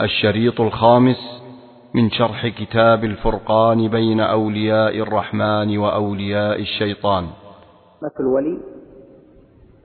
الشريط 0.00 0.60
الخامس 0.60 1.42
من 1.94 2.10
شرح 2.10 2.46
كتاب 2.46 3.04
الفرقان 3.04 3.88
بين 3.88 4.20
أولياء 4.20 4.98
الرحمن 4.98 5.78
وأولياء 5.78 6.60
الشيطان. 6.60 7.24
الولي 8.20 8.58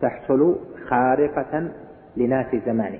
تحصل 0.01 0.55
خارقة 0.89 1.71
لناس 2.17 2.55
زمانه 2.65 2.99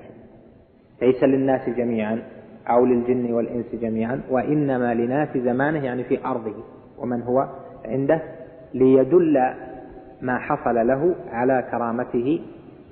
ليس 1.02 1.24
للناس 1.24 1.68
جميعا 1.68 2.22
أو 2.68 2.86
للجن 2.86 3.32
والإنس 3.32 3.74
جميعا 3.74 4.20
وإنما 4.30 4.94
لناس 4.94 5.36
زمانه 5.36 5.84
يعني 5.84 6.04
في 6.04 6.24
أرضه. 6.24 6.64
ومن 6.98 7.22
هو 7.22 7.48
عنده؟ 7.84 8.22
ليدل 8.74 9.38
ما 10.22 10.38
حصل 10.38 10.86
له 10.86 11.14
على 11.32 11.68
كرامته 11.70 12.40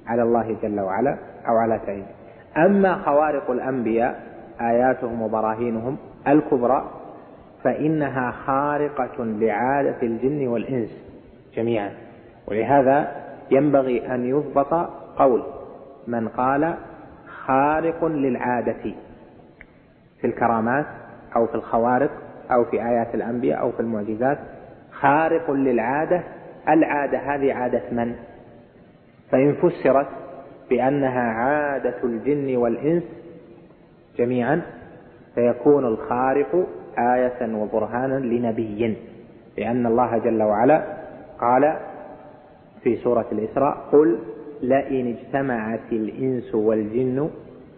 على 0.07 0.23
الله 0.23 0.57
جل 0.63 0.81
وعلا 0.81 1.19
أو 1.49 1.57
على 1.57 1.81
تعيينه. 1.87 2.18
أما 2.59 2.95
خوارق 2.95 3.51
الأنبياء 3.51 4.23
آياتهم 4.61 5.23
وبراهينهم 5.23 5.97
الكبرى 6.29 6.91
فإنها 7.65 8.31
خارقة 8.31 9.25
لعادة 9.25 9.97
الجن 10.03 10.49
والإنس 10.49 10.91
جميعا 11.55 11.91
ولهذا 12.47 13.13
ينبغي 13.51 14.15
أن 14.15 14.25
يضبط 14.25 14.75
قول 15.17 15.43
من 16.07 16.29
قال 16.29 16.75
خارق 17.47 18.05
للعادة 18.05 18.95
في 20.21 20.27
الكرامات 20.27 20.87
أو 21.37 21.47
في 21.47 21.55
الخوارق 21.55 22.11
أو 22.51 22.65
في 22.65 22.83
آيات 22.83 23.15
الأنبياء 23.15 23.61
أو 23.61 23.73
في 23.73 23.81
المعجزات 23.81 24.39
خارق 24.93 25.51
للعادة 25.51 26.23
العادة 26.69 27.19
هذه 27.19 27.55
عادة 27.55 27.83
من؟ 27.93 28.15
فإن 29.31 29.55
فسرت 29.55 30.07
بأنها 30.71 31.21
عادة 31.21 32.05
الجن 32.05 32.57
والإنس 32.57 33.03
جميعا 34.19 34.63
فيكون 35.35 35.85
الخارق 35.85 36.67
آية 36.99 37.55
وبرهانا 37.55 38.15
لنبي. 38.15 38.97
لأن 39.59 39.87
الله 39.87 40.19
جل 40.19 40.43
وعلا 40.43 40.99
قال 41.41 41.77
في 42.83 42.97
سورة 42.97 43.27
الإسراء 43.33 43.77
قل 43.93 44.19
لئن 44.63 45.17
اجتمعت 45.17 45.93
الإنس 45.93 46.55
والجن 46.55 47.31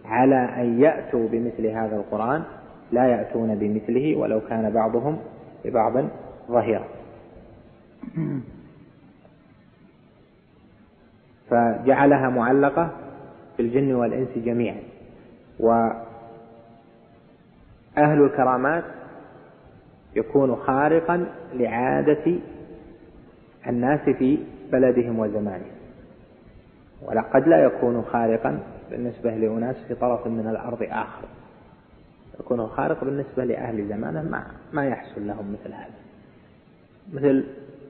على 0.05 0.35
أن 0.35 0.81
يأتوا 0.81 1.27
بمثل 1.27 1.67
هذا 1.67 1.95
القرآن 1.95 2.43
لا 2.91 3.07
يأتون 3.07 3.55
بمثله 3.55 4.15
ولو 4.17 4.41
كان 4.49 4.69
بعضهم 4.69 5.17
لبعض 5.65 6.05
ظهيرا. 6.51 6.85
فجعلها 11.51 12.29
معلقة 12.29 12.91
بالجن 13.57 13.93
والإنس 13.93 14.29
جميعا. 14.37 14.81
وأهل 15.59 16.05
الكرامات 17.97 18.83
يكون 20.15 20.55
خارقا 20.55 21.25
لعادة 21.53 22.35
الناس 23.67 24.09
في 24.09 24.39
بلدهم 24.71 25.19
وزمانهم. 25.19 25.71
ولقد 27.01 27.47
لا 27.47 27.63
يكون 27.63 28.01
خارقا 28.01 28.59
بالنسبة 28.91 29.35
لأناس 29.35 29.75
في 29.87 29.95
طرف 29.95 30.27
من 30.27 30.47
الأرض 30.47 30.83
آخر. 30.83 31.27
يكون 32.39 32.67
خارق 32.67 33.03
بالنسبة 33.03 33.43
لأهل 33.45 33.87
زمانه 33.87 34.21
ما, 34.21 34.43
ما 34.73 34.85
يحصل 34.85 35.27
لهم 35.27 35.53
مثل 35.53 35.73
هذا. 35.73 36.01
مثل 37.13 37.43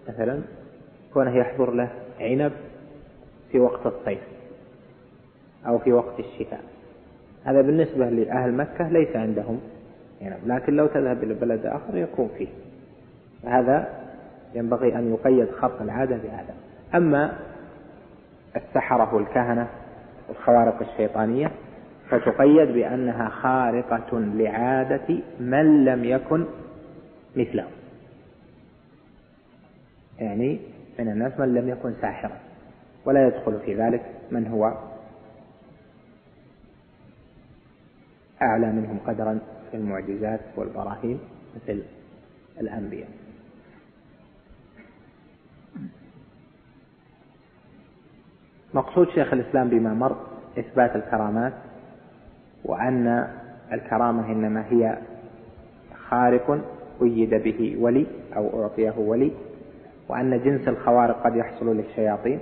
مثلا 0.10 0.42
كونه 1.14 1.38
يحضر 1.38 1.72
له 1.72 1.90
عنب 2.20 2.52
في 3.52 3.60
وقت 3.60 3.86
الصيف 3.86 4.20
أو 5.68 5.80
في 5.80 5.94
وقت 5.94 6.20
الشتاء. 6.20 6.62
هذا 7.44 7.62
بالنسبة 7.62 8.10
لأهل 8.10 8.54
مكة 8.54 8.90
ليس 8.90 9.16
عندهم 9.16 9.60
عنب 10.22 10.40
لكن 10.46 10.76
لو 10.76 10.88
تذهب 10.88 11.24
إلى 11.24 11.34
بلد 11.34 11.66
آخر 11.66 11.98
يكون 11.98 12.30
فيه. 12.38 12.48
هذا 13.46 13.90
ينبغي 14.56 14.96
أن 14.96 15.14
يقيد 15.14 15.52
خط 15.52 15.82
العادة 15.82 16.18
بهذا. 16.18 16.54
أما 16.96 17.40
السحرة 18.56 19.16
والكهنة 19.16 19.68
والخوارق 20.30 20.82
الشيطانية 20.82 21.52
فتقيد 22.10 22.68
بأنها 22.74 23.30
خارقة 23.30 24.20
لعادة 24.20 25.20
من 25.40 25.86
لم 25.86 26.04
يكن 26.04 26.46
مثله. 27.36 27.66
يعني 30.20 30.60
من 31.00 31.08
الناس 31.08 31.40
من 31.40 31.54
لم 31.54 31.70
يكن 31.70 31.94
ساحرا. 32.02 32.38
ولا 33.06 33.28
يدخل 33.28 33.60
في 33.66 33.76
ذلك 33.76 34.06
من 34.32 34.48
هو 34.48 34.74
أعلى 38.42 38.72
منهم 38.72 39.00
قدرا 39.08 39.40
في 39.72 39.78
المعجزات 39.78 40.40
والبراهين 40.56 41.20
مثل 41.56 41.84
الأنبياء. 42.60 43.10
مقصود 48.74 49.10
شيخ 49.10 49.34
الإسلام 49.34 49.70
بما 49.70 49.94
مر 49.94 50.16
إثبات 50.60 50.96
الكرامات 50.96 51.54
وأن 52.66 53.28
الكرامة 53.72 54.32
إنما 54.32 54.66
هي 54.70 54.98
خارق 56.10 56.62
أيد 57.02 57.30
به 57.30 57.78
ولي 57.80 58.08
أو 58.36 58.64
أعطيه 58.64 58.94
ولي 58.98 59.32
وأن 60.10 60.44
جنس 60.44 60.68
الخوارق 60.68 61.24
قد 61.24 61.36
يحصل 61.36 61.78
للشياطين. 61.78 62.40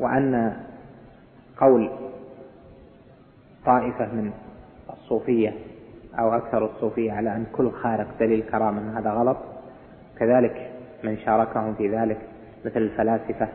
وأن 0.00 0.56
قول 1.60 1.90
طائفة 3.66 4.06
من 4.06 4.32
الصوفية 4.92 5.54
أو 6.18 6.36
أكثر 6.36 6.64
الصوفية 6.64 7.12
على 7.12 7.36
أن 7.36 7.46
كل 7.52 7.70
خارق 7.70 8.06
دليل 8.20 8.42
كرامة 8.42 8.98
هذا 8.98 9.10
غلط 9.10 9.36
كذلك 10.18 10.70
من 11.04 11.18
شاركهم 11.18 11.74
في 11.74 11.88
ذلك 11.88 12.18
مثل 12.64 12.76
الفلاسفة 12.76 13.48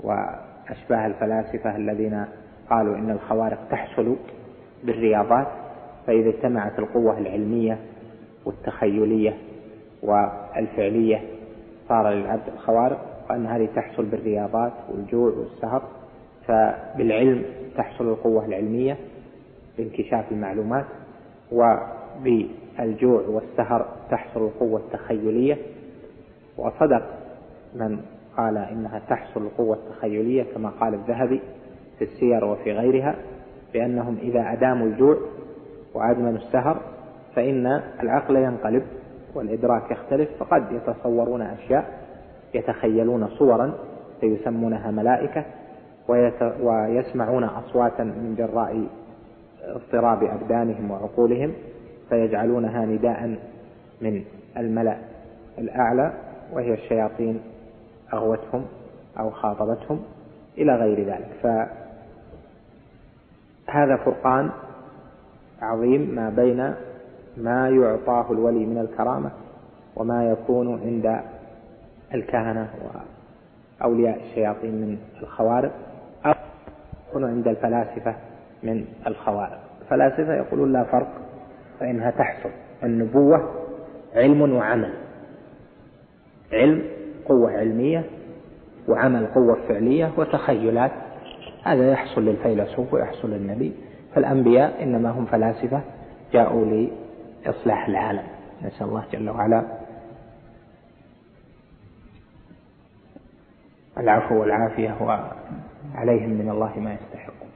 وأشباه 0.00 1.06
الفلاسفة 1.06 1.76
الذين 1.76 2.24
قالوا 2.70 2.96
إن 2.96 3.10
الخوارق 3.10 3.68
تحصل 3.70 4.16
بالرياضات 4.84 5.46
فإذا 6.06 6.28
اجتمعت 6.28 6.78
القوة 6.78 7.18
العلمية 7.18 7.78
والتخيلية 8.44 9.34
والفعلية 10.02 11.22
صار 11.88 12.10
للعبد 12.10 12.48
الخوارق 12.54 13.07
وأن 13.30 13.46
هذه 13.46 13.68
تحصل 13.76 14.04
بالرياضات 14.04 14.72
والجوع 14.90 15.32
والسهر 15.32 15.82
فبالعلم 16.46 17.44
تحصل 17.76 18.08
القوة 18.08 18.46
العلمية 18.46 18.96
بانكشاف 19.78 20.32
المعلومات 20.32 20.84
وبالجوع 21.52 23.22
والسهر 23.28 23.86
تحصل 24.10 24.44
القوة 24.44 24.80
التخيلية. 24.80 25.56
وصدق 26.58 27.02
من 27.74 28.00
قال 28.36 28.58
إنها 28.58 28.98
تحصل 28.98 29.42
القوة 29.42 29.76
التخيلية 29.76 30.42
كما 30.54 30.68
قال 30.68 30.94
الذهبي 30.94 31.40
في 31.98 32.04
السير 32.04 32.44
وفي 32.44 32.72
غيرها 32.72 33.14
بأنهم 33.72 34.16
إذا 34.22 34.52
أداموا 34.52 34.86
الجوع 34.86 35.16
وأدمنوا 35.94 36.38
السهر 36.38 36.80
فإن 37.34 37.66
العقل 38.02 38.36
ينقلب 38.36 38.82
والإدراك 39.34 39.90
يختلف 39.90 40.28
فقد 40.38 40.72
يتصورون 40.72 41.42
أشياء 41.42 41.97
يتخيلون 42.54 43.28
صورا 43.28 43.74
فيسمونها 44.20 44.90
ملائكة 44.90 45.44
ويسمعون 46.60 47.44
أصواتا 47.44 48.04
من 48.04 48.34
جراء 48.38 48.86
اضطراب 49.62 50.24
أبدانهم 50.24 50.90
وعقولهم 50.90 51.52
فيجعلونها 52.08 52.86
نداء 52.86 53.38
من 54.00 54.24
الملأ 54.56 54.96
الأعلى 55.58 56.12
وهي 56.52 56.74
الشياطين 56.74 57.40
أغوتهم 58.12 58.64
أو 59.18 59.30
خاطبتهم 59.30 60.02
إلى 60.58 60.74
غير 60.76 61.06
ذلك. 61.06 61.28
فهذا 63.66 63.96
فرقان 63.96 64.50
عظيم 65.62 66.14
ما 66.14 66.30
بين 66.30 66.74
ما 67.36 67.68
يعطاه 67.68 68.32
الولي 68.32 68.66
من 68.66 68.78
الكرامة 68.78 69.30
وما 69.96 70.30
يكون 70.30 70.80
عند 70.80 71.20
الكهنة 72.14 72.68
وأولياء 73.80 74.20
الشياطين 74.20 74.74
من 74.74 74.98
الخوارق 75.22 75.72
أو 76.26 76.34
يكون 77.08 77.24
عند 77.24 77.48
الفلاسفة 77.48 78.14
من 78.62 78.84
الخوارق. 79.06 79.60
الفلاسفة 79.82 80.34
يقولون 80.34 80.72
لا 80.72 80.84
فرق 80.84 81.08
فإنها 81.80 82.10
تحصل. 82.10 82.50
النبوة 82.82 83.54
علم 84.14 84.52
وعمل. 84.52 84.92
علم 86.52 86.82
قوة 87.28 87.52
علمية 87.52 88.04
وعمل 88.88 89.26
قوة 89.26 89.68
فعلية 89.68 90.12
وتخيلات. 90.16 90.92
هذا 91.64 91.90
يحصل 91.90 92.24
للفيلسوف 92.24 92.94
ويحصل 92.94 93.30
للنبي. 93.30 93.72
فالأنبياء 94.14 94.82
إنما 94.82 95.10
هم 95.10 95.24
فلاسفة 95.24 95.80
جاءوا 96.32 96.64
لإصلاح 97.44 97.88
العالم. 97.88 98.22
نسأل 98.62 98.86
الله 98.86 99.04
جل 99.12 99.30
وعلا 99.30 99.77
العفو 103.98 104.40
والعافية 104.40 104.96
وعليهم 105.00 106.30
من 106.30 106.50
الله 106.50 106.78
ما 106.78 106.94
يستحقون 106.94 107.50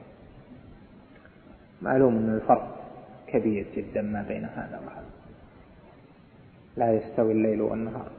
معلوم 1.81 2.15
أن 2.17 2.35
الفرق 2.35 2.83
كبير 3.27 3.65
جدا 3.75 4.01
ما 4.01 4.21
بين 4.27 4.45
هذا 4.45 4.81
وهذا. 4.85 5.09
لا 6.77 6.93
يستوي 6.93 7.31
الليل 7.31 7.61
والنهار. 7.61 8.11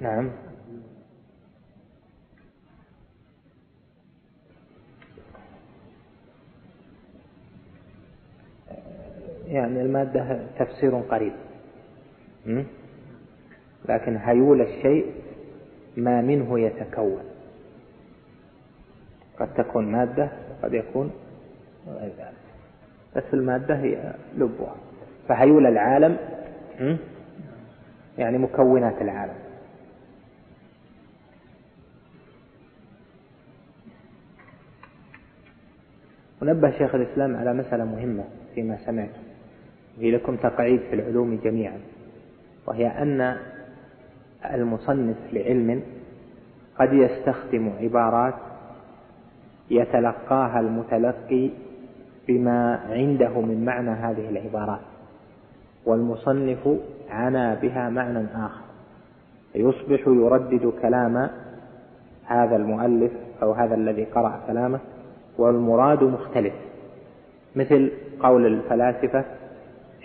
نعم. 0.00 0.30
يعني 9.46 9.80
المادة 9.80 10.46
تفسير 10.58 11.00
قريب. 11.00 11.32
لكن 13.88 14.16
هيول 14.16 14.60
الشيء 14.60 15.06
ما 15.96 16.20
منه 16.20 16.60
يتكون. 16.60 17.22
قد 19.38 19.54
تكون 19.54 19.92
مادة 19.92 20.30
وقد 20.50 20.74
يكون 20.74 21.10
غير 21.88 22.12
ذلك. 22.18 22.34
بس 23.16 23.34
المادة 23.34 23.76
هي 23.76 24.14
لبها 24.36 24.74
فهيول 25.28 25.66
العالم 25.66 26.16
يعني 28.18 28.38
مكونات 28.38 29.02
العالم. 29.02 29.34
ونبه 36.42 36.70
شيخ 36.78 36.94
الإسلام 36.94 37.36
على 37.36 37.54
مسألة 37.54 37.84
مهمة 37.84 38.24
فيما 38.54 38.78
سمعت. 38.86 39.10
وهي 39.98 40.10
لكم 40.10 40.36
تقعيد 40.36 40.80
في 40.80 40.94
العلوم 40.94 41.40
جميعا. 41.44 41.80
وهي 42.66 42.86
أن 42.86 43.36
المصنف 44.54 45.16
لعلم 45.32 45.82
قد 46.78 46.92
يستخدم 46.92 47.72
عبارات 47.80 48.34
يتلقاها 49.70 50.60
المتلقي 50.60 51.50
بما 52.28 52.80
عنده 52.90 53.40
من 53.40 53.64
معنى 53.64 53.90
هذه 53.90 54.28
العبارات 54.28 54.80
والمصنف 55.86 56.68
عنا 57.10 57.54
بها 57.54 57.88
معنى 57.88 58.26
آخر 58.34 58.60
يصبح 59.54 60.00
يردد 60.06 60.72
كلام 60.82 61.30
هذا 62.26 62.56
المؤلف 62.56 63.12
أو 63.42 63.52
هذا 63.52 63.74
الذي 63.74 64.04
قرأ 64.04 64.40
كلامه 64.46 64.80
والمراد 65.38 66.02
مختلف 66.04 66.54
مثل 67.56 67.90
قول 68.20 68.46
الفلاسفة 68.46 69.24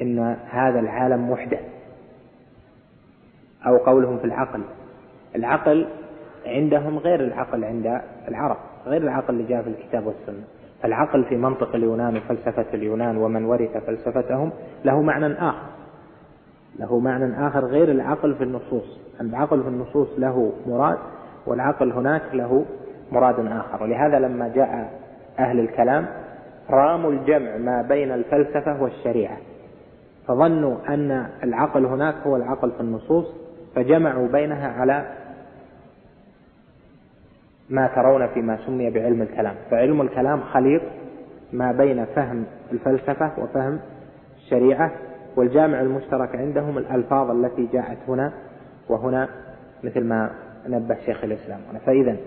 إن 0.02 0.36
هذا 0.50 0.80
العالم 0.80 1.32
محدث. 1.32 1.75
أو 3.68 3.78
قولهم 3.78 4.18
في 4.18 4.26
العقل. 4.26 4.62
العقل 5.36 5.88
عندهم 6.46 6.98
غير 6.98 7.20
العقل 7.20 7.66
عند 7.66 8.02
العرب 8.28 8.58
غير 8.86 9.02
العقل 9.02 9.34
اللي 9.34 9.44
جاء 9.44 9.62
في 9.62 9.70
الكتاب 9.70 10.08
والسنة. 10.08 10.44
فالعقل 10.82 11.24
في 11.24 11.38
منطق 11.38 11.76
اليونان 11.76 12.18
وفلسفة 12.18 12.66
اليونان 12.74 13.18
ومن 13.18 13.46
ورث 13.46 13.78
فلسفتهم 13.78 14.52
له 14.86 15.02
معنى 15.02 15.34
آخر. 15.34 15.68
له 16.80 17.00
معنى 17.00 17.48
آخر 17.48 17.66
غير 17.66 17.92
العقل 17.92 18.36
في 18.36 18.44
النصوص. 18.44 19.00
العقل 19.22 19.64
في 19.64 19.70
النصوص 19.70 20.08
له 20.18 20.52
مراد 20.68 20.98
والعقل 21.48 21.92
هناك 21.92 22.22
له 22.34 22.66
مراد 23.12 23.40
آخر. 23.40 23.84
ولهذا 23.84 24.20
لما 24.20 24.48
جاء 24.48 24.92
أهل 25.40 25.60
الكلام 25.60 26.06
راموا 26.70 27.12
الجمع 27.12 27.58
ما 27.58 27.82
بين 27.82 28.12
الفلسفة 28.12 28.84
والشريعة 28.84 29.38
فظنوا 30.28 30.76
أن 30.90 31.28
العقل 31.44 31.86
هناك 31.86 32.16
هو 32.28 32.36
العقل 32.36 32.72
في 32.72 32.82
النصوص 32.82 33.26
فجمعوا 33.76 34.28
بينها 34.28 34.68
على 34.68 35.06
ما 37.70 37.88
ترون 37.88 38.28
فيما 38.28 38.58
سمي 38.66 38.90
بعلم 38.90 39.22
الكلام. 39.22 39.56
فعلم 39.72 40.02
الكلام 40.02 40.42
خليط 40.42 40.82
ما 41.54 41.72
بين 41.72 42.06
فهم 42.06 42.46
الفلسفة 42.72 43.32
وفهم 43.38 43.80
الشريعة 44.38 44.92
والجامع 45.36 45.82
المشترك 45.82 46.36
عندهم 46.36 46.78
الألفاظ 46.78 47.32
التي 47.32 47.66
جاءت 47.74 47.98
هنا 48.08 48.34
وهنا 48.90 49.30
مثل 49.84 50.04
ما 50.04 50.32
نبه 50.68 50.96
شيخ 51.06 51.24
الإسلام. 51.24 51.60
فإذا 51.86 52.18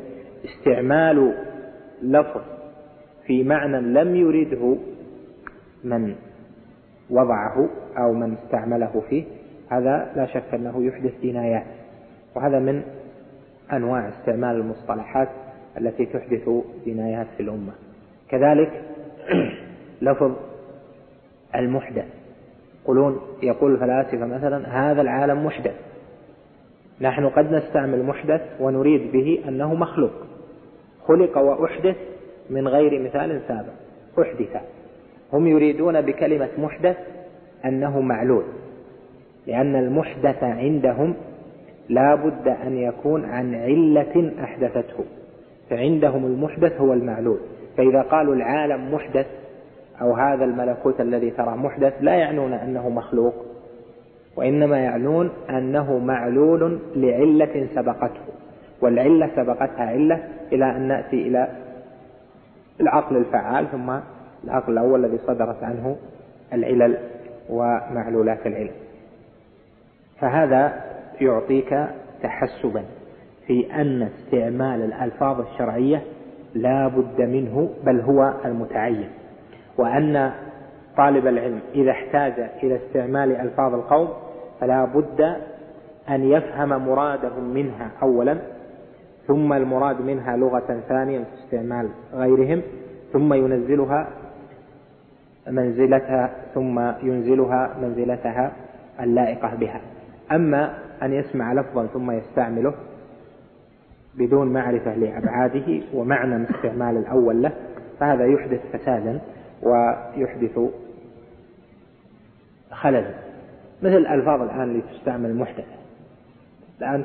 استعمال 0.44 1.34
لفظ 2.02 2.40
في 3.26 3.44
معنى 3.44 3.80
لم 3.80 4.16
يرده 4.16 4.76
من 5.84 6.14
وضعه 7.10 7.68
أو 7.98 8.12
من 8.12 8.36
استعمله 8.44 9.02
فيه 9.08 9.24
هذا 9.70 10.12
لا 10.16 10.26
شك 10.26 10.54
أنه 10.54 10.86
يحدث 10.86 11.12
جنايات 11.22 11.66
وهذا 12.36 12.58
من 12.58 12.82
أنواع 13.72 14.08
استعمال 14.08 14.56
المصطلحات 14.56 15.28
التي 15.78 16.06
تحدث 16.06 16.50
جنايات 16.86 17.26
في 17.36 17.42
الأمة. 17.42 17.72
كذلك 18.28 18.82
لفظ 20.02 20.32
المحدث. 21.54 22.04
يقولون 22.84 23.20
يقول 23.42 23.74
الفلاسفة 23.74 24.26
مثلا 24.26 24.90
هذا 24.90 25.00
العالم 25.00 25.46
محدث. 25.46 25.74
نحن 27.00 27.28
قد 27.28 27.52
نستعمل 27.52 28.02
محدث 28.02 28.40
ونريد 28.60 29.12
به 29.12 29.44
أنه 29.48 29.74
مخلوق. 29.74 30.12
خلق 31.06 31.38
وأحدث 31.38 31.96
من 32.50 32.68
غير 32.68 33.02
مثال 33.02 33.40
سابق. 33.48 33.72
أحدث. 34.20 34.62
هم 35.32 35.46
يريدون 35.46 36.00
بكلمة 36.00 36.48
محدث 36.58 36.96
أنه 37.64 38.00
معلول. 38.00 38.44
لأن 39.48 39.76
المحدث 39.76 40.42
عندهم 40.42 41.14
لا 41.88 42.14
بد 42.14 42.48
أن 42.48 42.78
يكون 42.78 43.24
عن 43.24 43.54
علة 43.54 44.32
أحدثته 44.42 45.04
فعندهم 45.70 46.26
المحدث 46.26 46.80
هو 46.80 46.92
المعلول. 46.92 47.38
فإذا 47.76 48.02
قالوا 48.02 48.34
العالم 48.34 48.94
محدث 48.94 49.26
أو 50.00 50.12
هذا 50.12 50.44
الملكوت 50.44 51.00
الذي 51.00 51.30
ترى 51.30 51.56
محدث 51.56 51.92
لا 52.00 52.14
يعنون 52.14 52.52
أنه 52.52 52.88
مخلوق 52.88 53.34
وإنما 54.36 54.78
يعنون 54.78 55.30
أنه 55.50 55.98
معلول 55.98 56.78
لعلة 56.96 57.66
سبقته. 57.74 58.20
والعلة 58.80 59.30
سبقتها 59.36 59.84
علة 59.86 60.20
إلى 60.52 60.76
أن 60.76 60.88
نأتي 60.88 61.28
إلى 61.28 61.48
العقل 62.80 63.16
الفعال 63.16 63.70
ثم 63.72 63.90
العقل 64.44 64.72
الأول 64.72 65.04
الذي 65.04 65.18
صدرت 65.26 65.64
عنه 65.64 65.96
العلل 66.52 66.98
ومعلولات 67.50 68.46
العلم. 68.46 68.87
فهذا 70.20 70.84
يعطيك 71.20 71.88
تحسبا 72.22 72.84
في 73.46 73.74
أن 73.74 74.02
استعمال 74.02 74.82
الألفاظ 74.82 75.40
الشرعية 75.40 76.02
لا 76.54 76.88
بد 76.88 77.20
منه 77.20 77.70
بل 77.84 78.00
هو 78.00 78.34
المتعين. 78.44 79.08
وأن 79.78 80.32
طالب 80.96 81.26
العلم 81.26 81.60
إذا 81.74 81.90
احتاج 81.90 82.32
إلى 82.62 82.76
استعمال 82.76 83.36
ألفاظ 83.36 83.74
القوم 83.74 84.08
فلا 84.60 84.84
بد 84.84 85.20
أن 86.10 86.24
يفهم 86.24 86.68
مرادهم 86.68 87.44
منها 87.54 87.90
أولا 88.02 88.38
ثم 89.26 89.52
المراد 89.52 90.00
منها 90.00 90.36
لغة 90.36 90.80
ثانية 90.88 91.18
في 91.18 91.44
استعمال 91.44 91.88
غيرهم 92.14 92.62
ثم 93.12 93.34
ينزلها 93.34 94.08
منزلتها 95.50 96.30
ثم 96.54 96.78
ينزلها 97.02 97.76
منزلتها 97.82 98.52
اللائقة 99.00 99.54
بها. 99.54 99.80
أما 100.32 100.78
أن 101.02 101.12
يسمع 101.12 101.52
لفظا 101.52 101.86
ثم 101.86 102.10
يستعمله 102.10 102.74
بدون 104.14 104.52
معرفة 104.52 104.94
لأبعاده 104.94 105.80
ومعنى 105.94 106.50
استعمال 106.50 106.96
الأول 106.96 107.42
له 107.42 107.52
فهذا 108.00 108.26
يحدث 108.26 108.60
فسادا 108.72 109.20
ويحدث 109.62 110.60
خللا 112.70 113.14
مثل 113.82 113.96
الألفاظ 113.96 114.42
الآن 114.42 114.62
اللي 114.62 114.82
تستعمل 114.82 115.36
محدثة 115.36 115.78
الآن 116.80 117.04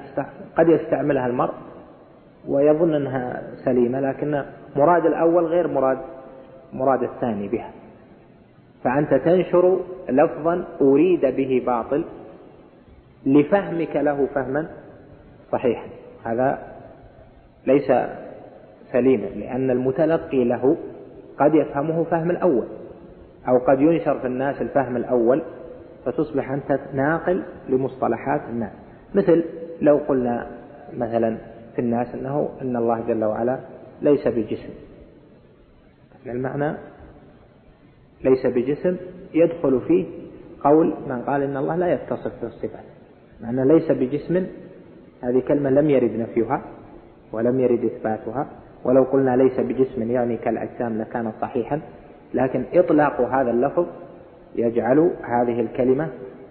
قد 0.57 0.69
يستعملها 0.69 1.27
المرء 1.27 1.53
ويظن 2.47 2.93
أنها 2.93 3.41
سليمة 3.65 3.99
لكن 3.99 4.43
مراد 4.75 5.05
الأول 5.05 5.45
غير 5.45 5.67
مراد 5.67 5.97
مراد 6.73 7.03
الثاني 7.03 7.47
بها. 7.47 7.71
فأنت 8.83 9.13
تنشر 9.13 9.79
لفظا 10.09 10.65
أريد 10.81 11.25
به 11.25 11.63
باطل 11.65 12.05
لفهمك 13.25 13.95
له 13.95 14.27
فهما 14.35 14.69
صحيحا. 15.51 15.87
هذا 16.25 16.73
ليس 17.67 17.91
سليما 18.91 19.25
لأن 19.25 19.71
المتلقي 19.71 20.43
له 20.43 20.77
قد 21.39 21.55
يفهمه 21.55 22.03
فهم 22.03 22.31
الأول 22.31 22.67
أو 23.47 23.57
قد 23.57 23.81
ينشر 23.81 24.19
في 24.19 24.27
الناس 24.27 24.61
الفهم 24.61 24.95
الأول 24.95 25.43
فتصبح 26.05 26.51
أنت 26.51 26.79
ناقل 26.93 27.43
لمصطلحات 27.69 28.41
الناس. 28.49 28.71
مثل 29.15 29.43
لو 29.81 29.97
قلنا 29.97 30.47
مثلا 30.93 31.37
في 31.75 31.79
الناس 31.81 32.15
أنه 32.15 32.49
أن 32.61 32.75
الله 32.75 33.01
جل 33.07 33.23
وعلا 33.23 33.59
ليس 34.01 34.27
بجسم. 34.27 34.73
المعنى 36.25 36.77
ليس 38.23 38.45
بجسم 38.45 38.97
يدخل 39.33 39.81
فيه 39.87 40.05
قول 40.63 40.93
من 41.07 41.21
قال 41.21 41.41
إن 41.43 41.57
الله 41.57 41.75
لا 41.75 41.93
يتصف 41.93 42.41
بالصفات. 42.41 42.92
معنى 43.43 43.65
ليس 43.65 43.91
بجسم 43.91 44.47
هذه 45.23 45.39
كلمة 45.47 45.69
لم 45.69 45.89
يرد 45.89 46.11
نفيها 46.19 46.61
ولم 47.31 47.59
يرد 47.59 47.85
إثباتها. 47.85 48.47
ولو 48.83 49.03
قلنا 49.03 49.35
ليس 49.35 49.59
بجسم 49.59 50.11
يعني 50.11 50.37
كالأجسام 50.37 51.01
لكان 51.01 51.31
صحيحا 51.41 51.81
لكن 52.33 52.63
إطلاق 52.73 53.21
هذا 53.21 53.51
اللفظ 53.51 53.85
يجعل 54.55 55.11
هذه 55.23 55.61
الكلمة 55.61 56.09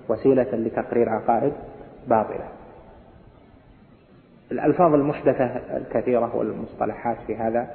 وسيلة 0.08 0.54
لتقرير 0.54 1.08
عقائد 1.08 1.52
باطلة. 2.08 2.48
الألفاظ 4.52 4.94
المحدثة 4.94 5.44
الكثيرة 5.76 6.36
والمصطلحات 6.36 7.16
في 7.26 7.36
هذا 7.36 7.70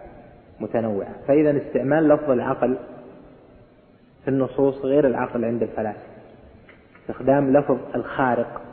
متنوعة. 0.60 1.14
فإذا 1.28 1.58
استعمال 1.58 2.08
لفظ 2.08 2.32
العقل 2.32 2.78
في 4.24 4.28
النصوص 4.28 4.86
غير 4.86 5.08
العقل 5.08 5.46
عند 5.46 5.62
الفلاسفة. 5.62 6.02
استخدام 7.02 7.58
لفظ 7.58 7.78
الخارق 7.96 8.67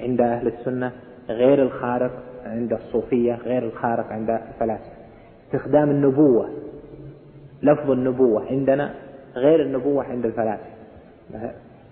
عند 0.00 0.20
أهل 0.20 0.46
السنة 0.46 0.92
غير 1.28 1.62
الخارق 1.62 2.12
عند 2.44 2.72
الصوفية 2.72 3.34
غير 3.34 3.62
الخارق 3.62 4.12
عند 4.12 4.30
الفلاسفة. 4.30 5.00
استخدام 5.46 5.90
النبوة 5.90 6.48
لفظ 7.62 7.90
النبوة 7.90 8.46
عندنا 8.50 8.94
غير 9.34 9.62
النبوة 9.62 10.04
عند 10.04 10.24
الفلاسفة. 10.24 10.70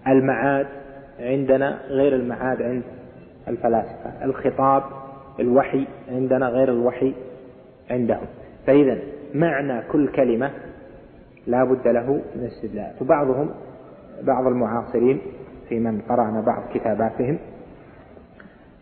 المعاد 0.07 0.67
عندنا 1.21 1.79
غير 1.89 2.15
المعاد 2.15 2.63
عند 2.63 2.83
الفلاسفة. 3.49 4.25
الخطاب 4.25 4.83
الوحي 5.41 5.87
عندنا 6.09 6.49
غير 6.49 6.69
الوحي 6.69 7.15
عندهم. 7.91 8.27
فإذا 8.67 8.99
معنى 9.35 9.83
كل 9.93 10.09
كلمة 10.09 10.51
لا 11.47 11.65
بد 11.65 11.89
له 11.89 12.13
من 12.37 12.45
استدلال. 12.45 12.93
وبعضهم 13.01 13.51
بعض 14.23 14.47
المعاصرين 14.47 15.21
في 15.69 15.81
من 15.81 16.01
قرأنا 16.01 16.41
بعض 16.41 16.63
كتاباتهم 16.75 17.39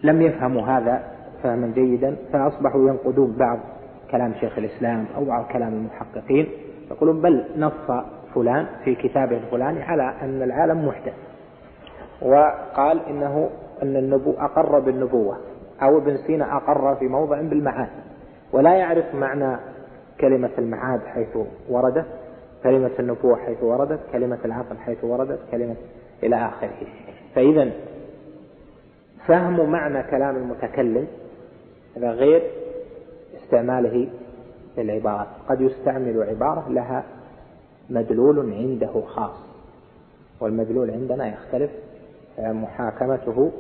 لم 0.07 0.23
يفهموا 0.23 0.63
هذا 0.63 1.03
فهما 1.43 1.67
جيدا 1.67 2.17
فأصبحوا 2.33 2.89
ينقدون 2.89 3.37
بعض 3.39 3.59
كلام 4.11 4.35
شيخ 4.41 4.59
الإسلام 4.59 5.07
أو 5.17 5.25
بعض 5.25 5.45
كلام 5.53 5.73
المحققين 5.73 6.47
يقولون 6.91 7.21
بل 7.21 7.45
نص 7.57 8.05
فلان 8.35 8.67
في 8.85 8.95
كتابه 8.95 9.37
الفلاني 9.37 9.83
على 9.83 10.15
أن 10.23 10.43
العالم 10.43 10.89
محدث. 10.89 11.15
وقال 12.23 13.01
إنه 13.11 13.51
أن 13.83 13.97
النبو 13.97 14.33
أقر 14.33 14.79
بالنبوة 14.79 15.37
أو 15.83 15.99
ابن 15.99 16.17
سينا 16.17 16.57
أقر 16.57 16.95
في 16.95 17.09
موضع 17.09 17.41
بالمعاد 17.41 17.89
ولا 18.53 18.75
يعرف 18.75 19.15
معنى 19.15 19.57
كلمة 20.21 20.51
المعاد 20.59 21.01
حيث 21.01 21.37
وردت 21.69 22.07
كلمة 22.63 22.91
النبوة 22.99 23.37
حيث 23.37 23.63
وردت 23.63 24.01
كلمة 24.13 24.39
العقل 24.45 24.77
حيث 24.79 25.05
وردت 25.05 25.41
كلمة 25.51 25.77
إلى 26.23 26.37
آخره. 26.37 26.87
فإذا 27.35 27.71
فهم 29.27 29.71
معنى 29.71 30.03
كلام 30.03 30.37
المتكلم 30.37 31.07
هذا 31.97 32.11
غير 32.11 32.43
استعماله 33.43 34.09
للعبارات 34.79 35.27
قد 35.49 35.61
يستعمل 35.61 36.23
عبارة 36.23 36.69
لها 36.69 37.05
مدلول 37.91 38.53
عنده 38.53 39.01
خاص 39.07 39.37
والمدلول 40.41 40.91
عندنا 40.91 41.29
يختلف 41.29 41.71
محاكمته 42.39 43.53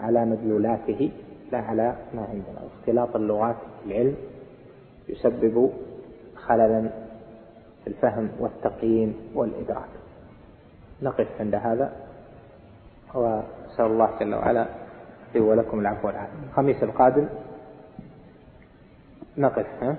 على 0.00 0.24
مدلولاته 0.24 1.10
لا 1.52 1.58
على 1.58 1.96
ما 2.14 2.22
عندنا. 2.22 2.66
اختلاط 2.80 3.16
اللغات 3.16 3.56
في 3.56 3.86
العلم 3.86 4.16
يسبب 5.08 5.70
خللا 6.36 6.90
في 7.84 7.86
الفهم 7.90 8.30
والتقييم 8.40 9.16
والإدراك. 9.34 9.88
نقف 11.02 11.26
عند 11.40 11.54
هذا 11.54 11.92
وأسأل 13.14 13.84
الله 13.84 14.18
جل 14.20 14.34
وعلا 14.34 14.66
ولكم 15.36 15.80
العفو 15.80 16.06
والعافية. 16.06 16.32
الخميس 16.50 16.82
القادم 16.82 17.28
نقف 19.36 19.66
ها؟ 19.82 19.96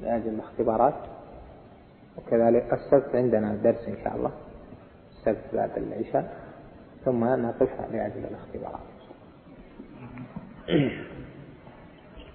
لأجل 0.00 0.28
الاختبارات. 0.28 0.94
وكذلك 2.18 2.72
السبت 2.72 3.14
عندنا 3.14 3.54
درس 3.54 3.88
إن 3.88 3.96
شاء 4.04 4.16
الله 4.16 4.30
السبت 5.10 5.44
بعد 5.52 5.70
العشاء 5.76 6.32
ثم 7.04 7.24
نقف 7.24 7.68
لأجل 7.92 8.24
الاختبارات. 8.24 8.80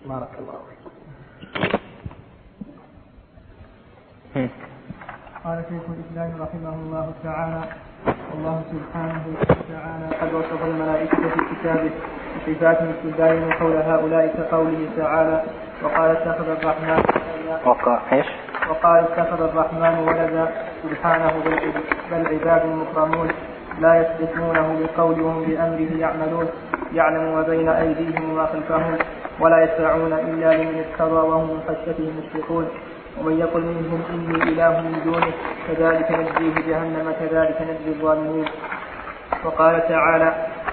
بارك 0.05 0.29
الله 0.39 0.59
فيك. 0.69 0.91
قال 5.43 5.63
شيخ 5.69 5.83
الإسلام 5.89 6.41
رحمه 6.41 6.75
الله 6.75 7.13
تعالى 7.23 7.63
والله 8.05 8.61
سبحانه 8.71 9.21
وتعالى 9.31 10.07
قد 10.21 10.33
وصف 10.33 10.65
الملائكة 10.65 11.17
في 11.17 11.55
كتابه 11.55 11.91
بصفات 12.47 12.77
تباين 13.03 13.53
حول 13.53 13.77
هؤلاء 13.77 14.27
كقوله 14.37 14.87
تعالى 14.97 15.43
وقال 15.83 16.11
اتخذ 16.11 16.49
الرحمن 16.49 17.03
وقال 17.65 17.99
إيش؟ 18.11 18.25
وقال 18.69 19.03
اتخذ 19.03 19.41
الرحمن 19.43 19.99
ولدا. 20.07 20.47
سبحانه 20.83 21.33
بل 22.11 22.27
عباد 22.27 22.65
مكرمون 22.65 23.27
لا 23.81 23.91
يسبقونه 24.01 24.67
بقول 24.79 25.21
وهم 25.21 25.43
بأمره 25.43 25.91
يعملون. 25.97 26.47
يعلم 26.93 27.35
ما 27.35 27.41
بين 27.41 27.69
أيديهم 27.69 28.31
وما 28.31 28.45
خلفهم. 28.45 28.97
ولا 29.39 29.63
يشفعون 29.63 30.13
إلا 30.13 30.57
لمن 30.57 30.83
ارتضى 30.83 31.21
وهم 31.27 31.43
من 31.43 31.59
خشيته 31.67 32.11
مشفقون. 32.19 32.67
ومن 33.19 33.39
يقل 33.39 33.61
منهم 33.61 34.01
إني 34.13 34.43
إله 34.43 34.81
من 34.81 35.01
دونه 35.05 35.31
كذلك 35.67 36.11
نجزيه 36.11 36.55
جهنم 36.67 37.07
كذلك 37.19 37.57
نجزي 37.61 37.91
الظالمين. 37.95 38.45
وقال 39.45 39.87
تعالى 39.87 40.29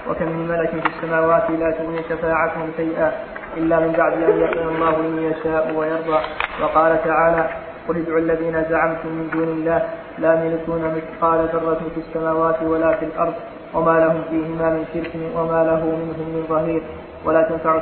وكم 0.09 0.25
من 0.25 0.47
ملك 0.47 0.69
في 0.69 0.87
السماوات 0.87 1.49
لا 1.51 1.71
تغني 1.71 2.03
شفاعتهم 2.09 2.71
شيئا 2.77 3.11
إلا 3.57 3.79
من 3.79 3.91
بعد 3.91 4.13
أن 4.13 4.39
يقين 4.39 4.67
الله 4.67 4.95
من 5.01 5.31
يشاء 5.31 5.73
ويرضى. 5.75 6.19
وقال 6.61 7.03
تعالى 7.03 7.49
قل 7.87 7.97
ادعوا 7.97 8.19
الذين 8.19 8.63
زعمتم 8.69 9.09
من 9.09 9.29
دون 9.33 9.47
الله 9.47 9.79
لا 10.19 10.31
يملكون 10.33 10.81
مثقال 10.95 11.39
ذرة 11.53 11.81
في 11.95 11.99
السماوات 11.99 12.63
ولا 12.63 12.95
في 12.95 13.05
الأرض 13.05 13.33
وما 13.73 13.99
لهم 13.99 14.21
فيهما 14.29 14.69
من 14.69 14.85
شرك 14.93 15.11
وما 15.35 15.63
له 15.63 15.81
منهم 16.01 16.27
من 16.35 16.45
ظهير 16.49 16.81
ولا 17.25 17.41
تنفع 17.49 17.81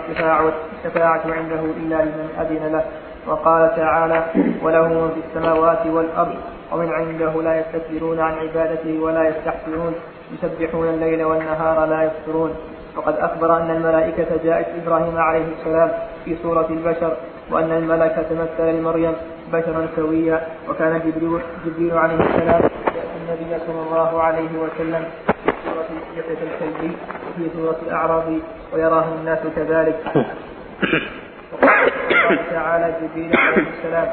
الشفاعة 0.86 1.22
عنده 1.26 1.62
إلا 1.82 1.96
لمن 1.96 2.28
أذن 2.42 2.72
له. 2.72 2.84
وقال 3.28 3.76
تعالى 3.76 4.24
وله 4.64 4.88
من 4.88 5.10
في 5.10 5.22
السماوات 5.28 5.88
والأرض 5.88 6.36
ومن 6.72 6.90
عنده 6.90 7.42
لا 7.42 7.60
يستكبرون 7.60 8.20
عن 8.20 8.34
عبادته 8.34 9.00
ولا 9.00 9.30
يستحسرون 9.30 9.96
يسبحون 10.34 10.88
الليل 10.88 11.24
والنهار 11.24 11.86
لا 11.86 12.04
يفترون. 12.04 12.56
وقد 12.98 13.16
أخبر 13.18 13.58
أن 13.58 13.72
الملائكة 13.72 14.44
جاءت 14.44 14.66
إبراهيم 14.84 15.18
عليه 15.18 15.46
السلام 15.60 15.92
في 16.26 16.36
صورة 16.44 16.68
البشر 16.70 17.18
وأن 17.52 17.72
الملك 17.72 18.26
تمثل 18.30 18.72
لمريم 18.72 19.14
بشرا 19.54 19.88
سويا 19.96 20.48
وكان 20.70 21.00
جبريل, 21.00 21.42
جبريل 21.66 21.98
عليه 21.98 22.16
السلام 22.16 22.62
يأتي 22.96 23.18
النبي 23.22 23.64
صلى 23.68 23.82
الله 23.88 24.22
عليه 24.22 24.50
وسلم 24.60 25.06
في 25.46 25.52
سورة 25.66 25.88
يحيى 26.18 26.34
الكلبي 26.34 26.96
وفي 27.30 27.50
سورة 27.56 27.78
الأعراب 27.88 28.40
ويراه 28.74 29.06
الناس 29.20 29.40
كذلك. 29.56 30.00
تعالى 32.52 32.96
جبريل 33.02 33.38
عليه 33.38 33.66
السلام 33.78 34.10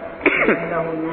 إنه 0.48 1.12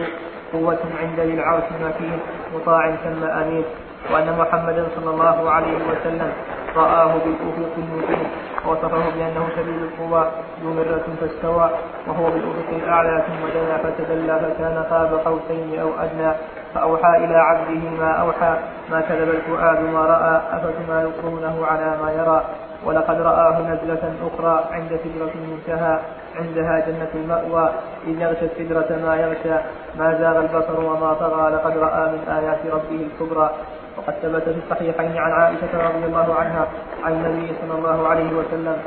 قوة 0.54 0.80
عند 1.02 1.20
ذي 1.20 1.34
العرش 1.34 1.64
مكين 1.84 2.20
مطاع 2.56 2.96
ثم 2.96 3.24
أمين. 3.24 3.64
وأن 4.12 4.38
محمدا 4.38 4.86
صلى 4.96 5.10
الله 5.10 5.50
عليه 5.50 5.78
وسلم 5.92 6.32
رآه 6.76 7.14
بالأفق 7.14 7.74
المبين 7.78 8.28
ووصفه 8.68 9.10
بأنه 9.16 9.48
شديد 9.56 9.82
القوى 9.82 10.28
ذو 10.64 10.74
مرة 10.74 11.06
فاستوى 11.22 11.70
وهو 12.08 12.26
بالأفق 12.32 12.70
الأعلى 12.84 13.24
ثم 13.28 13.60
دنا 13.60 13.78
فتدلى 13.78 14.40
فكان 14.40 14.84
قاب 14.90 15.14
قوسين 15.26 15.80
أو 15.80 15.90
أدنى 16.00 16.32
فأوحى 16.76 17.26
إلى 17.26 17.36
عبده 17.36 17.90
ما 18.00 18.12
أوحى 18.12 18.56
ما 18.92 19.02
كذب 19.02 19.30
الفؤاد 19.30 19.82
ما 19.82 20.00
رأى 20.00 20.42
أفتمارونه 20.52 21.66
على 21.66 21.98
ما 22.04 22.12
يرى 22.12 22.44
ولقد 22.86 23.22
رآه 23.22 23.62
نزلة 23.62 24.14
أخرى 24.28 24.66
عند 24.72 25.00
سدرة 25.04 25.32
المنتهى 25.36 26.00
عندها 26.36 26.80
جنة 26.80 27.10
المأوى 27.16 27.70
إذ 28.08 28.22
يغشى 28.22 28.46
السدرة 28.46 29.00
ما 29.06 29.16
يغشى 29.16 29.64
ما 29.98 30.18
زاغ 30.20 30.40
البصر 30.40 30.80
وما 30.80 31.14
طغى 31.14 31.52
لقد 31.56 31.78
رأى 31.78 32.12
من 32.12 32.28
آيات 32.30 32.60
ربه 32.72 33.08
الكبرى. 33.08 33.50
وقد 33.98 34.14
ثبت 34.22 34.44
في 34.44 34.60
الصحيحين 34.66 35.18
عن 35.18 35.32
عائشة 35.32 35.88
رضي 35.88 36.06
الله 36.06 36.36
عنها 36.36 36.68
عن 37.04 37.12
النبي 37.14 37.54
صلى 37.62 37.78
الله 37.80 38.08
عليه 38.08 38.30
وسلم 38.34 38.78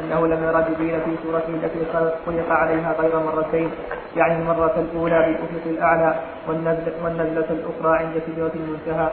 أنه 0.00 0.26
لم 0.26 0.44
يرى 0.44 0.64
جبريل 0.70 1.00
في 1.00 1.10
سورته 1.22 1.48
التي 1.48 1.92
خلق 2.26 2.50
عليها 2.50 2.94
غير 3.00 3.12
مرتين 3.26 3.70
يعني 4.16 4.34
المرة 4.42 4.74
الأولى 4.76 5.18
بالأفق 5.18 5.66
الأعلى 5.66 6.14
والنزلة 6.48 7.48
الأخرى 7.50 7.98
عند 7.98 8.22
سدرة 8.26 8.52
المنتهى 8.54 9.08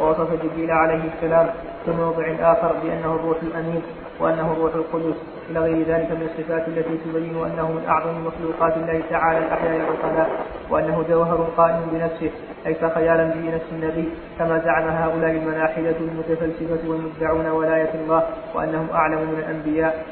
ووصف 0.00 0.28
جبريل 0.42 0.70
عليه 0.70 1.00
السلام 1.14 1.46
في 1.84 1.90
موضع 1.90 2.24
آخر 2.52 2.72
بأنه 2.82 3.14
الروح 3.14 3.36
الأمين 3.42 3.82
وأنه 4.20 4.52
الروح 4.52 4.74
القدس. 4.74 5.16
إلى 5.50 5.60
غير 5.60 5.86
ذلك 5.86 6.10
من 6.10 6.28
الصفات 6.30 6.68
التي 6.68 6.98
تبين 7.04 7.36
أنه 7.36 7.72
من 7.72 7.84
أعظم 7.88 8.26
مخلوقات 8.26 8.76
الله 8.76 9.02
تعالى 9.10 9.38
الأحياء 9.38 9.76
العقلاء 9.76 10.30
وأنه 10.70 11.04
جوهر 11.08 11.48
قائم 11.56 11.82
بنفسه 11.92 12.30
ليس 12.66 12.84
خيالا 12.94 13.24
به 13.24 13.54
نفس 13.54 13.66
النبي 13.72 14.08
كما 14.38 14.58
زعم 14.58 14.88
هؤلاء 14.88 15.30
الملاحدة 15.30 15.96
المتفلسفة 16.00 16.88
والمدعون 16.88 17.46
ولاية 17.46 17.94
الله 17.94 18.22
وأنهم 18.54 18.88
أعلم 18.94 19.18
من 19.18 19.38
الأنبياء. 19.38 20.04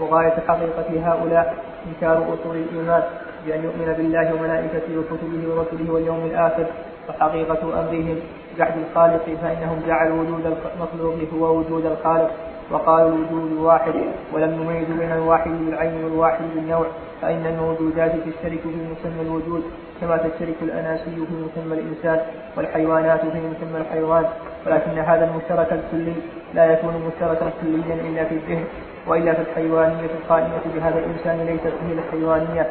وغاية 0.00 0.34
حقيقة 0.48 1.12
هؤلاء 1.12 1.54
إنكار 1.86 2.18
أصول 2.18 2.56
الإيمان 2.56 3.02
بأن 3.46 3.64
يؤمن 3.64 3.94
بالله 3.96 4.34
وملائكته 4.34 4.98
وكتبه 4.98 5.54
ورسله 5.54 5.92
واليوم 5.92 6.24
الآخر 6.24 6.66
وحقيقة 7.08 7.80
أمرهم 7.80 8.18
جحد 8.58 8.74
الخالق 8.78 9.24
فإنهم 9.42 9.82
جعلوا 9.86 10.20
وجود 10.20 10.56
المخلوق 10.74 11.14
هو 11.34 11.58
وجود 11.58 11.86
الخالق. 11.86 12.30
وقالوا 12.70 13.16
الوجود 13.16 13.52
واحد 13.52 13.94
ولم 14.32 14.52
يميزوا 14.62 14.96
بين 14.98 15.12
الواحد 15.12 15.50
بالعين 15.50 16.04
والواحد 16.04 16.44
بالنوع 16.54 16.86
فإن 17.22 17.46
الموجودات 17.46 18.12
تشترك 18.12 18.60
في 18.60 18.68
مسمى 18.68 19.22
الوجود 19.22 19.62
كما 20.00 20.16
تشترك 20.16 20.56
الأناسي 20.62 21.04
في 21.04 21.34
مسمى 21.46 21.74
الإنسان 21.74 22.20
والحيوانات 22.56 23.20
في 23.20 23.26
مسمى 23.26 23.80
الحيوان 23.80 24.24
ولكن 24.66 24.98
هذا 24.98 25.24
المشترك 25.30 25.72
الكلي 25.72 26.14
لا 26.54 26.64
يكون 26.72 26.94
مشتركا 27.08 27.50
كليا 27.62 27.94
إلا 27.94 28.24
في 28.24 28.34
الذهن 28.34 28.64
وإلا 29.06 29.32
في 29.34 29.40
الحيوانية 29.42 30.10
القائمة 30.22 30.60
بهذا 30.74 30.98
الإنسان 30.98 31.46
ليست 31.46 31.74
هي 31.88 31.92
الحيوانية 31.92 32.66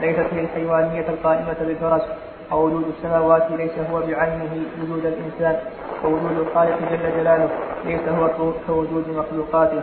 ليست 0.00 0.34
هي 0.34 0.40
الحيوانية 0.40 1.08
القائمة 1.08 1.56
بالفرس. 1.60 2.02
ووجود 2.52 2.84
السماوات 2.96 3.50
ليس 3.50 3.72
هو 3.92 4.00
بعينه 4.00 4.64
وجود 4.82 5.04
الإنسان 5.06 5.56
ووجود 6.04 6.38
الخالق 6.38 6.78
جل 6.90 7.16
جلاله 7.18 7.48
ليس 7.84 8.08
هو 8.08 8.28
كوجود 8.66 9.04
مخلوقاته. 9.08 9.82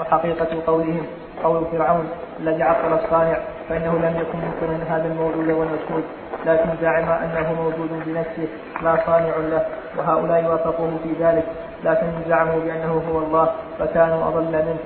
وحقيقة 0.00 0.62
قولهم 0.66 1.06
قول 1.44 1.64
فرعون 1.72 2.08
الذي 2.40 2.62
عقل 2.62 2.92
الصانع 3.04 3.36
فإنه 3.68 3.92
لم 3.92 4.16
يكن 4.20 4.38
منكرا 4.38 4.96
هذا 4.96 5.06
الموجود 5.06 5.50
والمشهود 5.50 6.04
لكن 6.46 6.68
زعم 6.82 7.08
أنه 7.08 7.62
موجود 7.62 7.88
بنفسه 8.06 8.48
لا 8.82 8.96
صانع 9.06 9.36
له 9.36 9.66
وهؤلاء 9.98 10.44
وافقوه 10.44 10.90
في 11.02 11.24
ذلك 11.24 11.44
لكن 11.84 12.06
زعموا 12.28 12.60
بأنه 12.64 13.02
هو 13.12 13.18
الله 13.18 13.50
فكانوا 13.78 14.28
أضل 14.28 14.52
منه. 14.52 14.78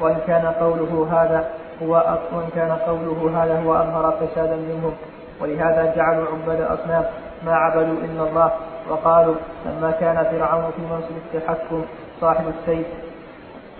وإن 0.00 0.18
كان 0.26 0.46
قوله 0.46 1.08
هذا 1.12 1.50
هو 1.82 2.18
وإن 2.32 2.48
كان 2.54 2.70
قوله 2.70 3.44
هذا 3.44 3.62
هو 3.66 3.74
أظهر 3.74 4.12
فسادا 4.12 4.56
منهم. 4.56 4.92
ولهذا 5.40 5.92
جعلوا 5.96 6.26
عباد 6.26 6.60
أصنام 6.60 7.04
ما 7.46 7.54
عبدوا 7.54 7.94
إلا 8.04 8.28
الله 8.28 8.50
وقالوا 8.90 9.34
لما 9.66 9.90
كان 9.90 10.24
فرعون 10.30 10.70
في 10.76 10.82
منصب 10.94 11.16
التحكم 11.34 11.84
صاحب 12.20 12.44
السيف 12.48 12.86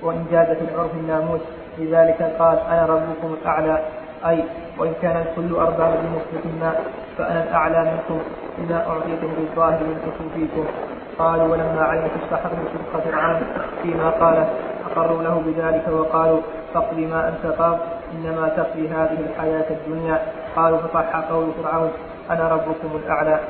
وإن 0.03 0.27
جاز 0.33 0.47
في 0.47 0.65
العرف 0.75 0.95
الناموس 0.95 1.41
لذلك 1.79 2.23
قال 2.39 2.59
أنا 2.59 2.87
ربكم 2.87 3.37
الأعلى 3.43 3.79
أي 4.27 4.45
وإن 4.79 4.93
كان 5.03 5.17
الكل 5.17 5.55
أرباب 5.55 5.93
بنسبة 6.03 6.51
ما 6.61 6.73
فأنا 7.19 7.43
الأعلى 7.43 7.93
منكم 7.93 8.21
بما 8.59 8.87
أعطيتم 8.87 9.33
بالظاهر 9.39 9.81
من 9.83 10.31
فيكم 10.35 10.65
قالوا 11.19 11.47
ولما 11.47 11.83
علمت 11.83 12.11
السحر 12.25 12.51
صدق 12.51 13.05
فرعون 13.05 13.41
فيما 13.83 14.11
قال 14.11 14.47
أقروا 14.91 15.23
له 15.23 15.43
بذلك 15.47 15.89
وقالوا 15.89 16.41
فاقض 16.75 16.99
ما 16.99 17.29
أنت 17.29 17.53
قاض 17.59 17.79
إنما 18.13 18.49
تقضي 18.49 18.89
هذه 18.89 19.19
الحياة 19.31 19.71
الدنيا. 19.71 20.19
قالوا 20.57 20.79
فصح 20.79 21.17
قول 21.17 21.47
فرعون 21.63 21.91
أنا 22.31 22.49
ربكم 22.49 22.97
الأعلى. 23.05 23.41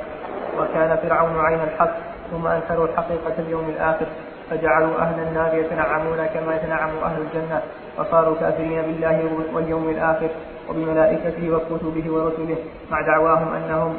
وكان 0.59 0.97
فرعون 0.97 1.41
عين 1.41 1.61
الحق 1.61 1.95
ثم 2.31 2.47
أنكروا 2.47 2.87
الحقيقة 2.87 3.35
اليوم 3.39 3.69
الآخر. 3.69 4.07
فجعلوا 4.51 4.99
أهل 4.99 5.23
النار 5.23 5.55
يتنعمون 5.55 6.27
كما 6.35 6.55
يتنعم 6.57 6.91
أهل 7.05 7.21
الجنة. 7.21 7.63
وصاروا 7.99 8.35
كافرين 8.41 8.83
بالله 8.83 9.31
واليوم 9.55 9.89
الآخر 9.89 10.29
وبملائكته 10.71 11.51
وكتبه 11.51 12.13
ورسله 12.13 12.57
مع 12.91 13.01
دعواهم 13.07 13.55
أنهم 13.55 13.97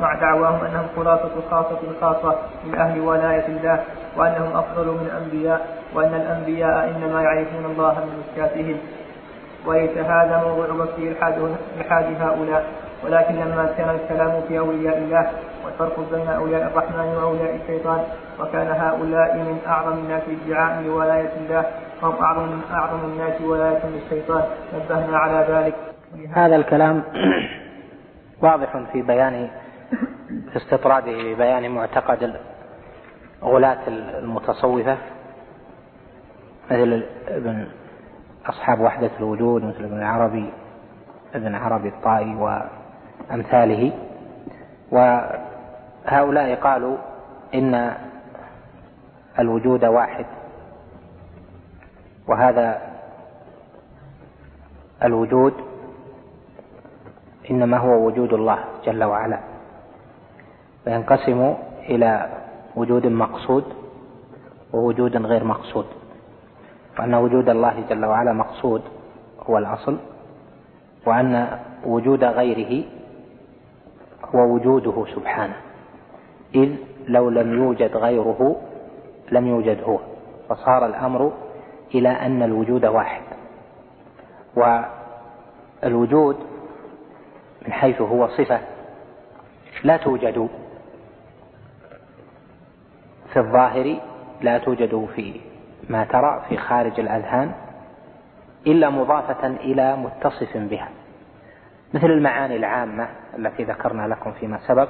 مع 0.00 0.14
دعواهم 0.20 0.64
أنهم 0.64 0.86
خلاصة 0.96 1.30
خاصة 1.50 1.78
خاصة 2.00 2.34
من 2.64 2.74
أهل 2.74 3.00
ولاية 3.00 3.46
الله. 3.46 3.84
وأنهم 4.16 4.56
أفضل 4.56 4.86
من 4.86 5.06
الأنبياء 5.06 5.78
وأن 5.94 6.14
الأنبياء 6.14 6.90
إنما 6.90 7.22
يعرفون 7.22 7.64
الله 7.64 7.92
من 7.92 8.22
مشكاتهم. 8.22 8.76
وليس 9.66 9.98
هذا 9.98 10.44
موضوع 10.46 10.66
بسط 10.66 10.98
إلحاد 11.78 12.06
هؤلاء 12.20 12.64
ولكن 13.04 13.34
لما 13.34 13.74
كان 13.78 13.90
الكلام 13.90 14.40
في 14.48 14.58
أولياء 14.58 14.98
الله 14.98 15.30
والفرق 15.64 16.00
بين 16.12 16.28
أولياء 16.28 16.62
الرحمن 16.62 17.14
وأولياء 17.16 17.54
الشيطان 17.62 18.00
وكان 18.40 18.66
هؤلاء 18.66 19.36
من 19.36 19.58
أعظم 19.66 19.92
الناس 19.98 20.22
ادعاء 20.46 20.82
لولاية 20.82 21.32
الله 21.40 21.64
وهم 22.02 22.24
أعظم 22.24 22.42
من 22.42 22.62
أعظم 22.72 23.04
الناس 23.04 23.40
ولاية 23.40 23.80
للشيطان. 23.86 24.42
نبهنا 24.74 25.18
على 25.18 25.46
ذلك. 25.54 25.74
هذا 26.34 26.56
الكلام 26.56 27.02
واضح 28.42 28.76
في 28.92 29.02
بيان 29.02 29.48
في 30.52 30.56
استطراده 30.56 31.12
ببيان 31.34 31.70
معتقد 31.70 32.34
غلاة 33.44 33.88
المتصوفة 33.88 34.96
مثل 36.70 37.04
ابن 37.28 37.66
أصحاب 38.46 38.80
وحدة 38.80 39.10
الوجود 39.18 39.64
مثل 39.64 39.84
ابن 39.84 39.98
العربي 39.98 40.50
ابن 41.34 41.54
عربي 41.54 41.88
الطائي 41.88 42.34
وأمثاله. 43.30 43.92
وهؤلاء 44.90 46.54
قالوا 46.54 46.96
إن 47.54 47.94
الوجود 49.38 49.84
واحد 49.84 50.26
وهذا 52.28 52.80
الوجود 55.02 55.54
إنما 57.50 57.78
هو 57.78 58.06
وجود 58.06 58.32
الله 58.32 58.58
جل 58.84 59.04
وعلا 59.04 59.38
فينقسم 60.84 61.54
إلى 61.78 62.28
وجود 62.76 63.06
مقصود 63.06 63.64
ووجود 64.72 65.16
غير 65.16 65.44
مقصود. 65.44 65.86
وأن 66.98 67.14
وجود 67.14 67.48
الله 67.48 67.84
جل 67.88 68.04
وعلا 68.04 68.32
مقصود 68.32 68.82
هو 69.40 69.58
الأصل 69.58 69.96
وأن 71.06 71.58
وجود 71.84 72.24
غيره 72.24 72.84
هو 74.34 74.54
وجوده 74.54 75.04
سبحانه. 75.14 75.56
إذ 76.54 76.76
لو 77.08 77.30
لم 77.30 77.54
يوجد 77.54 77.96
غيره 77.96 78.56
لم 79.32 79.46
يوجد 79.46 79.82
هو. 79.82 79.98
فصار 80.48 80.86
الأمر 80.86 81.32
إلى 81.94 82.08
أن 82.08 82.42
الوجود 82.42 82.84
واحد. 82.84 83.22
والوجود 84.56 86.36
من 87.66 87.72
حيث 87.72 88.00
هو 88.00 88.28
صفة 88.28 88.60
لا 89.84 89.96
توجد 89.96 90.48
في 93.34 93.40
الظاهر 93.40 93.96
لا 94.40 94.58
توجد 94.58 95.08
في 95.16 95.40
ما 95.88 96.04
ترى 96.04 96.42
في 96.48 96.56
خارج 96.56 97.00
الأذهان 97.00 97.52
إلا 98.66 98.90
مضافة 98.90 99.46
إلى 99.46 99.96
متصف 99.96 100.56
بها. 100.56 100.88
مثل 101.94 102.06
المعاني 102.06 102.56
العامة 102.56 103.08
التي 103.38 103.64
ذكرنا 103.64 104.08
لكم 104.08 104.32
فيما 104.32 104.58
سبق 104.68 104.88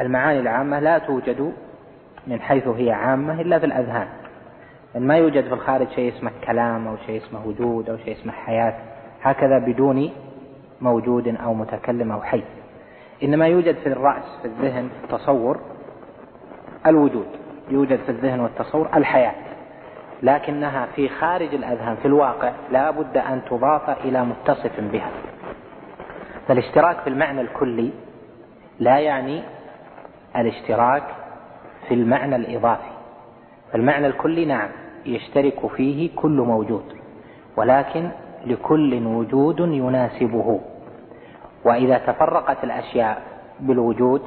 المعاني 0.00 0.40
العامة 0.40 0.80
لا 0.80 0.98
توجد 0.98 1.52
من 2.26 2.40
حيث 2.40 2.68
هي 2.68 2.92
عامة 2.92 3.40
إلا 3.40 3.58
في 3.58 3.66
الأذهان. 3.66 4.08
إن 4.96 5.06
ما 5.06 5.16
يوجد 5.16 5.44
في 5.44 5.54
الخارج 5.54 5.88
شيء 5.88 6.16
اسمه 6.16 6.30
كلام 6.46 6.88
أو 6.88 6.96
شيء 7.06 7.22
اسمه 7.22 7.46
وجود 7.46 7.90
أو 7.90 7.96
شيء 7.96 8.12
اسمه 8.12 8.32
حياة 8.32 8.74
هكذا 9.22 9.58
بدون 9.58 10.10
موجود 10.80 11.28
أو 11.28 11.54
متكلم 11.54 12.12
أو 12.12 12.22
حي. 12.22 12.42
إنما 13.22 13.46
يوجد 13.46 13.74
في 13.74 13.86
الرأس 13.86 14.38
في 14.42 14.48
الذهن 14.48 14.88
في 14.88 15.04
التصور 15.04 15.60
الوجود 16.86 17.26
يوجد 17.70 17.98
في 17.98 18.08
الذهن 18.08 18.40
والتصور 18.40 18.88
الحياة 18.96 19.34
لكنها 20.22 20.86
في 20.86 21.08
خارج 21.08 21.54
الأذهان 21.54 21.96
في 21.96 22.08
الواقع 22.08 22.52
لا 22.70 22.90
بد 22.90 23.16
أن 23.16 23.40
تضاف 23.50 23.90
إلى 24.04 24.24
متصف 24.24 24.80
بها. 24.80 25.10
فالاشتراك 26.48 27.00
في 27.00 27.10
المعنى 27.10 27.40
الكلي 27.40 27.90
لا 28.80 28.98
يعني 28.98 29.42
الاشتراك 30.36 31.02
في 31.88 31.94
المعنى 31.94 32.36
الإضافي. 32.36 32.90
المعنى 33.74 34.06
الكلي 34.06 34.44
نعم 34.44 34.68
يشترك 35.06 35.66
فيه 35.66 36.10
كل 36.16 36.40
موجود 36.40 36.84
ولكن 37.56 38.08
لكل 38.46 39.06
وجود 39.06 39.60
يناسبه. 39.60 40.60
وإذا 41.64 41.98
تفرقت 41.98 42.64
الأشياء 42.64 43.22
بالوجود 43.60 44.22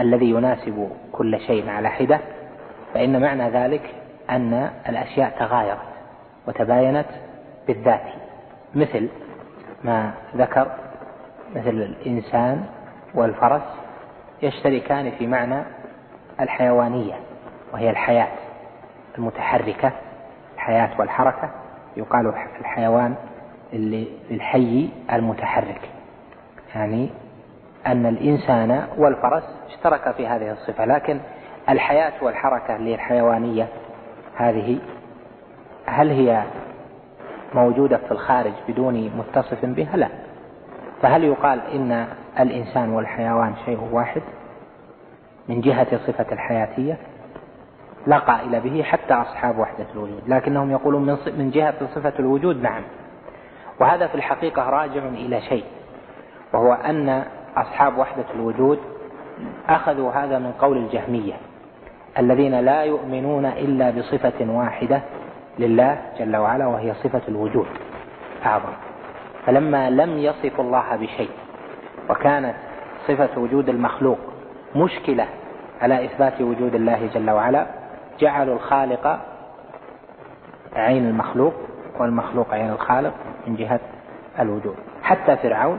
الذي 0.00 0.30
يناسب 0.30 0.90
كل 1.12 1.40
شيء 1.40 1.70
على 1.70 1.88
حدة 1.88 2.20
فإن 2.94 3.20
معنى 3.20 3.50
ذلك 3.50 3.94
أن 4.30 4.70
الأشياء 4.88 5.30
تغايرت 5.38 5.78
وتباينت 6.48 7.06
بالذات. 7.66 8.04
مثل 8.74 9.08
ما 9.84 10.12
ذكر 10.36 10.70
مثل 11.56 11.68
الإنسان 11.70 12.64
والفرس 13.14 13.62
يشتركان 14.42 15.10
في 15.10 15.26
معنى 15.26 15.62
الحيوانية 16.40 17.14
وهي 17.72 17.90
الحياة 17.90 18.28
المتحركة 19.18 19.92
الحياة 20.54 20.90
والحركة. 20.98 21.50
يقال 21.96 22.32
الحيوان 22.60 23.14
للحي 23.72 24.88
المتحرك 25.12 25.80
يعني 26.74 27.10
أن 27.86 28.06
الإنسان 28.06 28.86
والفرس 28.96 29.42
اشترك 29.66 30.14
في 30.16 30.26
هذه 30.26 30.52
الصفة 30.52 30.84
لكن 30.84 31.20
الحياة 31.68 32.12
والحركة 32.22 32.76
اللي 32.76 32.94
الحيوانية 32.94 33.68
هذه 34.36 34.78
هل 35.86 36.10
هي 36.10 36.42
موجودة 37.54 37.96
في 37.96 38.12
الخارج 38.12 38.52
بدون 38.68 39.10
متصف 39.18 39.64
بها؟ 39.64 39.96
لا. 39.96 40.08
فهل 41.02 41.24
يقال 41.24 41.60
إن 41.74 42.06
الإنسان 42.40 42.92
والحيوان 42.92 43.54
شيء 43.64 43.88
واحد 43.92 44.22
من 45.48 45.60
جهة 45.60 45.98
صفة 46.06 46.26
الحياتية؟ 46.32 46.96
لا 48.06 48.18
قائل 48.18 48.60
به 48.60 48.82
حتى 48.82 49.14
أصحاب 49.14 49.58
وحدة 49.58 49.86
الوجود 49.94 50.22
لكنهم 50.26 50.70
يقولون 50.70 51.18
من 51.26 51.50
جهة 51.50 51.74
صفة 51.94 52.12
الوجود 52.18 52.62
نعم. 52.62 52.82
وهذا 53.80 54.06
في 54.06 54.14
الحقيقة 54.14 54.70
راجع 54.70 55.02
إلى 55.08 55.40
شيء 55.40 55.64
وهو 56.52 56.72
أن 56.72 57.24
أصحاب 57.56 57.98
وحدة 57.98 58.24
الوجود 58.34 58.78
أخذوا 59.68 60.12
هذا 60.12 60.38
من 60.38 60.52
قول 60.52 60.76
الجهمية 60.76 61.34
الذين 62.18 62.60
لا 62.60 62.82
يؤمنون 62.82 63.46
إلا 63.46 63.90
بصفة 63.90 64.46
واحدة 64.48 65.00
لله 65.58 65.98
جل 66.18 66.36
وعلا 66.36 66.66
وهي 66.66 66.94
صفة 66.94 67.22
الوجود. 67.28 67.66
أعظم. 68.46 68.72
فلما 69.46 69.90
لم 69.90 70.18
يصف 70.18 70.60
الله 70.60 70.96
بشيء 70.96 71.30
وكانت 72.10 72.54
صفة 73.08 73.40
وجود 73.40 73.68
المخلوق 73.68 74.18
مشكلة 74.76 75.26
على 75.82 76.04
إثبات 76.04 76.40
وجود 76.40 76.74
الله 76.74 77.06
جل 77.14 77.30
وعلا 77.30 77.66
جعلوا 78.20 78.54
الخالق 78.54 79.20
عين 80.76 81.06
المخلوق 81.06 81.54
والمخلوق 81.98 82.54
عين 82.54 82.70
الخالق 82.70 83.14
من 83.46 83.56
جهة 83.56 83.80
الوجود. 84.40 84.76
حتى 85.02 85.36
فرعون 85.36 85.78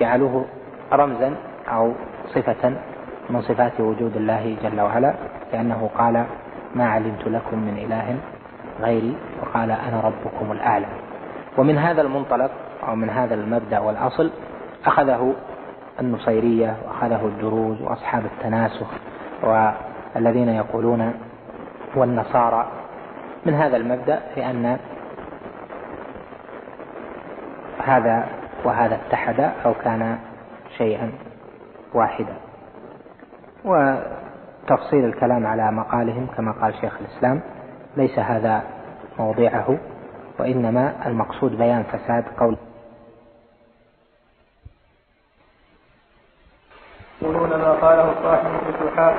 جعلوه 0.00 0.44
رمزا 0.92 1.34
أو 1.68 1.92
صفة 2.34 2.72
من 3.30 3.42
صفات 3.42 3.80
وجود 3.80 4.16
الله 4.16 4.56
جل 4.62 4.80
وعلا 4.80 5.14
لأنه 5.52 5.90
قال 5.98 6.24
ما 6.74 6.88
علمت 6.88 7.26
لكم 7.26 7.58
من 7.58 7.78
إله 7.78 8.16
غيري 8.80 9.16
وقال 9.42 9.70
أنا 9.70 10.00
ربكم 10.00 10.52
الأعلى 10.52 10.86
ومن 11.58 11.78
هذا 11.78 12.02
المنطلق 12.02 12.50
أو 12.88 12.94
من 12.94 13.10
هذا 13.10 13.34
المبدأ 13.34 13.78
والأصل 13.78 14.30
أخذه 14.86 15.34
النصيرية 16.00 16.76
وأخذه 16.86 17.26
الدروز 17.26 17.82
وأصحاب 17.82 18.24
التناسخ 18.24 18.86
والذين 19.42 20.48
يقولون 20.48 21.14
والنصارى. 21.96 22.66
من 23.46 23.54
هذا 23.54 23.76
المبدأ 23.76 24.20
في 24.34 24.50
أن 24.50 24.78
هذا 27.84 28.26
وهذا 28.64 28.94
اتحدا 28.94 29.52
أو 29.64 29.74
كان 29.74 30.18
شيئا 30.78 31.12
واحدا. 31.94 32.34
وتفصيل 33.64 35.04
الكلام 35.04 35.46
على 35.46 35.72
مقالهم 35.72 36.26
كما 36.36 36.52
قال 36.52 36.74
شيخ 36.80 36.98
الإسلام 37.00 37.40
ليس 37.96 38.18
هذا 38.18 38.62
موضعه 39.18 39.78
وإنما 40.38 41.06
المقصود 41.06 41.58
بيان 41.58 41.82
فساد 41.82 42.24
قول. 42.38 42.56
يقولون 47.22 47.50
ما 47.50 47.72
قاله 47.72 48.14
صاحب 48.22 48.50
الفتوحات 48.68 49.14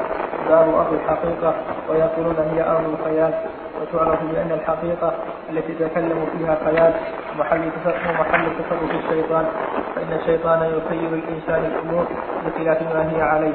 باب 0.49 0.73
أرض 0.73 0.93
الحقيقة 0.93 1.55
ويقولون 1.89 2.35
هي 2.35 2.63
أرض 2.71 2.89
الخيال. 2.99 3.33
وتعرف 3.83 4.19
بأن 4.23 4.51
الحقيقة 4.51 5.13
التي 5.49 5.73
تكلموا 5.73 6.25
فيها 6.37 6.57
خيال 6.65 6.93
ومحل 7.35 7.61
ومحل 8.09 8.45
تصرف 8.59 8.91
الشيطان 9.03 9.45
فإن 9.95 10.19
الشيطان 10.19 10.59
يخيل 10.59 11.13
الإنسان 11.13 11.71
الأمور 11.71 12.05
بخلاف 12.45 12.81
ما 12.81 13.11
هي 13.11 13.21
عليه. 13.21 13.53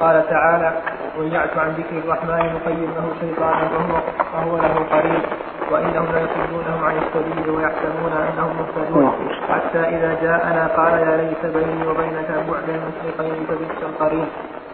قال 0.00 0.28
تعالى 0.30 0.72
وإن 1.18 1.32
يعش 1.32 1.56
عن 1.56 1.70
ذكر 1.70 1.98
الرحمن 2.04 2.54
نخيل 2.56 2.88
له 2.96 3.06
شيطانا 3.20 3.68
فهو, 3.68 4.00
فهو 4.32 4.56
له 4.56 4.74
قريب 4.90 5.22
وإنهم 5.70 6.06
ليصدونهم 6.14 6.84
عن 6.84 6.94
السبيل 6.98 7.50
ويحسبون 7.50 8.12
أنهم 8.12 8.56
مهتدون. 8.56 9.12
حتى 9.48 9.78
إذا 9.78 10.16
جاءنا 10.22 10.66
قال 10.76 10.92
يا 10.92 11.16
ليت 11.16 11.56
بيني 11.56 11.86
وبينك 11.86 12.28
بعد 12.28 12.68
المشرقين 12.68 13.46
فبئس 13.48 13.82
القرين 13.82 14.26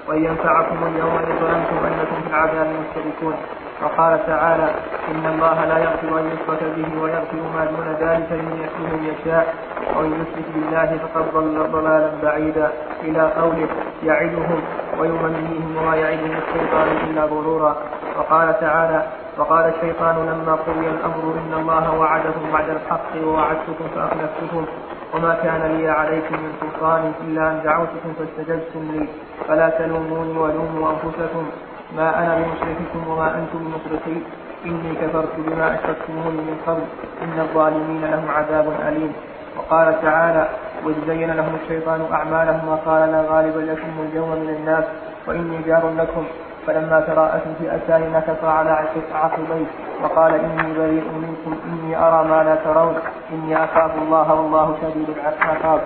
وإن 0.08 0.24
ينفعكم 0.24 0.76
اليوم 0.86 1.16
إذ 1.16 1.32
ظننتم 1.40 1.86
أنكم 1.86 2.22
في 2.22 2.30
العذاب 2.30 2.66
مشتركون 2.66 3.34
وقال 3.82 4.26
تعالى 4.26 4.70
إن 5.10 5.26
الله 5.26 5.64
لا 5.64 5.78
يغفر 5.78 6.18
أن 6.20 6.26
يشرك 6.26 6.62
به 6.76 7.02
ويغفر 7.02 7.36
ما 7.54 7.64
دون 7.64 8.08
ذلك 8.08 8.32
لمن 8.32 9.12
يشاء 9.12 9.54
ومن 9.96 10.12
يشرك 10.20 10.46
بالله 10.54 10.98
فقد 10.98 11.24
ضل 11.34 11.72
ضلالا 11.72 12.10
بعيدا 12.22 12.70
إلى 13.02 13.32
قوله 13.40 13.68
يعدهم 14.02 14.60
ويمنيهم 14.98 15.76
وما 15.76 15.96
يعدهم 15.96 16.36
الشيطان 16.36 16.88
إلا 17.04 17.24
غرورا. 17.24 17.76
وقال 18.18 18.60
تعالى 18.60 19.06
وقال 19.38 19.74
الشيطان 19.74 20.16
لما 20.16 20.54
قضي 20.54 20.86
الأمر 20.88 21.34
إن 21.40 21.52
الله 21.60 21.98
وعدكم 21.98 22.52
بعد 22.52 22.68
الحق 22.68 23.10
ووعدتكم 23.24 23.86
فأخلفتكم 23.94 24.66
وما 25.14 25.34
كان 25.42 25.76
لي 25.76 25.88
عليكم 25.88 26.34
من 26.34 26.52
سلطان 26.60 27.12
إلا 27.24 27.50
أن 27.50 27.60
دعوتكم 27.64 28.12
فاستجبتم 28.18 28.82
لي. 28.92 29.08
فلا 29.48 29.68
تلوموني 29.68 30.38
ولوموا 30.38 30.90
أنفسكم. 30.90 31.46
ما 31.96 32.18
أنا 32.18 32.34
بمشرككم 32.34 33.08
وما 33.10 33.34
أنتم 33.34 33.58
بمشركي 33.58 34.22
إني 34.66 34.94
كفرت 34.94 35.28
بما 35.38 35.74
أشركتموني 35.74 36.40
من 36.48 36.60
قبل. 36.66 36.82
إن 37.22 37.40
الظالمين 37.40 38.04
لهم 38.10 38.28
عذاب 38.30 38.72
أليم. 38.88 39.12
وقال 39.58 40.02
تعالى 40.02 40.48
وإذ 40.84 40.94
زين 41.06 41.30
لهم 41.30 41.56
الشيطان 41.62 42.06
أعمالهم 42.12 42.68
وقال 42.68 43.12
لا 43.12 43.20
غالب 43.30 43.56
لكم 43.56 44.08
اليوم 44.10 44.30
من 44.30 44.48
الناس. 44.48 44.84
وإني 45.26 45.62
جار 45.62 45.90
لكم. 45.98 46.24
فلما 46.66 47.00
تراءت 47.00 47.42
فئتان 47.58 48.12
نكص 48.12 48.44
على 48.44 48.86
عقبيه. 49.14 49.66
وقال 50.02 50.34
إني 50.34 50.74
بريء 50.78 51.08
منكم. 51.22 51.58
إني 51.64 51.96
أرى 51.96 52.28
ما 52.28 52.44
لا 52.44 52.54
ترون. 52.54 52.96
إني 53.32 53.64
أخاف 53.64 53.90
الله 54.02 54.34
والله 54.34 54.76
شديد 54.82 55.08
العقاب. 55.08 55.80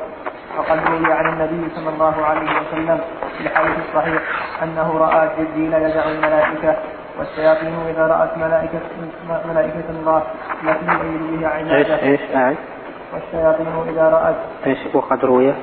وقد 0.59 0.79
روي 0.89 1.13
عن 1.13 1.29
النبي 1.33 1.75
صلى 1.77 1.89
الله 1.89 2.27
عليه 2.27 2.51
وسلم 2.61 3.01
في 3.39 3.47
الحديث 3.47 3.79
الصحيح 3.89 4.23
أنه 4.63 4.99
رأى 4.99 5.29
جبريل 5.39 5.73
يدع 5.73 6.05
الملائكة 6.05 6.77
والشياطين 7.19 7.75
إذا 7.89 8.07
رأت 8.07 8.39
ملائكة 8.39 8.81
ملائكة 9.49 9.91
الله 9.91 10.23
يؤيد 10.63 11.41
بها 11.41 11.49
عباده. 11.49 12.03
إيش 12.03 12.21
إيش 12.21 12.57
والشياطين 13.15 13.67
إذا 13.89 14.09
رأت 14.09 14.37
إيش 14.67 14.95
وقد 14.95 15.25
روي. 15.25 15.55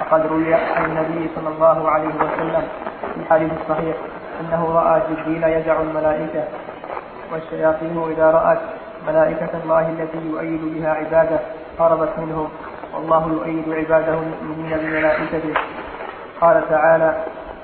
وقد 0.00 0.26
روي 0.26 0.54
عن 0.54 0.84
النبي 0.84 1.30
صلى 1.36 1.48
الله 1.48 1.90
عليه 1.90 2.14
وسلم 2.14 2.62
في 3.14 3.20
الحديث 3.20 3.50
الصحيح 3.62 3.96
أنه 4.40 4.72
رأى 4.74 5.02
جبريل 5.10 5.44
يدع 5.44 5.80
الملائكة 5.80 6.44
والشياطين 7.32 8.04
إذا 8.10 8.30
رأت 8.30 8.58
ملائكة 9.08 9.48
الله 9.64 9.88
التي 9.88 10.18
يؤيد 10.30 10.60
بها 10.74 10.90
عباده 10.90 11.38
هربت 11.80 12.18
منهم. 12.18 12.48
والله 12.96 13.32
يؤيد 13.32 13.64
عباده 13.68 14.14
المؤمنين 14.14 14.78
بملائكته 14.78 15.54
قال 16.40 16.68
تعالى 16.68 17.14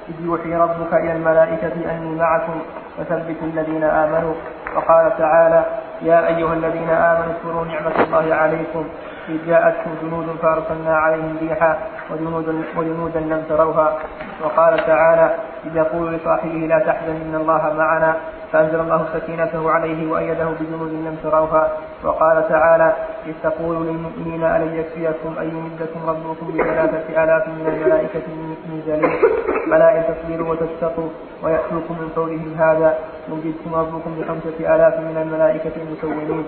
إذ 0.09 0.25
يوحي 0.25 0.55
ربك 0.55 0.95
إلى 0.95 1.12
الملائكة 1.12 1.73
أني 1.90 2.14
معكم 2.14 2.61
فثبتوا 2.99 3.47
الذين 3.47 3.85
آمنوا. 3.85 4.35
وقال 4.77 5.18
تعالى 5.18 5.64
يا 6.03 6.27
أيها 6.27 6.53
الذين 6.53 6.90
آمنوا 6.90 7.33
اذكروا 7.33 7.64
نعمة 7.64 8.05
الله 8.05 8.35
عليكم. 8.35 8.85
إذ 9.29 9.47
جاءتكم 9.47 9.90
جنود 10.03 10.37
فأرسلنا 10.42 10.97
عليهم 10.97 11.37
ريحا 11.40 11.79
وجنودا, 12.11 12.62
وجنودا 12.77 13.21
لم 13.21 13.45
تروها. 13.49 13.99
وقال 14.45 14.87
تعالى 14.87 15.35
إذ 15.66 15.77
يقول 15.77 16.12
لصاحبه 16.12 16.66
لا 16.73 16.79
تحزن 16.79 17.16
إن 17.16 17.35
الله 17.35 17.75
معنا. 17.79 18.16
فأنزل 18.53 18.81
الله 18.81 19.07
سكينته 19.15 19.71
عليه 19.71 20.12
وأيده 20.12 20.45
بجنود 20.45 20.93
لم 20.93 21.17
تروها 21.23 21.73
وقال 22.05 22.49
تعالى 22.49 22.93
إذ 23.27 23.33
تقول 23.43 23.87
للمؤمنين 23.87 24.45
ألن 24.45 24.75
يكفيكم 24.75 25.38
أن 25.38 25.49
يمدكم 25.49 26.01
ربكم 26.09 26.47
بثلاثة 26.59 27.25
آلاف 27.25 27.49
من 27.49 27.67
الملائكة 27.67 28.23
منزلين 28.71 29.12
فلا 29.71 29.97
إن 29.97 30.05
تصبروا 30.15 30.51
وتتقوا 30.51 31.09
ويأتوكم 31.43 31.97
من 32.01 32.09
فورهم 32.15 32.55
هذا. 32.59 32.99
يمددكم 33.29 33.75
ربكم 33.75 34.15
بخمسة 34.19 34.75
آلاف 34.75 34.95
من 34.99 35.17
الملائكة 35.23 35.73
المسومين. 35.77 36.45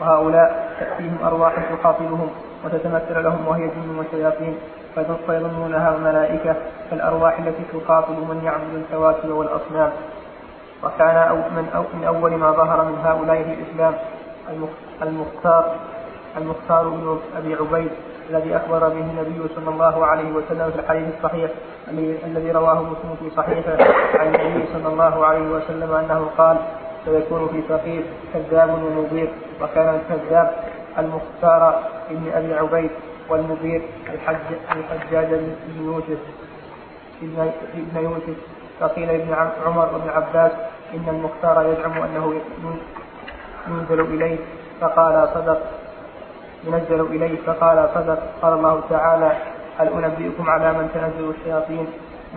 وهؤلاء 0.00 0.76
تأتيهم 0.80 1.18
أرواح 1.24 1.52
تخاطبهم 1.72 2.30
وتتمثل 2.64 3.24
لهم 3.24 3.48
وهي 3.48 3.62
جن 3.62 3.98
وشياطين. 3.98 4.54
فيظنونها 5.26 5.96
الملائكة 5.96 6.56
كالأرواح 6.90 7.38
التي 7.38 7.62
تخاطب 7.72 8.18
من 8.30 8.42
يعبد 8.44 8.74
الكواكب 8.74 9.30
والأصنام. 9.30 9.90
وكان 10.84 11.44
من, 11.56 11.84
من 11.94 12.04
أول 12.04 12.36
ما 12.36 12.50
ظهر 12.52 12.84
من 12.84 12.98
هؤلاء 13.04 13.42
في 13.42 13.52
الإسلام 13.54 13.94
المختار 15.02 15.76
المختار 16.36 16.88
بن 16.88 17.18
أبي 17.36 17.54
عبيد 17.54 17.90
الذي 18.30 18.56
أخبر 18.56 18.78
به 18.78 19.00
النبي 19.00 19.48
صلى 19.56 19.70
الله 19.70 20.06
عليه 20.06 20.32
وسلم 20.32 20.70
في 20.70 20.78
الحديث 20.80 21.14
الصحيح 21.18 21.50
الذي 22.24 22.50
رواه 22.50 22.82
مسلم 22.82 23.16
في 23.20 23.30
صحيحه 23.36 23.76
عن 24.14 24.34
النبي 24.34 24.66
صلى 24.72 24.88
الله 24.88 25.26
عليه 25.26 25.48
وسلم 25.50 25.92
أنه 25.92 26.30
قال 26.38 26.56
سيكون 27.04 27.48
في 27.48 27.62
ثقيف 27.68 28.04
كذاب 28.34 28.70
ومضير. 28.70 29.28
وكان 29.62 30.00
الكذاب 30.00 30.54
المختار 30.98 31.82
ابن 32.10 32.32
أبي 32.34 32.54
عبيد 32.54 32.90
والمضير 33.28 33.82
الحج 34.14 34.36
الحجاج 34.76 35.26
بن 35.26 35.84
يوسف 35.84 36.18
ابن 37.22 37.96
يوسف. 37.96 38.36
فقيل 38.80 39.10
ابن 39.10 39.34
عمر 39.66 39.88
وابن 39.92 40.10
عباس 40.10 40.52
إن 40.94 41.08
المختار 41.08 41.66
يزعم 41.66 41.92
أنه 42.02 42.40
ينزل 43.68 44.00
إليه 44.00 44.38
فقال 44.80 45.28
صدق. 45.34 45.60
ينزل 46.64 47.00
إليه 47.00 47.38
فقال 47.46 47.88
صدق. 47.94 48.18
قال 48.42 48.52
الله 48.52 48.82
تعالى 48.90 49.32
هل 49.78 50.04
أنبئكم 50.04 50.50
على 50.50 50.72
من 50.72 50.90
تنزل 50.94 51.30
الشياطين؟ 51.30 51.86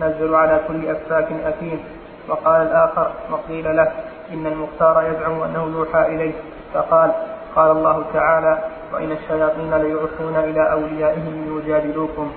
نزل 0.00 0.34
على 0.34 0.60
كل 0.68 0.88
أفاك 0.88 1.32
أثيم. 1.32 1.84
وقال 2.28 2.62
الآخر 2.62 3.10
وقيل 3.30 3.76
له 3.76 3.92
إن 4.32 4.46
المختار 4.46 5.02
يزعم 5.02 5.42
أنه 5.42 5.64
يوحى 5.76 6.06
إليه. 6.14 6.32
فقال 6.74 7.12
قال 7.56 7.70
الله 7.70 8.04
تعالى 8.12 8.58
وإن 8.92 9.12
الشياطين 9.12 9.74
ليعفون 9.74 10.36
إلى 10.36 10.72
أوليائهم 10.72 11.44
ليجادلوكم. 11.48 12.32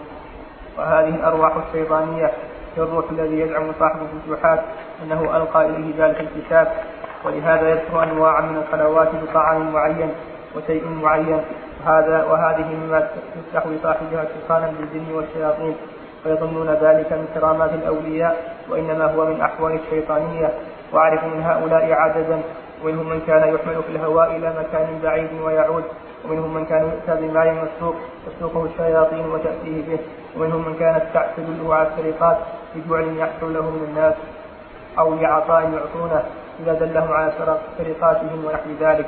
وهذه 0.78 1.16
الأرواح 1.16 1.56
الشيطانية 1.56 2.32
الروح 2.84 3.06
الذي 3.12 3.40
يزعم 3.40 3.72
صاحب 3.80 4.00
الفتوحات 4.02 4.60
أنه 5.04 5.38
ألقى 5.38 5.66
إليه 5.66 6.06
ذلك 6.06 6.20
الكتاب. 6.20 6.72
ولهذا 7.26 7.70
يذكر 7.70 8.04
أنواعا 8.04 8.42
من 8.42 8.58
الخلوات 8.58 9.08
بطعام 9.24 9.74
معين 9.74 10.12
وشيء 10.56 10.88
معين. 10.88 11.42
وهذا 11.86 12.24
وهذه 12.24 12.66
مما 12.76 13.00
تفتح 13.36 13.68
لصاحبها 13.68 14.26
سلطانا 14.26 14.74
بالجن 14.80 15.16
والشياطين. 15.16 15.76
فيظنون 16.24 16.70
ذلك 16.70 17.14
من 17.14 17.28
كرامات 17.34 17.74
الأولياء 17.74 18.56
وإنما 18.70 19.06
هو 19.06 19.26
من 19.26 19.42
أحوال 19.42 19.74
الشيطانية. 19.74 20.50
وأعرف 20.94 21.24
من 21.24 21.42
هؤلاء 21.44 21.92
عددا 21.92 22.42
ومنهم 22.84 23.10
من 23.10 23.22
كان 23.28 23.54
يحمل 23.56 23.84
في 23.84 23.90
الهواء 23.90 24.36
إلى 24.36 24.54
مكان 24.60 25.00
بعيد 25.04 25.30
ويعود. 25.46 25.84
ومنهم 26.26 26.54
من 26.54 26.66
كان 26.66 26.82
يؤتى 26.82 27.22
بماء 27.22 27.54
مسلوق 27.54 27.96
تسلقه 28.26 28.66
الشياطين 28.66 29.26
وتأتيه 29.26 29.88
به. 29.88 30.00
ومنهم 30.38 30.66
من 30.68 30.76
كانت 30.80 31.04
تدله 31.38 31.76
على 31.76 31.88
السرقات. 31.88 32.38
بجوع 32.78 33.02
يحصل 33.02 33.54
له 33.54 33.62
من 33.62 33.86
الناس 33.90 34.14
أو 35.00 35.16
لعطاء 35.16 35.62
يعطونه 35.62 36.24
إذا 36.60 36.74
دلهم 36.74 37.12
على 37.12 37.32
سرقاتهم 37.78 38.46
ونحو 38.46 38.70
ذلك. 38.80 39.06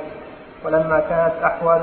ولما 0.66 1.00
كانت 1.00 1.34
أحوال 1.44 1.82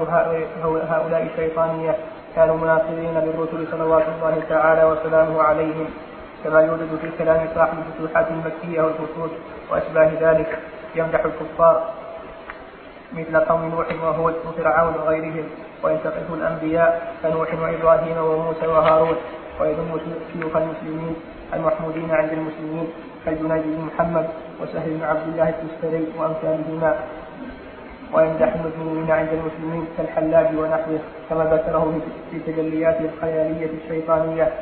هؤلاء 0.90 1.28
شيطانية 1.36 1.96
كانوا 2.36 2.56
مناصرين 2.56 3.14
للرسل 3.14 3.66
صلوات 3.70 4.04
الله 4.08 4.42
تعالى 4.48 4.84
وسلامه 4.84 5.42
عليهم 5.42 5.86
كما 6.44 6.60
يوجد 6.60 6.98
في 7.00 7.10
كلام 7.18 7.48
صاحب 7.54 7.78
الفتوحات 7.78 8.26
المكية 8.30 8.82
والفصول 8.82 9.30
وأشباه 9.70 10.10
ذلك 10.20 10.58
يمدح 10.94 11.24
الكفار 11.24 11.84
مثل 13.12 13.36
قوم 13.36 13.64
نوح 13.64 13.86
وهو 14.02 14.26
وفرعون 14.48 14.94
وغيرهم 14.94 15.44
وينتقص 15.82 16.30
الأنبياء 16.32 17.14
كنوح 17.22 17.48
وإبراهيم 17.62 18.18
وموسى 18.18 18.66
وهارون 18.66 19.16
ويذم 19.60 20.00
شيوخ 20.32 20.56
المسلمين. 20.56 21.16
المحمودين 21.54 22.10
عند 22.10 22.32
المسلمين 22.32 22.86
كالجنيد 23.24 23.62
بن 23.62 23.88
محمد 23.94 24.26
وسهل 24.62 24.90
بن 24.90 25.04
عبد 25.04 25.28
الله 25.28 25.48
التستري 25.48 26.06
وأمثالهما. 26.18 26.96
ويمدح 28.14 28.54
المسلمين 28.54 29.10
عند 29.10 29.28
المسلمين 29.28 29.84
كالحلاج 29.98 30.46
ونحوه 30.58 30.98
كما 31.30 31.44
ذكره 31.44 32.00
في 32.30 32.38
تجلياته 32.38 33.04
الخيالية 33.04 33.70
الشيطانية. 33.84 34.52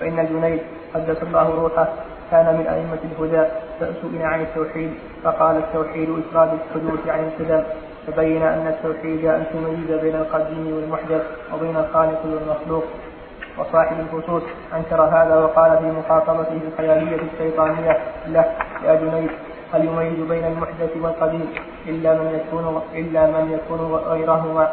فإن 0.00 0.18
الجنيد 0.18 0.60
قدس 0.94 1.22
الله 1.22 1.50
روحه 1.50 1.88
كان 2.30 2.46
من 2.58 2.66
أئمة 2.66 3.02
الهدى 3.04 3.48
فسئل 3.80 4.22
عن 4.22 4.40
التوحيد 4.40 4.90
فقال 5.22 5.56
التوحيد 5.56 6.08
إفراد 6.10 6.50
الحدوث 6.52 7.08
عن 7.08 7.20
القدم 7.24 7.62
فبين 8.06 8.42
أن 8.42 8.66
التوحيد 8.66 9.24
أن 9.24 9.44
تميز 9.52 10.00
بين 10.00 10.14
القديم 10.14 10.76
والمحدث 10.76 11.22
وبين 11.54 11.76
الخالق 11.76 12.20
والمخلوق. 12.24 12.84
وصاحب 13.58 13.96
الخصوص 14.00 14.42
أنكر 14.74 15.02
هذا 15.02 15.36
وقال 15.36 15.78
في 15.78 15.84
مخاطبته 15.84 16.60
الخيالية 16.72 17.20
الشيطانية 17.32 17.98
له 18.26 18.44
يا 18.84 18.94
جنيد 18.94 19.30
هل 19.72 19.84
يميز 19.84 20.28
بين 20.28 20.44
المحدث 20.44 20.90
والقديم؟ 21.02 21.46
إلا 21.86 22.14
من 22.14 22.40
يكون 22.40 22.82
إلا 22.94 23.26
من 23.26 23.52
يكون 23.52 23.94
غيرهما 23.94 24.72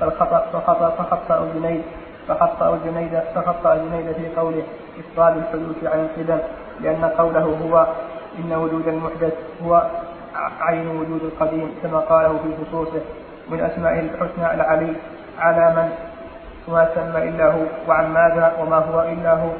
فخطأ 0.00 0.46
فخطأ 0.52 0.90
فخطأ 0.90 1.48
جنيد 1.54 1.82
فخطأ 2.28 2.78
جنيد 2.84 3.20
فخطأ 3.34 3.76
جنيد 3.76 4.12
في 4.12 4.40
قوله 4.40 4.62
إفراد 4.98 5.36
الحدوث 5.36 5.84
عن 5.84 6.00
القدم 6.00 6.38
لأن 6.80 7.04
قوله 7.04 7.58
هو 7.64 7.86
إن 8.38 8.52
وجود 8.52 8.88
المحدث 8.88 9.32
هو 9.64 9.82
عين 10.60 10.88
وجود 10.88 11.22
القديم 11.22 11.74
كما 11.82 11.98
قاله 11.98 12.28
في 12.28 12.64
خصوصه 12.64 13.00
من 13.50 13.60
أسمائه 13.60 14.00
الحسنى 14.00 14.54
العلي 14.54 14.92
على 15.38 15.74
من 15.76 15.90
وما 16.68 16.88
سمى 16.94 17.28
إلا 17.28 17.46
هو 17.52 17.62
وعن 17.88 18.12
ماذا 18.12 18.52
وما 18.60 18.76
هو 18.76 19.00
إلا 19.02 19.32
هو. 19.32 19.50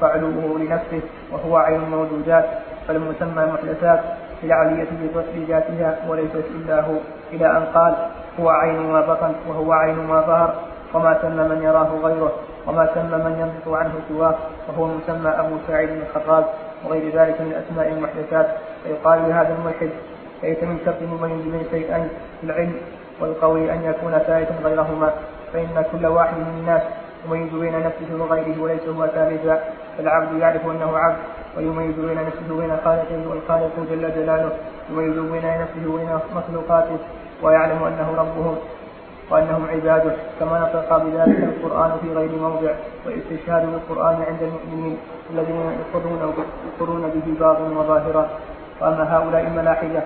فعلوه 0.00 0.58
لنفسه 0.58 1.00
وهو 1.32 1.56
عين 1.56 1.80
الموجودات 1.82 2.44
فالمسمى 2.88 3.42
محدثات. 3.52 4.00
في 4.40 4.46
العلية 4.46 4.88
بذاتها 5.34 5.96
وليست 6.08 6.46
إلا 6.56 6.80
هو. 6.80 6.96
إلى 7.32 7.46
أن 7.46 7.64
قال 7.74 7.94
هو 8.40 8.48
عين 8.48 8.92
ما 8.92 9.00
بطن 9.00 9.32
وهو 9.48 9.72
عين 9.72 9.96
ما 9.96 10.20
ظهر. 10.20 10.54
وما 10.94 11.18
سمى 11.22 11.44
من 11.48 11.62
يراه 11.62 11.90
غيره 12.02 12.32
وما 12.66 12.88
سمى 12.94 13.16
من 13.24 13.34
ينطق 13.40 13.78
عنه 13.78 13.92
سواه 14.08 14.34
وهو 14.68 14.86
مسمى 14.86 15.30
أبو 15.30 15.56
سعيد 15.68 15.90
الخطاب 15.90 16.44
وغير 16.84 17.04
ذلك 17.14 17.40
من 17.40 17.52
أسماء 17.52 17.88
المحدثات. 17.88 18.48
فيقال 18.84 19.28
لهذا 19.28 19.54
الملحد 19.58 19.90
ليس 20.42 20.62
من 20.62 20.78
شرط 20.84 21.02
مميز 21.02 21.46
من 21.46 21.66
شيئين 21.70 22.08
العلم 22.42 22.76
والقول 23.20 23.70
أن 23.70 23.84
يكون 23.84 24.12
ثالثا 24.12 24.54
غيرهما. 24.64 25.10
فإن 25.52 25.84
كل 25.92 26.06
واحد 26.06 26.34
من 26.36 26.56
الناس 26.60 26.82
يميز 27.26 27.52
بين 27.52 27.72
نفسه 27.72 28.22
وغيره 28.22 28.62
وليس 28.62 28.88
هو 28.88 29.06
ثالثا 29.06 29.60
فالعبد 29.98 30.38
يعرف 30.40 30.66
أنه 30.66 30.98
عبد 30.98 31.16
ويميز 31.56 31.94
بين 31.96 32.24
نفسه 32.26 32.54
وبين 32.54 32.76
خالقه 32.84 33.28
والخالق 33.28 33.72
جل 33.90 34.14
جلاله 34.14 34.52
يميز 34.90 35.18
بين 35.18 35.46
نفسه 35.62 35.92
وبين 35.94 36.18
مخلوقاته 36.36 36.98
ويعلم 37.42 37.82
أنه 37.82 38.14
ربهم 38.18 38.56
وأنهم 39.30 39.66
عباده 39.70 40.12
كما 40.40 40.58
نطق 40.60 40.98
بذلك 40.98 41.38
القرآن 41.44 41.90
في 42.02 42.12
غير 42.14 42.30
موضع 42.30 42.72
والاستشهاد 43.06 43.66
بالقرآن 43.66 44.14
عند 44.28 44.42
المؤمنين 44.42 44.98
الذين 45.30 45.60
يقرون 46.78 47.02
به 47.14 47.34
باطنا 47.40 47.80
وظاهرا 47.80 48.28
وأما 48.80 49.16
هؤلاء 49.16 49.46
الملاحدة 49.46 50.02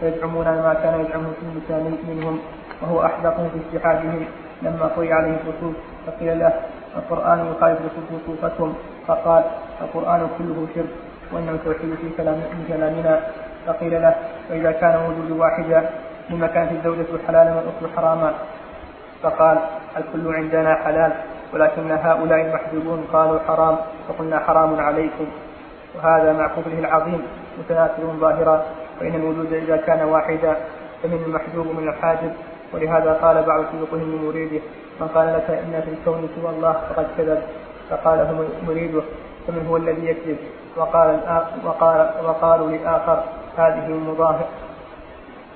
فيزعمون 0.00 0.44
ما 0.44 0.74
كان 0.82 1.00
يزعمه 1.00 1.30
كل 1.68 1.92
منهم 2.08 2.38
وهو 2.82 3.04
أحدقهم 3.04 3.48
في 3.48 3.76
اجتهادهم. 3.76 4.24
لما 4.62 4.86
قرئ 4.96 5.12
عليه 5.12 5.36
الرسول 5.36 5.72
فقيل 6.06 6.38
له 6.38 6.52
القرآن 6.96 7.52
يخالف 7.56 7.78
رسوخاتهم 8.12 8.74
فقال 9.06 9.44
القرآن 9.80 10.28
كله 10.38 10.66
شرك 10.74 10.92
وإنه 11.32 11.50
التوحيد 11.50 11.94
في 11.94 12.08
كلام 12.16 12.34
من 12.34 12.64
كلامنا. 12.68 13.20
فقيل 13.66 14.02
له 14.02 14.14
وإذا 14.50 14.72
كان 14.72 14.96
وجود 14.96 15.30
واحدة 15.30 15.82
لما 16.30 16.46
كانت 16.46 16.72
الزوجة 16.72 17.06
حلالا 17.26 17.54
والأخت 17.54 17.96
حراما؟ 17.96 18.34
فقال 19.22 19.58
الكل 19.96 20.34
عندنا 20.34 20.74
حلال 20.74 21.12
ولكن 21.54 21.90
هؤلاء 21.90 22.40
المحجوبون 22.40 23.04
قالوا 23.12 23.38
حرام 23.48 23.76
فقلنا 24.08 24.38
حرام 24.38 24.80
عليكم. 24.80 25.26
وهذا 25.96 26.32
مع 26.32 26.46
كفره 26.46 26.78
العظيم 26.78 27.22
متناثر 27.58 28.02
ظاهرا 28.20 28.64
فإن 29.00 29.14
الوجود 29.14 29.52
إذا 29.52 29.76
كان 29.76 30.08
واحدا 30.08 30.56
فمن 31.02 31.22
المحجوب 31.26 31.66
من 31.66 31.88
الحاجب. 31.88 32.32
ولهذا 32.74 33.12
قال 33.12 33.42
بعض 33.42 33.64
شيوخهم 33.70 34.16
لمريده 34.16 34.60
من 35.00 35.08
قال 35.08 35.26
لك 35.26 35.50
إن 35.50 35.82
في 35.84 35.90
الكون 35.90 36.28
سوى 36.36 36.50
الله 36.50 36.72
فقد 36.72 37.06
كذب. 37.18 37.42
فقال 37.90 38.18
هو 38.18 38.44
مريده 38.68 39.02
فمن 39.46 39.66
هو 39.66 39.76
الذي 39.76 40.06
يكذب؟ 40.06 40.38
وقال 40.76 41.20
وقال 41.64 42.10
وقالوا 42.24 42.70
للآخر 42.70 43.24
هذه 43.56 43.88
مظاهر 43.88 44.46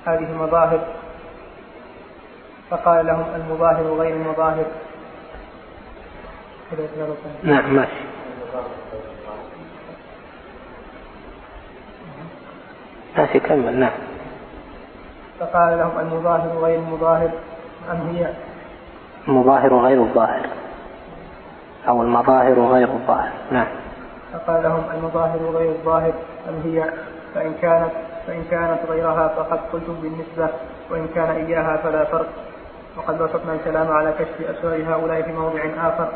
هذه 0.05 0.27
مظاهر. 0.33 0.79
فقال 2.69 3.05
لهم 3.05 3.25
المظاهر 3.35 3.83
غير 3.99 4.15
المظاهر. 4.15 4.65
نعم 7.43 7.75
ماشي. 7.75 7.91
ماشي 13.17 13.39
كمل 13.39 13.79
نعم. 13.79 14.12
فقال 15.43 15.77
لهم 15.77 15.99
المظاهر 15.99 16.49
غير 16.61 16.79
المظاهر 16.79 17.29
أم 17.91 18.15
هي؟ 18.15 18.27
المظاهر 19.27 19.75
غير 19.75 20.01
الظاهر. 20.01 20.45
أو 21.87 22.01
المظاهر 22.01 22.59
غير 22.59 22.87
الظاهر. 22.87 23.31
نعم. 23.51 23.67
فقال 24.33 24.63
لهم 24.63 24.83
المظاهر 24.93 25.39
غير 25.55 25.69
الظاهر 25.69 26.13
أم 26.49 26.61
هي؟ 26.63 26.93
فإن 27.35 27.53
كانت 27.61 27.91
فإن 28.27 28.43
كانت 28.51 28.79
غيرها 28.89 29.27
فقد 29.27 29.59
قلتم 29.73 29.93
بالنسبة 30.01 30.49
وإن 30.91 31.07
كان 31.15 31.29
إياها 31.29 31.77
فلا 31.77 32.03
فرق. 32.03 32.29
وقد 32.97 33.17
بسطنا 33.17 33.53
الكلام 33.53 33.91
على 33.91 34.13
كشف 34.19 34.49
أسرار 34.49 34.83
هؤلاء 34.93 35.21
في 35.21 35.31
موضع 35.31 35.61
آخر 35.77 36.07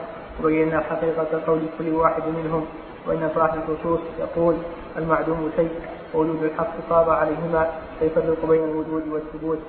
وبينا 0.43 0.83
حقيقة 0.89 1.41
قول 1.47 1.59
كل 1.79 1.89
واحد 1.89 2.23
منهم. 2.43 2.65
وإن 3.07 3.29
صاحب 3.35 3.59
الخصوص 3.69 3.99
يقول 4.19 4.55
المعدوم 4.97 5.51
شيء 5.55 5.71
ووجود 6.13 6.43
الحق 6.43 6.73
طاب 6.89 7.09
عليهما. 7.09 7.67
فيفرق 7.99 8.45
بين 8.45 8.63
الوجود 8.63 9.07
والثبوت؟ 9.07 9.59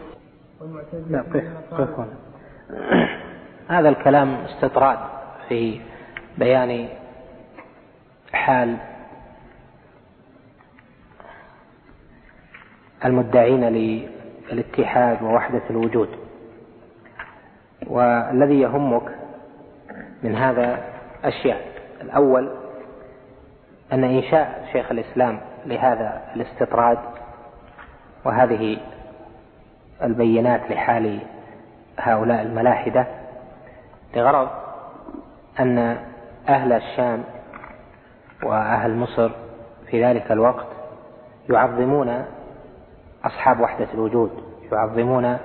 والمعتزلة 0.61 1.53
هذا 3.69 3.88
الكلام 3.88 4.35
استطراد 4.35 4.99
في 5.49 5.81
بيان 6.38 6.88
حال 8.33 8.77
المدعين 13.05 13.64
الاتحاد 14.53 15.23
ووحدة 15.23 15.62
الوجود. 15.71 16.09
والذي 17.87 18.61
يهمك 18.61 19.14
من 20.23 20.35
هذا 20.35 20.85
أشياء. 21.25 21.69
الأول 22.01 22.51
أن 23.93 24.05
إنشاء 24.05 24.69
شيخ 24.73 24.91
الإسلام 24.91 25.41
لهذا 25.67 26.23
الاستطراد 26.37 26.99
وهذه 28.24 28.78
البينات 30.02 30.70
لحال 30.70 31.20
هؤلاء 31.98 32.42
الملاحدة 32.42 33.07
لغرض 34.16 34.48
أن 35.61 35.78
أهل 36.48 36.72
الشام 36.72 37.24
وأهل 38.42 38.96
مصر 38.96 39.31
في 39.90 40.04
ذلك 40.04 40.33
الوقت 40.33 40.66
يعظمون 41.50 42.24
أصحاب 43.24 43.61
وحدة 43.61 43.87
الوجود 43.94 44.31
يعظمون 44.72 45.38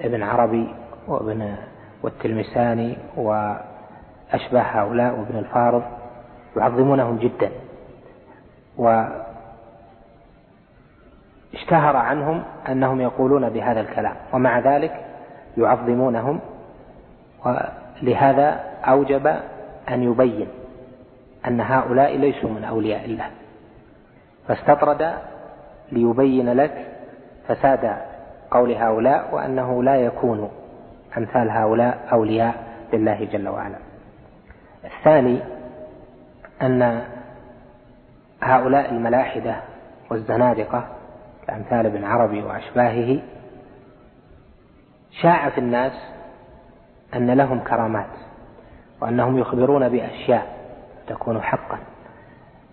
ابن 0.00 0.22
عربي 0.22 0.74
وابن 1.08 1.56
والتلمساني 2.02 2.98
وأشباه 3.16 4.62
هؤلاء 4.62 5.18
وابن 5.18 5.38
الفارض 5.38 5.82
يعظمونهم 6.56 7.18
جدا. 7.18 7.50
واشتهر 11.52 11.96
عنهم 11.96 12.42
أنهم 12.68 13.00
يقولون 13.00 13.48
بهذا 13.48 13.80
الكلام 13.80 14.14
ومع 14.32 14.58
ذلك 14.58 15.04
يعظمونهم 15.56 16.40
ولهذا 17.44 18.60
أوجب 18.84 19.26
أن 19.88 20.02
يبين 20.02 20.48
أن 21.46 21.60
هؤلاء 21.60 22.16
ليسوا 22.16 22.50
من 22.50 22.64
أولياء 22.64 23.04
الله. 23.04 23.30
فاستطرد 24.48 25.12
ليبين 25.92 26.52
لك 26.52 26.86
فساد 27.48 27.96
قول 28.50 28.72
هؤلاء 28.72 29.28
وأنه 29.32 29.82
لا 29.82 29.96
يكون 29.96 30.50
أمثال 31.16 31.50
هؤلاء 31.50 31.98
أولياء 32.12 32.54
لله 32.92 33.24
جل 33.32 33.48
وعلا. 33.48 33.76
الثاني 34.84 35.40
أن 36.62 37.02
هؤلاء 38.42 38.90
الملاحدة 38.90 39.56
والزنادقة 40.10 40.97
كأمثال 41.48 41.86
ابن 41.86 42.04
عربي 42.04 42.42
وأشباهه 42.42 43.20
شاع 45.22 45.48
في 45.48 45.58
الناس 45.58 45.92
أن 47.16 47.30
لهم 47.30 47.60
كرامات 47.60 48.10
وأنهم 49.00 49.38
يخبرون 49.38 49.88
بأشياء 49.88 50.46
تكون 51.06 51.42
حقا 51.42 51.78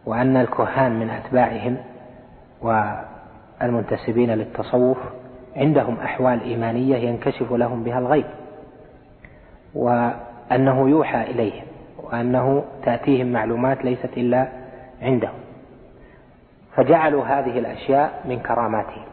وأن 0.06 0.38
الكهان 0.38 1.00
من 1.00 1.10
أتباعهم 1.10 1.78
والمنتسبين 2.62 4.30
للتصوف 4.30 4.98
عندهم 5.56 6.00
أحوال 6.00 6.42
إيمانية 6.42 6.96
ينكشف 6.98 7.52
لهم 7.52 7.84
بها 7.84 8.00
الغيب 8.00 8.26
وأنه 9.76 10.90
يوحى 10.90 11.22
إليهم 11.22 11.66
وأنه 12.04 12.64
تأتيهم 12.84 13.32
معلومات 13.32 13.86
ليست 13.86 14.10
إلا 14.18 14.48
عندهم. 15.02 15.45
فجعلوا 16.76 17.26
هذه 17.26 17.60
الأشياء 17.60 18.22
من 18.26 18.40
كراماتهم 18.40 19.06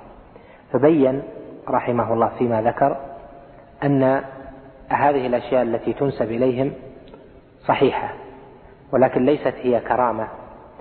فبين 0.72 1.22
رحمه 1.68 2.12
الله 2.12 2.30
فيما 2.38 2.62
ذكر 2.62 2.96
أن 3.84 4.22
هذه 4.88 5.26
الأشياء 5.26 5.62
التي 5.62 5.92
تنسب 5.92 6.30
إليهم 6.30 6.72
صحيحة 7.66 8.14
ولكن 8.92 9.24
ليست 9.24 9.54
هي 9.62 9.80
كرامة 9.80 10.28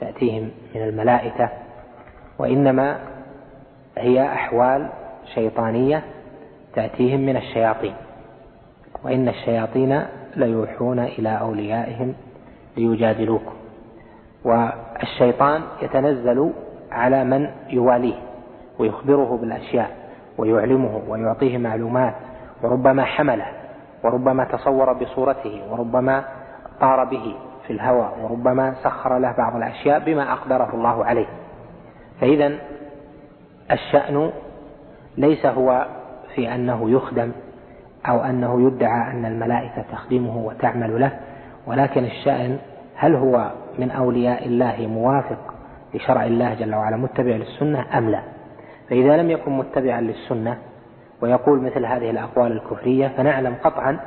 تأتيهم 0.02 0.52
من 0.76 0.82
الملائكة 0.82 1.50
وإنما 2.40 3.00
هي 3.98 4.34
أحوال 4.34 4.90
شيطانية 5.34 6.04
تأتيهم 6.74 7.20
من 7.20 7.38
الشياطين. 7.38 7.94
وإن 9.04 9.28
الشياطين 9.28 10.04
ليوحون 10.36 11.00
إلى 11.00 11.30
أوليائهم 11.30 12.14
ليجادلوكم 12.78 13.54
والشيطان 14.44 15.62
يتنزل 15.82 16.54
على 16.92 17.24
من 17.24 17.50
يواليه 17.70 18.16
ويخبره 18.80 19.38
بالأشياء 19.42 19.92
ويعلمه 20.38 21.02
ويعطيه 21.08 21.58
معلومات 21.58 22.14
وربما 22.64 23.04
حمله 23.04 23.46
وربما 24.04 24.44
تصور 24.46 24.94
بصورته 24.94 25.62
وربما 25.72 26.24
طار 26.80 27.04
به 27.04 27.36
في 27.68 27.74
الهواء 27.74 28.18
وربما 28.24 28.74
سخر 28.84 29.18
له 29.18 29.32
بعض 29.32 29.56
الأشياء 29.56 30.00
بما 30.00 30.34
أقدره 30.34 30.70
الله 30.74 31.06
عليه. 31.06 31.28
فإذا 32.22 32.52
الشأن 33.72 34.32
ليس 35.18 35.46
هو 35.46 35.86
في 36.36 36.56
أنه 36.56 36.90
يخدم 36.90 37.32
أو 38.10 38.24
أنه 38.24 38.68
يدعى 38.68 39.12
أن 39.12 39.26
الملائكة 39.26 39.84
تخدمه 39.92 40.38
وتعمل 40.38 41.02
له 41.02 41.12
ولكن 41.68 42.04
الشأن 42.04 42.58
هل 42.96 43.16
هو 43.16 43.52
من 43.80 43.92
أولياء 43.92 44.46
الله 44.46 44.88
موافق 44.88 45.54
لشرع 45.94 46.26
الله 46.26 46.54
جل 46.54 46.76
وعلا 46.76 46.98
متبع 46.98 47.32
للسنة 47.32 47.98
أم 47.98 48.10
لا؟ 48.10 48.22
فإذا 48.90 49.18
لم 49.18 49.32
يكن 49.32 49.52
متبعا 49.52 50.02
للسنة 50.02 50.58
ويقول 51.22 51.62
مثل 51.62 51.86
هذه 51.86 52.10
الأقوال 52.10 52.52
الكفرية 52.52 53.08
فنعلم 53.08 53.56
قطعا 53.64 54.00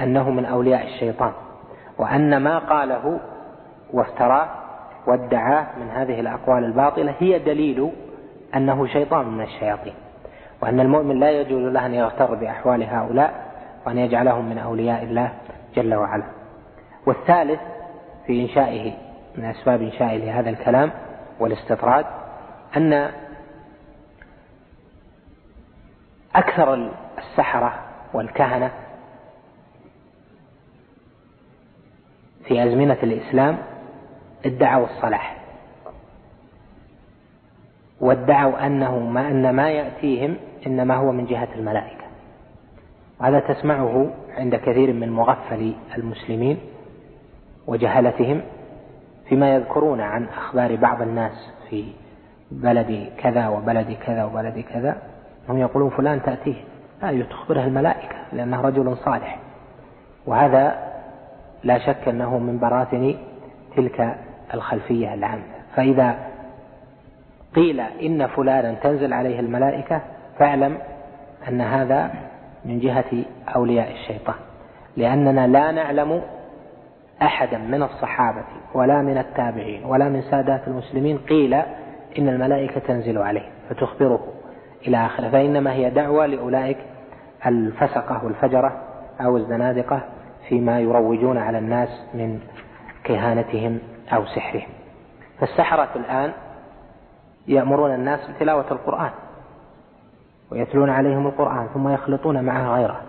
أنه 0.00 0.30
من 0.30 0.44
أولياء 0.44 0.86
الشيطان 0.86 1.32
وأن 1.98 2.36
ما 2.36 2.58
قاله 2.58 3.20
وافتراه 3.92 4.48
وادعاه 5.06 5.66
من 5.80 5.90
هذه 5.90 6.20
الأقوال 6.20 6.64
الباطلة 6.64 7.14
هي 7.18 7.38
دليل 7.38 7.90
أنه 8.56 8.86
شيطان 8.86 9.28
من 9.28 9.44
الشياطين 9.44 9.94
وأن 10.62 10.80
المؤمن 10.80 11.20
لا 11.20 11.30
يجوز 11.30 11.72
له 11.72 11.86
أن 11.86 11.94
يغتر 11.94 12.34
بأحوال 12.34 12.82
هؤلاء 12.82 13.54
وأن 13.86 13.98
يجعلهم 13.98 14.50
من 14.50 14.58
أولياء 14.58 15.02
الله 15.02 15.32
جل 15.76 15.94
وعلا. 15.94 16.24
والثالث 17.06 17.60
في 18.26 18.42
إنشائه 18.42 18.92
من 19.38 19.44
أسباب 19.44 19.82
إنشائه 19.82 20.16
لهذا 20.16 20.50
الكلام 20.50 20.90
والاستطراد 21.40 22.06
أن 22.76 23.10
أكثر 26.34 26.90
السحرة 27.18 27.84
والكهنة 28.14 28.70
في 32.44 32.64
أزمنة 32.64 32.98
الإسلام 33.02 33.58
ادعوا 34.44 34.86
الصلاح 34.86 35.36
وادعوا 38.00 38.66
أنه 38.66 38.98
ما 38.98 39.28
أن 39.28 39.50
ما 39.50 39.70
يأتيهم 39.70 40.36
إنما 40.66 40.94
هو 40.94 41.12
من 41.12 41.26
جهة 41.26 41.48
الملائكة. 41.54 42.04
وهذا 43.20 43.40
تسمعه 43.40 44.10
عند 44.30 44.56
كثير 44.56 44.92
من 44.92 45.10
مغفل 45.10 45.74
المسلمين 45.98 46.58
وجهلتهم 47.66 48.42
فيما 49.28 49.54
يذكرون 49.54 50.00
عن 50.00 50.24
أخبار 50.24 50.76
بعض 50.76 51.02
الناس 51.02 51.50
في 51.70 51.84
بلد 52.50 53.10
كذا 53.18 53.48
وبلد 53.48 53.96
كذا 54.06 54.24
وبلد 54.24 54.64
كذا 54.72 54.96
هم 55.48 55.58
يقولون 55.58 55.90
فلان 55.90 56.22
تأتيه. 56.22 56.54
لا 57.02 57.24
تخبره 57.24 57.64
الملائكة 57.64 58.16
لأنه 58.32 58.60
رجل 58.60 58.96
صالح. 58.96 59.38
وهذا 60.26 60.78
لا 61.64 61.78
شك 61.78 62.08
أنه 62.08 62.38
من 62.38 62.58
براثن 62.58 63.14
تلك 63.76 64.16
الخلفية 64.54 65.14
العامة. 65.14 65.42
فإذا 65.76 66.16
قيل 67.54 67.80
إن 67.80 68.26
فلانا 68.26 68.74
تنزل 68.74 69.12
عليه 69.12 69.40
الملائكة 69.40 70.00
فاعلم 70.38 70.78
أن 71.48 71.60
هذا 71.60 72.10
من 72.64 72.80
جهة 72.80 73.24
أولياء 73.56 73.92
الشيطان. 73.92 74.36
لأننا 74.96 75.46
لا 75.46 75.70
نعلم 75.70 76.22
أحدا 77.22 77.58
من 77.58 77.82
الصحابة 77.82 78.42
ولا 78.74 79.02
من 79.02 79.18
التابعين 79.18 79.84
ولا 79.84 80.08
من 80.08 80.22
سادات 80.22 80.68
المسلمين 80.68 81.18
قيل 81.18 81.54
إن 82.18 82.28
الملائكة 82.28 82.80
تنزل 82.80 83.18
عليه 83.18 83.48
فتخبره 83.70 84.20
إلى 84.86 85.06
آخره. 85.06 85.28
فإنما 85.28 85.72
هي 85.72 85.90
دعوة 85.90 86.26
لأولئك 86.26 86.78
الفسقة 87.46 88.24
والفجرة 88.24 88.82
أو 89.20 89.36
الزنادقة 89.36 90.00
فيما 90.48 90.80
يروجون 90.80 91.38
على 91.38 91.58
الناس 91.58 91.88
من 92.14 92.40
كهانتهم 93.04 93.78
أو 94.12 94.24
سحرهم. 94.26 94.68
فالسحرة 95.40 95.88
الآن 95.96 96.32
يأمرون 97.48 97.94
الناس 97.94 98.30
بتلاوة 98.30 98.66
القرآن 98.70 99.10
ويتلون 100.50 100.90
عليهم 100.90 101.26
القرآن 101.26 101.66
ثم 101.74 101.88
يخلطون 101.88 102.44
معه 102.44 102.74
غيره 102.74 103.00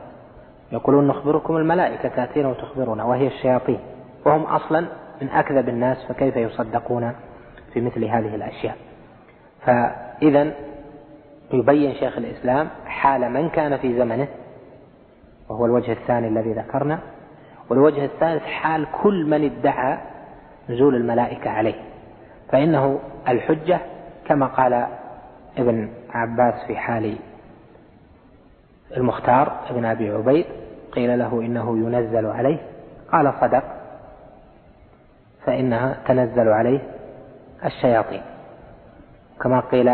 يقولون 0.71 1.07
نخبركم 1.07 1.57
الملائكة 1.57 2.09
تأتينا 2.09 2.47
وتخبرنا 2.47 3.03
وهي 3.03 3.27
الشياطين. 3.27 3.79
وهم 4.25 4.43
أصلا 4.43 4.85
من 5.21 5.29
أكذب 5.29 5.69
الناس 5.69 5.97
فكيف 6.09 6.35
يصدقون 6.35 7.13
في 7.73 7.81
مثل 7.81 8.05
هذه 8.05 8.35
الأشياء؟ 8.35 8.75
فإذا 9.65 10.53
يبين 11.53 11.93
شيخ 11.93 12.17
الإسلام 12.17 12.69
حال 12.85 13.31
من 13.31 13.49
كان 13.49 13.77
في 13.77 13.97
زمنه 13.97 14.27
وهو 15.49 15.65
الوجه 15.65 15.91
الثاني 15.91 16.27
الذي 16.27 16.53
ذكرنا 16.53 16.99
والوجه 17.69 18.05
الثالث 18.05 18.43
حال 18.43 18.87
كل 19.03 19.25
من 19.25 19.43
ادعى 19.43 19.97
نزول 20.69 20.95
الملائكة 20.95 21.49
عليه. 21.49 21.75
فإنه 22.51 22.99
الحجة 23.27 23.79
كما 24.25 24.45
قال 24.45 24.87
ابن 25.57 25.89
عباس 26.13 26.53
في 26.67 26.75
حال 26.75 27.17
المختار 28.97 29.59
بن 29.71 29.85
أبي 29.85 30.09
عبيد 30.11 30.45
قيل 30.91 31.19
له 31.19 31.41
إنه 31.41 31.77
ينزل 31.77 32.25
عليه 32.25 32.57
قال 33.11 33.33
صدق. 33.41 33.63
فإنها 35.45 35.97
تنزل 36.07 36.49
عليه 36.49 36.79
الشياطين. 37.65 38.21
كما 39.41 39.59
قيل 39.59 39.89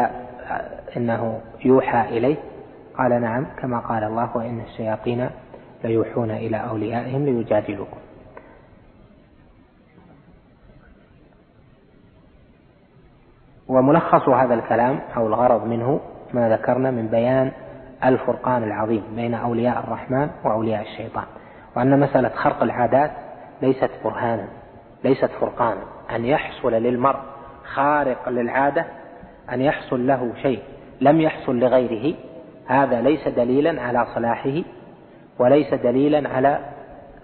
إنه 0.98 1.42
يوحى 1.66 2.18
إليه. 2.18 2.38
قال 2.98 3.22
نعم 3.22 3.46
كما 3.62 3.80
قال 3.80 4.04
الله 4.04 4.38
وإن 4.38 4.60
الشياطين 4.60 5.30
ليوحون 5.84 6.32
إلى 6.32 6.58
أوليائهم 6.58 7.26
ليجادلوكم. 7.26 7.98
وملخص 13.68 14.30
هذا 14.30 14.54
الكلام 14.54 15.00
أو 15.18 15.28
الغرض 15.28 15.66
منه 15.66 16.00
ما 16.34 16.50
ذكرنا 16.50 16.92
من 16.92 17.08
بيان 17.08 17.52
الفرقان 18.04 18.64
العظيم 18.64 19.04
بين 19.16 19.34
أولياء 19.34 19.80
الرحمن 19.80 20.30
وأولياء 20.44 20.82
الشيطان 20.82 21.26
وأن 21.76 22.00
مسألة 22.00 22.30
خرق 22.30 22.64
العادات 22.64 23.12
ليست 23.62 23.90
برهانا. 24.04 24.48
ليست 25.04 25.30
فرقانا 25.40 25.82
أن 26.16 26.26
يحصل 26.26 26.74
للمرء 26.74 27.20
خارق 27.64 28.30
للعادة 28.30 28.86
أن 29.54 29.62
يحصل 29.62 30.08
له 30.08 30.34
شيء 30.42 30.60
لم 31.02 31.22
يحصل 31.22 31.60
لغيره 31.60 32.16
هذا 32.66 33.02
ليس 33.02 33.28
دليلا 33.28 33.82
على 33.82 34.06
صلاحه 34.16 34.62
وليس 35.40 35.74
دليلا 35.74 36.30
على 36.30 36.60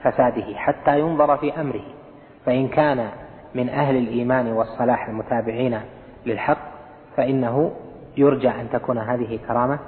فساده 0.02 0.56
حتى 0.56 1.00
ينظر 1.00 1.38
في 1.38 1.62
أمره. 1.62 1.84
فإن 2.46 2.68
كان 2.68 3.10
من 3.56 3.70
أهل 3.70 3.98
الإيمان 3.98 4.48
والصلاح 4.48 5.08
المتابعين 5.08 5.80
للحق 6.26 6.58
فإنه 7.18 7.72
يرجى 8.18 8.50
أن 8.50 8.70
تكون 8.74 8.98
هذه 8.98 9.40
كرامة 9.48 9.80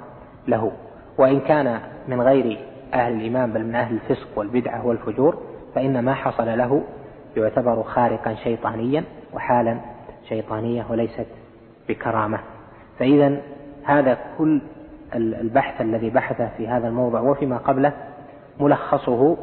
له. 0.48 0.72
وإن 1.18 1.40
كان 1.40 1.80
من 2.08 2.20
غير 2.20 2.58
أهل 2.94 3.12
الإيمان 3.12 3.52
بل 3.52 3.64
من 3.64 3.74
أهل 3.74 3.94
الفسق 3.94 4.28
والبدعة 4.36 4.86
والفجور 4.86 5.38
فإن 5.74 6.04
ما 6.04 6.14
حصل 6.14 6.58
له 6.58 6.82
يعتبر 7.36 7.82
خارقا 7.82 8.34
شيطانيا 8.34 9.04
وحالا 9.34 9.76
شيطانية 10.28 10.84
وليست 10.90 11.26
بكرامة. 11.88 12.38
فإذا 12.98 13.40
هذا 13.84 14.18
كل 14.38 14.60
البحث 15.14 15.80
الذي 15.80 16.10
بحثه 16.10 16.48
في 16.56 16.68
هذا 16.68 16.88
الموضع 16.88 17.20
وفيما 17.20 17.56
قبله 17.56 17.92
ملخصه 18.60 19.36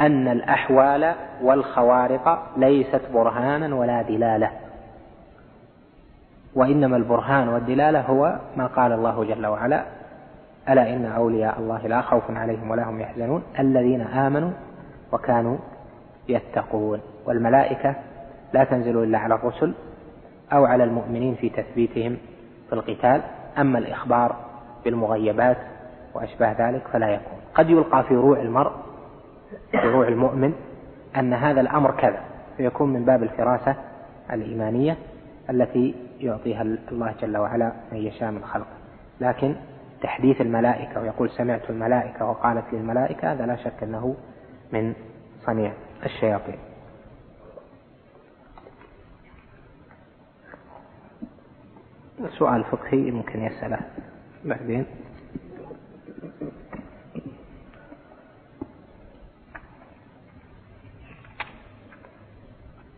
أن 0.00 0.28
الأحوال 0.28 1.14
والخوارق 1.42 2.42
ليست 2.56 3.00
برهانا 3.14 3.74
ولا 3.74 4.02
دلالة. 4.02 4.50
وإنما 6.54 6.96
البرهان 6.96 7.48
والدلالة 7.48 8.00
هو 8.00 8.38
ما 8.56 8.66
قال 8.66 8.92
الله 8.92 9.24
جل 9.24 9.46
وعلا 9.46 9.84
ألا 10.68 10.94
إن 10.94 11.04
أولياء 11.04 11.58
الله 11.58 11.86
لا 11.86 12.00
خوف 12.00 12.30
عليهم 12.30 12.70
ولا 12.70 12.90
هم 12.90 13.00
يحزنون 13.00 13.42
الذين 13.58 14.00
آمنوا 14.00 14.50
وكانوا 15.12 15.56
يتقون. 16.28 17.00
والملائكة 17.26 17.94
لا 18.52 18.64
تنزل 18.64 19.02
إلا 19.02 19.18
على 19.18 19.34
الرسل 19.34 19.74
أو 20.52 20.64
على 20.64 20.84
المؤمنين 20.84 21.34
في 21.34 21.48
تثبيتهم 21.48 22.16
في 22.68 22.72
القتال. 22.72 23.22
أما 23.58 23.78
الإخبار 23.78 24.36
بالمغيبات 24.84 25.56
وأشباه 26.14 26.68
ذلك 26.68 26.82
فلا 26.92 27.08
يكون. 27.08 27.38
قد 27.54 27.70
يلقى 27.70 28.04
في 28.04 28.14
روع 28.14 28.40
المرء 28.40 28.72
في 29.70 29.88
روع 29.88 30.08
المؤمن 30.08 30.52
أن 31.16 31.32
هذا 31.32 31.60
الأمر 31.60 31.90
كذا 31.90 32.20
فيكون 32.56 32.92
من 32.92 33.04
باب 33.04 33.22
الفراسة 33.22 33.76
الإيمانية 34.32 34.96
التي 35.50 35.94
يعطيها 36.20 36.62
الله 36.62 37.14
جل 37.22 37.36
وعلا 37.36 37.72
من 37.92 37.98
يشاء 37.98 38.30
من 38.30 38.44
خلقه. 38.44 38.76
لكن 39.20 39.54
تحديث 40.02 40.40
الملائكة 40.40 41.00
ويقول 41.00 41.30
سمعت 41.30 41.70
الملائكة 41.70 42.30
وقالت 42.30 42.64
للملائكة 42.72 43.32
هذا 43.32 43.46
لا 43.46 43.56
شك 43.56 43.82
أنه 43.82 44.14
من 44.72 44.94
صنيع 45.46 45.72
الشياطين. 46.04 46.58
سؤال 52.28 52.64
فقهي 52.64 53.10
ممكن 53.10 53.42
يسأله. 53.42 53.78
بعدين. 54.44 54.86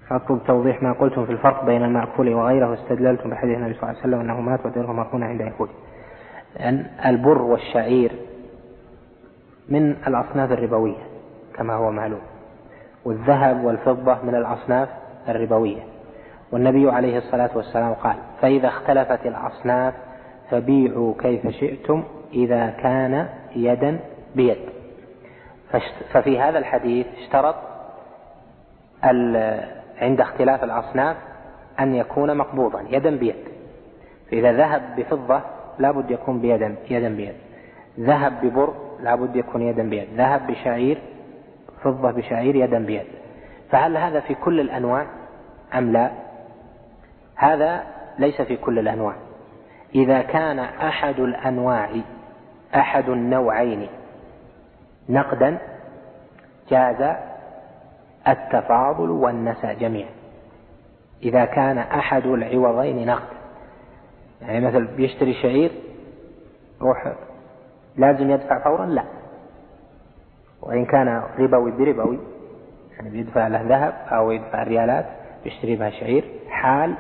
فأطلب 0.09 0.41
توضيح 0.47 0.83
ما 0.83 0.93
قلتم 0.93 1.27
في 1.27 1.33
الفرق 1.33 1.65
بين 1.65 1.85
المأكول 1.85 2.35
وغيره 2.35 2.71
واستدللتم 2.71 3.31
بحديث 3.31 3.57
النبي 3.57 3.75
صلى 3.75 3.83
الله 3.83 4.01
عليه 4.03 4.09
وسلم 4.09 4.21
أنه 4.21 4.41
مات 4.41 4.67
وديره 4.67 4.93
مرهون 4.93 5.23
عند 5.23 5.41
يهود 5.41 5.69
لأن 6.57 6.87
البر 7.07 7.43
والشعير 7.43 8.13
من 9.69 9.91
الأصناف 10.07 10.53
الربوية 10.53 10.99
كما 11.55 11.75
هو 11.75 11.91
معلوم. 11.91 12.21
والذهب 13.05 13.65
والفضة 13.65 14.19
من 14.23 14.35
الأصناف 14.35 14.89
الربوية. 15.29 15.83
والنبي 16.53 16.91
عليه 16.91 17.19
الصلاة 17.19 17.51
والسلام 17.55 17.95
قال 17.95 18.17
فإذا 18.41 18.69
اختلفت 18.69 19.27
الأصناف 19.27 19.95
فبيعوا 20.51 21.15
كيف 21.19 21.49
شئتم 21.49 22.05
إذا 22.33 22.71
كان 22.71 23.29
يدا 23.57 23.99
بيد. 24.35 24.57
ففي 26.13 26.41
هذا 26.41 26.59
الحديث 26.59 27.07
اشترط 27.23 27.55
عند 30.01 30.21
اختلاف 30.21 30.65
الأصناف 30.65 31.17
أن 31.81 31.95
يكون 31.95 32.37
مقبوضا 32.37 32.85
يدا 32.91 33.17
بيد. 33.17 33.37
فإذا 34.31 34.53
ذهب 34.53 34.83
بفضة 34.97 35.41
لابد 35.79 36.11
يكون 36.11 36.41
بيدا 36.41 36.75
يدا 36.91 37.09
بيد. 37.09 37.35
ذهب 38.01 38.33
ببر 38.43 38.75
لابد 39.03 39.37
يكون 39.37 39.63
يدا 39.63 39.91
بيد. 39.91 40.09
ذهب 40.17 40.47
بشعير 40.47 40.99
فضة 41.83 42.11
بشعير 42.11 42.57
يدا 42.57 42.79
بيد. 42.79 43.07
فهل 43.71 43.97
هذا 43.97 44.21
في 44.21 44.35
كل 44.35 44.61
الأنواع 44.61 45.07
أم 45.75 45.93
لا؟ 45.93 46.11
هذا 47.37 47.85
ليس 48.19 48.43
في 48.43 48.57
كل 48.57 48.79
الأنواع. 48.79 49.15
إذا 49.95 50.23
كان 50.23 50.59
أحد 50.59 51.19
الأنواع 51.19 51.91
أحد 52.75 53.09
النوعين 53.09 53.89
نقدا 55.09 55.59
جاز 56.71 57.17
التفاضل 58.29 59.11
والنسى 59.11 59.75
جميعا. 59.75 60.11
إذا 61.23 61.45
كان 61.45 61.79
أحد 61.79 62.27
العوضين 62.27 63.07
نقد. 63.07 63.37
يعني 64.43 64.67
مثل 64.67 64.85
بيشتري 64.85 65.35
شعير 65.35 65.73
روح 66.81 67.13
لازم 67.97 68.31
يدفع 68.31 68.65
فورا؟ 68.65 68.87
لا. 68.87 69.05
وإن 70.63 70.85
كان 70.85 71.23
ربوي 71.39 71.71
بربوي 71.71 72.19
يعني 72.97 73.11
بيدفع 73.11 73.47
له 73.47 73.63
ذهب 73.63 73.95
أو 74.13 74.31
يدفع 74.31 74.63
ريالات 74.63 75.07
يشتري 75.45 75.77
بها 75.77 75.91
شعير 75.91 76.25
حال 76.51 76.95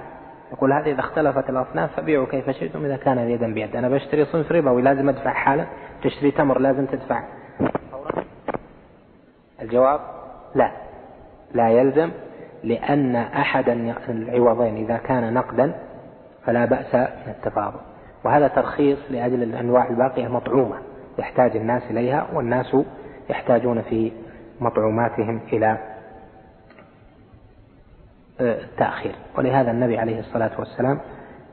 يقول 0.52 0.72
هذه 0.72 0.92
إذا 0.92 1.00
اختلفت 1.00 1.50
الأصناف 1.50 1.96
فبيعوا 1.96 2.26
كيف 2.26 2.50
شئتم 2.50 2.84
إذا 2.84 2.96
كان 2.96 3.18
يدا 3.18 3.54
بيد. 3.54 3.76
أنا 3.76 3.88
بشتري 3.88 4.24
صنف 4.24 4.52
ربوي 4.52 4.82
لازم 4.82 5.08
أدفع 5.08 5.32
حالا. 5.32 5.66
تشتري 6.02 6.30
تمر 6.30 6.58
لازم 6.58 6.86
تدفع. 6.86 7.22
فورا 7.92 8.24
الجواب 9.62 10.00
لا. 10.54 10.70
لا 11.54 11.68
يلزم 11.68 12.10
لأن 12.64 13.16
أحد 13.16 13.68
العوضين 14.08 14.76
إذا 14.76 14.96
كان 14.96 15.34
نقدا 15.34 15.74
فلا 16.44 16.64
بأس 16.64 16.94
من 16.94 17.34
التفاضل 17.38 17.78
وهذا 18.24 18.48
ترخيص 18.48 18.98
لأجل 19.10 19.42
الأنواع 19.42 19.88
الباقية 19.88 20.28
مطعومة 20.28 20.76
يحتاج 21.18 21.56
الناس 21.56 21.82
إليها 21.90 22.26
والناس 22.32 22.76
يحتاجون 23.30 23.82
في 23.82 24.12
مطعوماتهم 24.60 25.40
إلى 25.52 25.78
التأخير 28.40 29.14
ولهذا 29.38 29.70
النبي 29.70 29.98
عليه 29.98 30.20
الصلاة 30.20 30.50
والسلام 30.58 31.00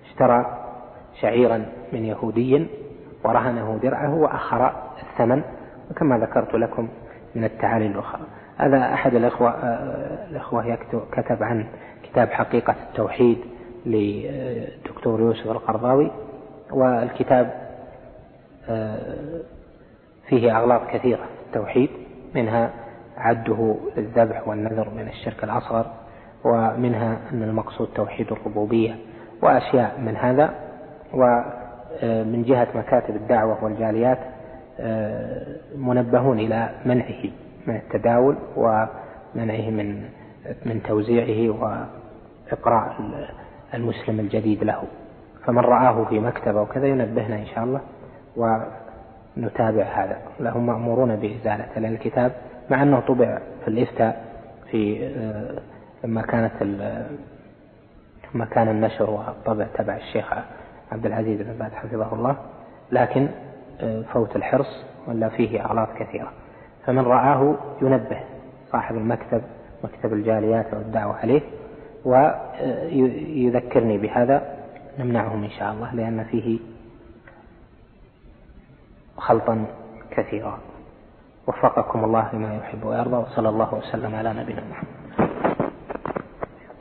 اشترى 0.09 0.59
شعيرا 1.21 1.65
من 1.93 2.05
يهودي 2.05 2.67
ورهنه 3.23 3.79
درعه 3.83 4.13
وأخر 4.15 4.73
الثمن 5.03 5.43
وكما 5.91 6.17
ذكرت 6.17 6.53
لكم 6.53 6.87
من 7.35 7.43
التعالي 7.43 7.87
الأخرى. 7.87 8.21
هذا 8.57 8.93
أحد 8.93 9.15
الأخوة 9.15 9.49
الأخوة 10.29 10.77
كتب 11.11 11.43
عن 11.43 11.65
كتاب 12.03 12.29
حقيقة 12.29 12.75
التوحيد 12.89 13.37
للدكتور 13.85 15.19
يوسف 15.21 15.51
القرضاوي 15.51 16.11
والكتاب 16.71 17.53
فيه 20.27 20.57
أغلاط 20.57 20.81
كثيرة 20.89 21.17
في 21.23 21.47
التوحيد 21.47 21.89
منها 22.35 22.69
عده 23.17 23.75
للذبح 23.97 24.47
والنذر 24.47 24.89
من 24.89 25.07
الشرك 25.07 25.43
الأصغر 25.43 25.85
ومنها 26.45 27.17
أن 27.33 27.43
المقصود 27.43 27.87
توحيد 27.95 28.31
الربوبية 28.31 28.95
وأشياء 29.41 29.99
من 29.99 30.15
هذا 30.15 30.53
ومن 31.13 32.43
جهة 32.43 32.67
مكاتب 32.75 33.15
الدعوة 33.15 33.63
والجاليات 33.63 34.17
منبهون 35.77 36.39
إلى 36.39 36.69
منعه 36.85 37.23
من 37.67 37.75
التداول 37.75 38.35
ومنعه 38.55 39.69
من 39.69 40.03
من 40.65 40.83
توزيعه 40.83 41.53
وإقراء 42.51 42.95
المسلم 43.73 44.19
الجديد 44.19 44.63
له. 44.63 44.83
فمن 45.45 45.59
رآه 45.59 46.05
في 46.09 46.19
مكتبة 46.19 46.61
وكذا 46.61 46.87
ينبهنا 46.87 47.35
إن 47.35 47.45
شاء 47.45 47.63
الله 47.63 47.81
نتابع 49.37 49.83
هذا. 49.83 50.17
لهم 50.39 50.65
مأمورون 50.65 51.15
بإزالته 51.15 51.81
لأن 51.81 51.93
الكتاب 51.93 52.31
مع 52.69 52.83
أنه 52.83 52.99
طبع 52.99 53.39
في 53.61 53.67
الإفتاء 53.67 54.23
في 54.71 55.09
لما 56.03 56.21
كانت 56.21 56.63
لما 58.33 58.45
كان 58.45 58.67
النشر 58.67 59.09
والطبع 59.09 59.67
تبع 59.77 59.95
الشيخ 59.95 60.33
عبد 60.91 61.05
العزيز 61.05 61.41
بن 61.41 61.53
باز 61.53 61.71
حفظه 61.71 62.13
الله 62.13 62.35
لكن 62.91 63.27
آه، 63.81 64.01
فوت 64.01 64.35
الحرص 64.35 64.83
ولا 65.07 65.29
فيه 65.29 65.65
أغلاط 65.65 65.87
كثيرة. 65.99 66.31
فمن 66.85 67.03
رآه 67.05 67.55
ينبه 67.81 68.19
صاحب 68.71 68.95
المكتب 68.95 69.41
مكتب 69.83 70.13
الجاليات 70.13 70.73
والدعوة 70.73 71.15
عليه 71.15 71.41
ويذكرني 72.05 73.97
بهذا 73.97 74.57
نمنعهم 74.99 75.43
إن 75.43 75.49
شاء 75.49 75.73
الله 75.73 75.95
لأن 75.95 76.23
فيه 76.23 76.59
خلطا 79.17 79.65
كثيرا. 80.11 80.59
وفقكم 81.47 82.03
الله 82.03 82.29
لما 82.33 82.55
يحب 82.55 82.83
ويرضى 82.83 83.15
وصلى 83.15 83.49
الله 83.49 83.73
وسلم 83.75 84.15
على 84.15 84.33
نبينا 84.33 84.63
محمد. 84.71 85.02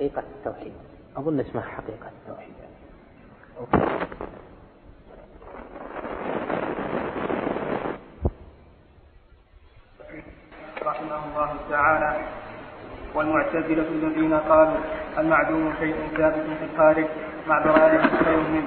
حقيقة 0.02 0.22
التوحيد. 0.36 0.72
أظن 1.16 1.40
اسمها 1.40 1.62
حقيقة 1.62 2.10
التوحيد. 2.22 2.54
رحمه 10.82 11.24
الله 11.26 11.56
تعالى. 11.70 12.20
والمعتزلة 13.14 13.86
الذين 13.88 14.34
قالوا 14.34 14.76
المعدوم 15.18 15.74
شيء 15.80 15.94
ثابت 16.16 16.46
في 16.58 16.64
الخارج 16.72 17.06
مع 17.46 17.58
براءة 17.58 18.36
منه 18.48 18.66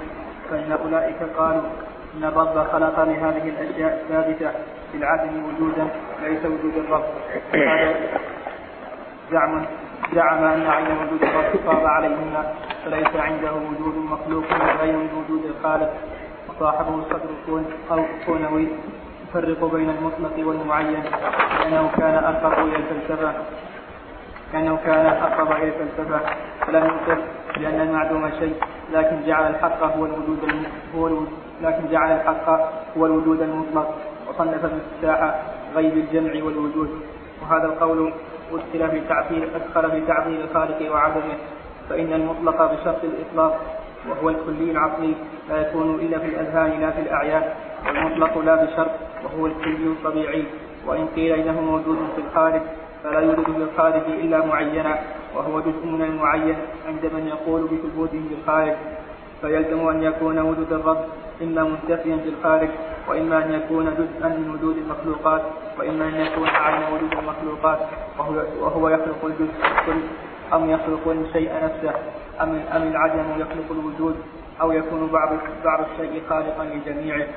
فإن 0.50 0.72
أولئك 0.72 1.24
قالوا 1.38 1.70
إن 2.18 2.24
الرب 2.24 2.68
خلق 2.68 3.04
لهذه 3.04 3.50
الأشياء 3.50 4.02
الثابتة 4.04 4.52
في 4.92 4.98
العدم 4.98 5.46
وجودا 5.46 5.88
ليس 6.24 6.46
وجود 6.46 6.78
الرب. 6.78 7.06
هذا 7.54 7.96
زعم 9.32 9.66
زعم 10.16 10.44
أن 10.44 10.68
عين 10.68 10.86
وجود 11.02 11.24
الرب 11.24 11.54
صاب 11.66 11.86
عليهما 11.86 12.54
فليس 12.86 13.16
عنده 13.16 13.54
وجود 13.54 13.96
مخلوق 13.98 14.46
غير 14.82 14.96
وجود 14.96 15.46
الخالق. 15.46 15.94
وصاحبه 16.50 16.96
الصدر 16.96 17.62
أو 17.92 18.04
كونوي 18.26 18.68
يفرق 19.24 19.66
بين 19.74 19.90
المطلق 19.90 20.48
والمعين. 20.48 21.04
لأنه 21.60 21.92
كان 21.98 22.16
أقرب 22.24 22.68
إلى 22.68 22.76
الفلسفة. 22.76 23.34
كأنه 24.54 24.80
كان 24.86 25.06
أقرب 25.06 25.52
إلى 25.52 25.68
الفلسفة. 25.68 26.20
فلم 26.68 26.86
ينكر 26.86 27.22
بأن 27.58 27.82
المعدوم 27.82 28.32
شيء 28.40 28.56
لكن 28.94 29.26
جعل 29.28 29.50
الحق 29.50 29.84
هو 29.84 30.06
الوجود 30.06 30.40
هو 30.96 31.08
الوجود 31.08 31.30
لكن 31.62 31.84
جعل 31.92 32.12
الحق 32.12 32.50
هو 32.98 33.06
الوجود 33.06 33.42
المطلق. 33.42 33.96
وصنف 34.30 34.66
المفتاح 34.66 35.42
غيب 35.76 35.94
الجمع 35.98 36.44
والوجود. 36.46 36.90
وهذا 37.42 37.66
القول 37.66 38.14
أدخل 38.54 38.90
في 38.92 39.02
تعطيل 39.10 39.50
أدخل 39.56 39.92
في 39.92 40.02
تعطيل 40.08 40.42
الخالق 40.42 40.92
وعدمه 40.92 41.38
فإن 41.90 42.14
المطلق 42.14 42.72
بشرط 42.72 43.04
الإطلاق 43.04 43.60
وهو 44.10 44.30
الكلي 44.30 44.72
العقلي 44.72 45.14
لا 45.50 45.62
يكون 45.62 45.96
إلا 45.96 46.20
في 46.20 46.26
الأذهان 46.26 46.82
لا 46.82 46.92
في 46.92 47.02
الأعيان. 47.02 47.44
والمطلق 47.86 48.38
لا 48.38 48.56
بشرط 48.56 48.92
وهو 49.24 49.46
الكلي 49.46 49.88
الطبيعي. 49.88 50.44
وإن 50.88 51.08
قيل 51.16 51.32
إنه 51.34 51.62
موجود 51.62 51.98
في 52.16 52.22
الخارج 52.22 52.62
فلا 53.04 53.20
يوجد 53.20 53.44
في 53.44 53.58
الخارج 53.58 54.02
إلا 54.08 54.46
معينا 54.46 55.00
وهو 55.36 55.60
جزء 55.60 55.86
من 55.86 56.02
المعين 56.02 56.56
عند 56.88 57.06
من 57.14 57.28
يقول 57.28 57.62
بثبوته 57.62 58.22
بالخارج 58.30 58.74
فيلزم 59.42 59.88
أن 59.88 60.04
يكون 60.04 60.40
وجود 60.40 60.74
الرب 60.74 61.06
إما 61.42 61.64
منتفيا 61.64 62.18
في 62.18 62.30
الخارج 62.30 62.70
وإما 63.08 63.46
أن 63.46 63.54
يكون 63.54 63.86
جزءا 63.86 64.28
من 64.28 64.50
وجود 64.54 64.78
المخلوقات 64.78 65.42
وإما 65.80 66.08
أن 66.08 66.16
يكون 66.16 66.48
عين 66.48 66.94
وجود 66.94 67.12
المخلوقات 67.14 67.80
وهو, 68.20 68.34
وهو 68.62 68.90
يخلق 68.90 69.26
الجزء 69.26 69.54
الكل 69.66 70.00
أم 70.54 70.70
يخلق 70.70 71.08
الشيء 71.08 71.52
نفسه 71.64 71.94
أم 72.42 72.62
أم 72.76 72.84
العدم 72.84 73.26
يخلق 73.38 73.72
الوجود 73.72 74.16
أو 74.62 74.72
يكون 74.72 75.08
بعض 75.08 75.30
بعض 75.66 75.86
الشيء 75.92 76.22
خالقا 76.30 76.64
لجميعه. 76.64 77.28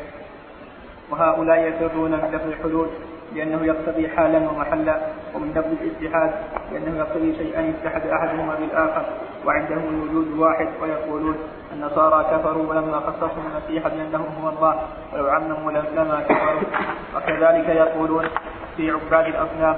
وهؤلاء 1.10 1.58
يفرون 1.58 2.10
من 2.10 2.40
الحلول 2.48 2.88
لأنه 3.34 3.66
يقتضي 3.66 4.08
حالا 4.08 4.50
ومحلا 4.50 5.00
ومن 5.34 5.50
لفظ 5.50 5.72
الاتحاد 5.82 6.30
لأنه 6.72 6.98
يقتضي 6.98 7.34
شيئا 7.34 7.60
يتحد 7.60 8.06
أحدهما 8.06 8.54
بالآخر 8.54 9.04
وعندهم 9.46 9.88
الوجود 9.88 10.38
واحد 10.38 10.68
ويقولون 10.82 11.36
النصارى 11.72 12.24
كفروا 12.24 12.66
ولما 12.70 13.00
خصصوا 13.00 13.42
المسيح 13.50 13.88
بأنه 13.88 14.26
هو 14.42 14.48
الله 14.48 14.80
ولو 15.12 15.28
عمموا 15.28 15.72
لما 15.72 16.20
كفروا. 16.28 16.62
وكذلك 17.16 17.68
يقولون 17.68 18.24
في 18.76 18.90
عباد 18.90 19.26
الأصنام 19.26 19.76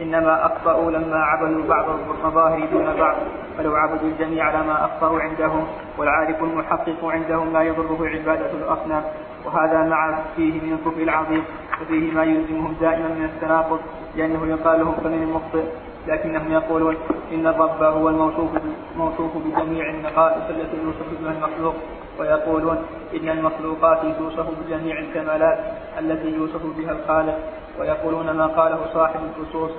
إنما 0.00 0.46
أخطأوا 0.46 0.90
لما 0.90 1.16
عبدوا 1.16 1.68
بعض 1.68 1.84
المظاهر 1.90 2.66
دون 2.72 2.96
بعض 2.98 3.16
فلو 3.58 3.76
عبدوا 3.76 4.08
الجميع 4.08 4.50
لما 4.50 4.84
أخطأوا 4.84 5.20
عندهم 5.20 5.66
والعارف 5.98 6.42
المحقق 6.42 7.04
عندهم 7.04 7.52
لا 7.52 7.62
يضره 7.62 8.08
عبادة 8.08 8.50
الأصنام. 8.50 9.04
وهذا 9.44 9.82
مع 9.82 10.18
فيه 10.36 10.52
من 10.60 10.72
الكفر 10.72 11.02
العظيم 11.02 11.44
وفيه 11.82 12.12
ما 12.12 12.24
يلزمهم 12.24 12.74
دائما 12.80 13.08
من 13.08 13.24
التناقض 13.24 13.80
لأنه 14.16 14.46
يقال 14.46 14.80
لهم 14.80 14.94
فمن 15.04 15.22
المخطئ 15.22 15.64
لكنهم 16.06 16.52
يقولون 16.52 16.96
إن 17.32 17.46
الرب 17.46 17.82
هو 17.82 18.08
الموصوف 18.08 18.50
الموصوف 18.94 19.30
بجميع 19.36 19.90
النقائص 19.90 20.42
التي 20.50 20.76
يوصف 20.84 21.22
بها 21.22 21.32
المخلوق 21.32 21.74
ويقولون 22.20 22.76
إن 23.14 23.28
المخلوقات 23.28 24.00
توصف 24.18 24.46
بجميع 24.60 24.98
الكمالات 24.98 25.58
التي 25.98 26.28
يوصف 26.28 26.62
بها 26.78 26.92
الخالق 26.92 27.38
ويقولون 27.80 28.30
ما 28.30 28.46
قاله 28.46 28.86
صاحب 28.94 29.20
الخصوص 29.24 29.70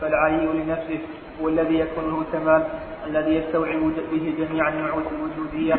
فالعلي 0.00 0.46
لنفسه 0.46 0.98
هو 1.42 1.48
الذي 1.48 1.78
يكون 1.78 2.04
له 2.04 2.20
الكمال 2.20 2.62
الذي 3.06 3.34
يستوعب 3.34 3.92
به 4.12 4.34
جميع 4.38 4.68
النعوت 4.68 5.04
الوجودية. 5.12 5.74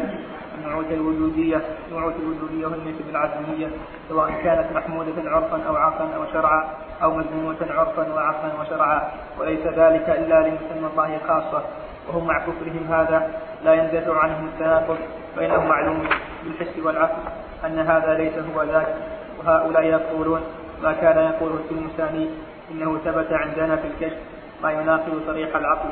النعوت 0.58 0.92
الوجودية 0.92 1.62
نعوت 1.92 2.14
الوجودية 2.16 2.68
هي 2.68 3.10
العدمية 3.10 3.68
سواء 4.10 4.32
كانت 4.44 4.76
محمودة 4.76 5.30
عرفا 5.30 5.64
أو 5.68 5.76
عقلا 5.76 6.16
أو 6.16 6.26
شرعا 6.34 6.70
أو 7.04 7.14
مذمومة 7.14 7.58
عرفا 7.70 8.14
وعقلا 8.14 8.62
وشرعا 8.62 9.12
وليس 9.40 9.68
ذلك 9.68 10.10
إلا 10.10 10.48
لمسمى 10.48 10.90
الله 10.92 11.20
خاصة. 11.28 11.64
وهم 12.08 12.28
مع 12.28 12.40
كفرهم 12.40 12.88
هذا 12.90 13.30
لا 13.64 13.74
يندفع 13.74 14.20
عنهم 14.20 14.46
التناقض 14.46 14.98
فإنه 15.36 15.66
معلوم 15.66 16.08
بالحس 16.44 16.80
والعقل 16.84 17.22
أن 17.66 17.80
هذا 17.80 18.14
ليس 18.14 18.34
هو 18.56 18.64
ذاك. 18.64 18.96
وهؤلاء 19.40 19.84
يقولون 19.84 20.42
ما 20.84 20.94
كان 20.94 21.18
يقوله 21.18 21.56
التلمساني 21.56 22.30
إنه 22.72 22.98
ثبت 23.06 23.34
عندنا 23.34 23.76
في 23.76 23.88
الكشف 23.88 24.18
ما 24.64 24.72
يناقض 24.72 25.22
صريح 25.28 25.56
العقل. 25.56 25.90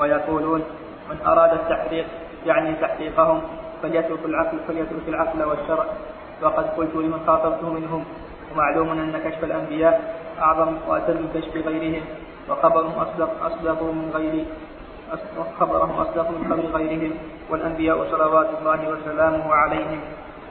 ويقولون 0.00 0.62
من 1.10 1.26
أراد 1.26 1.52
التحقيق 1.52 2.06
يعني 2.46 2.74
تحقيقهم 2.74 3.40
فليترك 3.82 4.24
العقل 4.24 4.58
فليترك 4.68 5.08
العقل 5.08 5.42
والشرع. 5.44 5.86
وقد 6.42 6.64
قلت 6.76 6.94
لمن 6.94 7.20
خاطبته 7.26 7.72
منهم 7.72 8.04
ومعلوم 8.52 8.88
أن 8.90 9.20
كشف 9.24 9.44
الأنبياء 9.44 10.14
أعظم 10.38 10.76
وأتم 10.88 11.12
من 11.12 11.30
كشف 11.34 11.66
غيرهم 11.66 12.02
وخبرهم 12.50 12.92
أصدق 12.92 13.44
أصدق 13.44 13.82
من 13.82 14.10
غير 14.14 14.44
خبرهم 15.60 15.90
أصدق 15.90 16.30
من 16.30 16.44
خبر 16.50 16.78
غيرهم 16.78 17.12
والأنبياء 17.50 18.10
صلوات 18.10 18.46
الله 18.60 18.88
وسلامه 18.88 19.54
عليهم. 19.54 20.00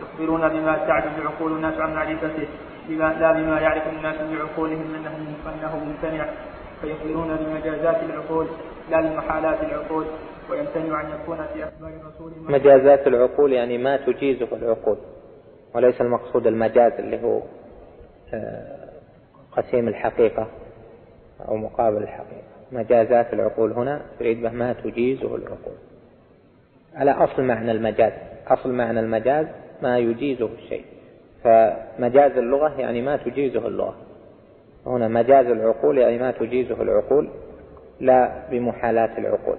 يخبرون 0.02 0.50
بما 0.50 0.78
تعجز 0.88 1.26
عقول 1.26 1.52
الناس 1.52 1.78
عن 1.80 1.96
معرفته 1.96 2.48
بما 2.90 3.14
لا 3.20 3.32
بما 3.32 3.60
يعرف 3.60 3.84
الناس 3.88 4.16
بعقولهم 4.16 4.96
انه 4.96 5.16
أنه 5.54 5.86
ممتنع. 5.86 6.26
فيخبرون 6.82 7.38
بمجازات 7.40 8.04
العقول 8.04 8.48
لا 8.90 9.02
لمحالات 9.02 9.64
العقول. 9.64 10.06
ويمتنع 10.50 11.02
أن 11.02 11.22
يكون 11.22 11.38
في 11.38 11.64
أخبار 11.64 11.90
الرسول 11.90 12.32
مجازات 12.52 13.08
العقول 13.08 13.54
يعني 13.54 13.78
ما 13.78 13.98
تجيزه 13.98 14.48
العقول 14.52 14.98
وليس 15.76 16.02
المقصود 16.02 16.48
المجاز 16.48 16.92
اللي 17.00 17.24
هو 17.24 17.42
آه، 18.34 18.90
قسيم 19.52 19.88
الحقيقة 19.88 20.48
أو 21.48 21.56
مقابل 21.56 21.98
الحقيقة. 21.98 22.54
مجازات 22.72 23.34
العقول 23.34 23.72
هنا 23.72 24.02
تريد 24.20 24.42
به 24.42 24.50
ما 24.52 24.74
تجيزه 24.74 25.36
العقول. 25.36 25.76
على 26.96 27.12
أصل 27.12 27.44
معنى 27.44 27.72
المجاز 27.72 28.12
أصل 28.48 28.74
معنى 28.74 29.00
المجاز 29.00 29.48
ما 29.82 29.98
يجيزه 29.98 30.50
الشيء. 30.58 30.86
فمجاز 31.44 32.32
اللغة 32.38 32.80
يعني 32.80 33.02
ما 33.02 33.18
تجيزه 33.18 33.68
اللغة. 33.68 33.96
هنا 34.86 35.08
مجاز 35.08 35.46
العقول 35.46 35.98
يعني 35.98 36.20
ما 36.20 36.32
تجيزه 36.32 36.82
العقول 36.82 37.30
لا 38.00 38.50
بمحالات 38.52 39.18
العقول. 39.18 39.58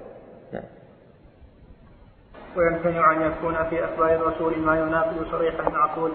ويمتنع 2.56 3.12
أن 3.12 3.22
يكون 3.22 3.54
في 3.70 3.84
أخبار 3.84 4.14
الرسول 4.14 4.58
ما 4.58 4.78
يناقض 4.78 5.26
صريح 5.30 5.54
المعقول 5.66 6.10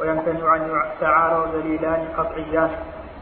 ويمتنع 0.00 0.56
أن 0.56 0.80
يتعارض 0.96 1.52
دليلان 1.52 2.08
قطعيان 2.16 2.70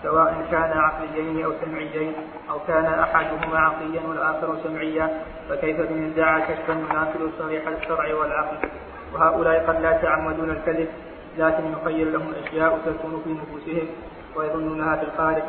سواء 0.02 0.46
كان 0.50 0.78
عقليين 0.78 1.44
أو 1.44 1.52
سمعيين 1.64 2.12
أو 2.50 2.58
كان 2.68 2.84
أحدهما 2.84 3.58
عقليا 3.58 4.00
والآخر 4.08 4.56
سمعيا 4.64 5.10
فكيف 5.48 5.80
بمن 5.80 6.12
ادعى 6.12 6.40
كشفا 6.42 6.72
يناقض 6.72 7.30
صريح 7.38 7.68
الشرع 7.68 8.14
والعقل؟ 8.14 8.68
وهؤلاء 9.14 9.66
قد 9.66 9.80
لا 9.80 9.96
يتعمدون 9.96 10.50
الكذب 10.50 10.88
لكن 11.38 11.72
يخيل 11.72 12.12
لهم 12.12 12.32
أشياء 12.44 12.78
تكون 12.86 13.22
في 13.24 13.32
نفوسهم 13.32 13.86
ويظنونها 14.36 14.96
في 14.96 15.02
الخارج 15.02 15.42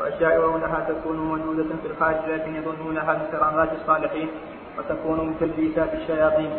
وأشياء 0.00 0.34
يرونها 0.34 0.86
تكون 0.88 1.16
موجودة 1.16 1.62
في 1.82 1.86
الخارج 1.90 2.16
لكن 2.28 2.56
يظنونها 2.56 3.12
من 3.12 3.26
كرامات 3.32 3.68
الصالحين. 3.72 4.28
وتكون 4.80 5.26
من 5.26 5.34
تلبيسات 5.40 5.94
الشياطين. 5.94 6.50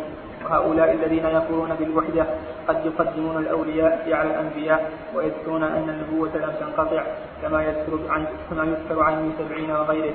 وهؤلاء 0.44 0.92
الذين 0.92 1.24
يقولون 1.24 1.74
بالوحدة 1.74 2.26
قد 2.68 2.86
يقدمون 2.86 3.36
الأولياء 3.36 4.12
على 4.12 4.30
الأنبياء 4.30 4.90
ويذكرون 5.14 5.62
أن 5.62 5.88
النبوة 5.88 6.36
لم 6.36 6.52
تنقطع 6.60 7.04
كما 7.42 7.62
يذكر 7.62 7.98
عن 8.08 8.26
كما 8.50 8.64
يذكر 8.64 9.02
عن 9.02 9.12
ابن 9.12 9.32
سبعين 9.38 9.70
وغيره. 9.70 10.14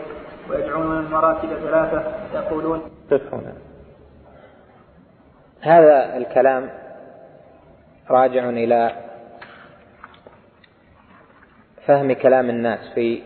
ويدعون 0.49 0.97
المراتب 0.97 1.47
ثلاثة 1.47 2.03
يقولون 2.33 2.81
هذا 5.61 6.17
الكلام 6.17 6.69
راجع 8.09 8.49
إلى 8.49 8.91
فهم 11.85 12.13
كلام 12.13 12.49
الناس 12.49 12.79
في 12.95 13.23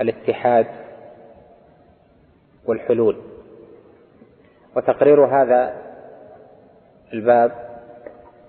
الاتحاد 0.00 0.66
والحلول. 2.66 3.33
وتقرير 4.76 5.24
هذا 5.24 5.82
الباب 7.12 7.52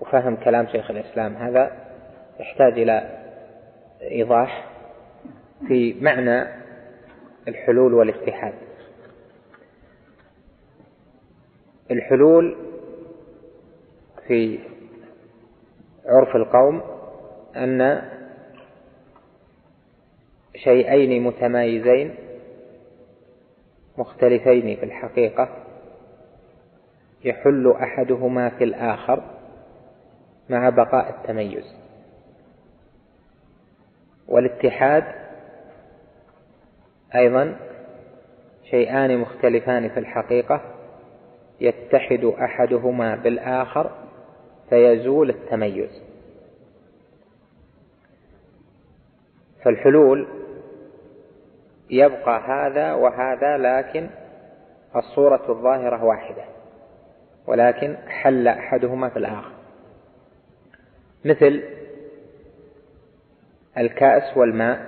وفهم 0.00 0.36
كلام 0.36 0.66
شيخ 0.66 0.90
الإسلام 0.90 1.36
هذا 1.36 1.72
يحتاج 2.40 2.72
إلى 2.72 3.18
إيضاح 4.02 4.70
في 5.68 5.96
معنى 6.00 6.46
الحلول 7.48 7.94
والاتحاد 7.94 8.54
الحلول 11.90 12.56
في 14.26 14.58
عرف 16.06 16.36
القوم 16.36 16.82
أن 17.56 18.02
شيئين 20.56 21.22
متمايزين 21.22 22.14
مختلفين 23.98 24.76
في 24.76 24.84
الحقيقة. 24.84 25.65
يحل 27.26 27.70
أحدهما 27.82 28.48
في 28.50 28.64
الآخر 28.64 29.22
مع 30.50 30.68
بقاء 30.68 31.10
التميز. 31.10 31.76
والاتحاد 34.28 35.04
أيضا 37.14 37.56
شيئان 38.70 39.18
مختلفان 39.18 39.88
في 39.88 40.00
الحقيقة 40.00 40.60
يتحد 41.60 42.24
أحدهما 42.24 43.16
بالآخر 43.16 43.90
فيزول 44.70 45.30
التميز. 45.30 46.02
فالحلول 49.64 50.28
يبقى 51.90 52.40
هذا 52.40 52.92
وهذا 52.94 53.56
لكن 53.56 54.10
الصورة 54.96 55.42
الظاهرة 55.48 56.04
واحدة. 56.04 56.55
ولكن 57.46 57.96
حل 58.08 58.48
أحدهما 58.48 59.08
في 59.08 59.18
الآخر. 59.18 59.52
مثل 61.24 61.62
الكأس 63.78 64.36
والماء 64.36 64.86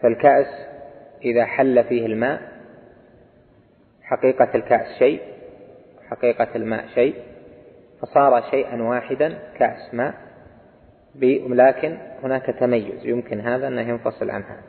فالكأس 0.00 0.46
إذا 1.24 1.44
حل 1.44 1.84
فيه 1.84 2.06
الماء 2.06 2.40
حقيقة 4.02 4.48
الكأس 4.54 4.98
شيء 4.98 5.20
حقيقة 6.10 6.48
الماء 6.56 6.86
شيء 6.94 7.14
فصار 8.02 8.42
شيئا 8.50 8.82
واحدا 8.82 9.38
كأس 9.58 9.94
ماء 9.94 10.14
لكن 11.48 11.98
هناك 12.22 12.46
تميز 12.46 13.06
يمكن 13.06 13.40
هذا 13.40 13.68
أنه 13.68 13.80
ينفصل 13.80 14.30
عن 14.30 14.42
هذا 14.42 14.62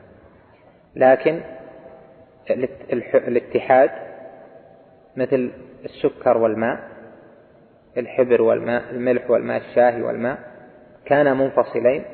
لكن 0.95 1.41
الاتحاد 3.13 3.89
مثل 5.15 5.51
السكر 5.85 6.37
والماء 6.37 6.79
الحبر 7.97 8.41
والماء 8.41 8.83
الملح 8.91 9.29
والماء 9.31 9.57
الشاهي 9.57 10.01
والماء 10.01 10.37
كان 11.05 11.37
منفصلين 11.37 12.05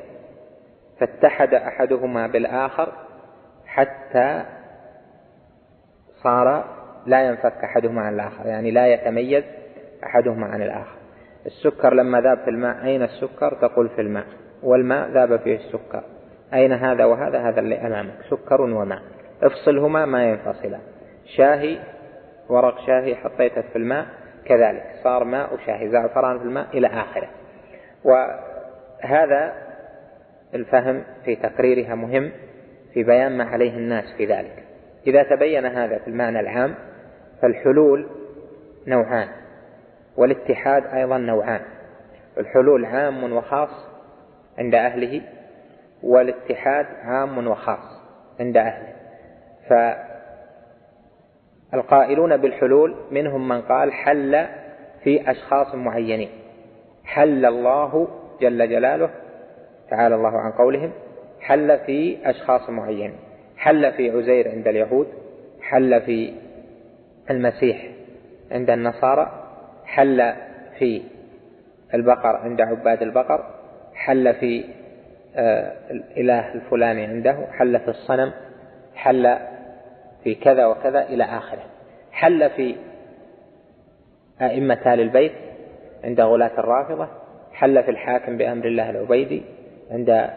فاتحد 1.00 1.54
أحدهما 1.54 2.26
بالآخر 2.26 2.92
حتى 3.66 4.42
صار 6.22 6.64
لا 7.06 7.22
ينفك 7.22 7.64
أحدهما 7.64 8.02
عن 8.02 8.14
الآخر 8.14 8.46
يعني 8.46 8.70
لا 8.70 8.86
يتميز 8.86 9.44
أحدهما 10.04 10.46
عن 10.46 10.62
الآخر. 10.62 10.96
السكر 11.46 11.94
لما 11.94 12.20
ذاب 12.20 12.38
في 12.38 12.50
الماء 12.50 12.84
أين 12.84 13.02
السكر؟ 13.02 13.54
تقول 13.54 13.88
في 13.88 14.00
الماء. 14.00 14.24
والماء 14.62 15.08
ذاب 15.08 15.36
فيه 15.36 15.56
السكر. 15.56 16.02
أين 16.54 16.72
هذا 16.72 17.04
وهذا؟ 17.04 17.48
هذا 17.48 17.60
اللي 17.60 17.86
أمامك. 17.86 18.14
سكر 18.30 18.60
وماء. 18.60 19.02
افصلهما 19.42 20.06
ما 20.06 20.24
ينفصلان. 20.24 20.80
شاهي 21.36 21.78
ورق 22.48 22.86
شاهي 22.86 23.14
حطيته 23.16 23.60
في 23.60 23.76
الماء 23.76 24.06
كذلك. 24.44 24.84
صار 25.04 25.24
ماء 25.24 25.54
وشاهي 25.54 25.88
زعفران 25.88 26.38
في 26.38 26.44
الماء 26.44 26.78
إلى 26.78 26.86
آخره. 26.86 27.28
وهذا 28.04 29.52
الفهم 30.54 31.04
في 31.24 31.36
تقريرها 31.36 31.94
مهم 31.94 32.32
في 32.94 33.02
بيان 33.02 33.38
ما 33.38 33.44
عليه 33.44 33.76
الناس 33.76 34.04
في 34.16 34.26
ذلك. 34.26 34.64
إذا 35.06 35.22
تبين 35.22 35.66
هذا 35.66 35.98
في 35.98 36.08
المعنى 36.08 36.40
العام 36.40 36.74
فالحلول 37.42 38.06
نوعان 38.86 39.28
والاتحاد 40.16 40.86
أيضا 40.86 41.18
نوعان. 41.18 41.60
الحلول 42.38 42.84
عام 42.84 43.32
وخاص 43.32 43.86
عند 44.58 44.74
أهله 44.74 45.22
والاتحاد 46.02 46.86
عام 47.02 47.46
وخاص 47.48 48.02
عند 48.40 48.56
أهله. 48.56 48.92
فالقائلون 51.76 52.36
بالحلول 52.36 52.96
منهم 53.10 53.48
من 53.48 53.60
قال 53.60 53.92
حل 53.92 54.46
في 55.04 55.30
أشخاص 55.30 55.74
معينين. 55.74 56.28
حل 57.04 57.46
الله 57.46 58.08
جل 58.40 58.68
جلاله 58.68 59.10
تعالى 59.90 60.14
الله 60.14 60.38
عن 60.38 60.52
قولهم 60.52 60.92
حل 61.40 61.78
في 61.78 62.18
أشخاص 62.24 62.70
معينين 62.70 63.14
حل 63.56 63.92
في 63.92 64.10
عزير 64.10 64.50
عند 64.50 64.68
اليهود 64.68 65.06
حل 65.62 66.00
في 66.00 66.32
المسيح 67.30 67.88
عند 68.50 68.70
النصارى 68.70 69.42
حل 69.84 70.34
في 70.78 71.02
البقر 71.94 72.36
عند 72.36 72.60
عباد 72.60 73.02
البقر 73.02 73.44
حل 73.94 74.34
في 74.34 74.64
آه، 75.36 75.72
الإله 75.90 76.54
الفلاني 76.54 77.04
عنده 77.06 77.46
حل 77.52 77.80
في 77.80 77.88
الصنم 77.88 78.32
حل 78.94 79.38
في 80.26 80.34
كذا 80.34 80.66
وكذا 80.66 81.02
إلى 81.02 81.24
آخره. 81.24 81.62
حل 82.12 82.50
في 82.50 82.76
أئمة 84.40 84.94
آل 84.94 85.00
البيت 85.00 85.32
عند 86.04 86.20
غلاة 86.20 86.60
الرافضة 86.60 87.08
حل 87.52 87.82
في 87.82 87.90
الحاكم 87.90 88.36
بأمر 88.36 88.64
الله 88.64 88.90
العبيدي 88.90 89.42
عند 89.90 90.30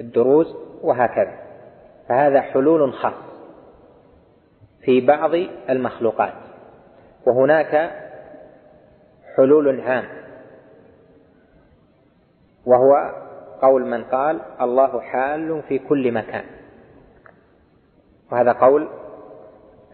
الدروز 0.00 0.56
وهكذا. 0.82 1.34
فهذا 2.08 2.40
حلول 2.40 2.92
خاص 2.92 3.14
في 4.84 5.00
بعض 5.00 5.30
المخلوقات. 5.70 6.34
وهناك 7.26 7.90
حلول 9.36 9.80
عام. 9.80 10.04
وهو 12.66 13.12
قول 13.62 13.86
من 13.86 14.04
قال 14.04 14.40
الله 14.60 15.00
حال 15.00 15.62
في 15.68 15.78
كل 15.78 16.12
مكان. 16.12 16.44
وهذا 18.32 18.52
قول 18.52 18.88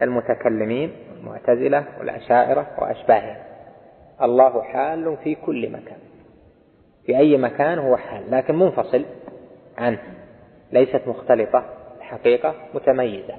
المتكلمين 0.03 0.93
المعتزلة 1.16 1.85
والأشاعرة 1.99 2.66
وأشباههم. 2.78 3.37
الله 4.22 4.62
حال 4.62 5.16
في 5.24 5.35
كل 5.35 5.72
مكان. 5.72 5.99
في 7.07 7.18
أي 7.18 7.37
مكان 7.37 7.78
هو 7.78 7.97
حال 7.97 8.30
لكن 8.30 8.59
منفصل 8.59 9.05
عنه. 9.78 10.03
ليست 10.72 11.03
مختلطة 11.07 11.64
الحقيقة 11.99 12.55
متميزة. 12.74 13.35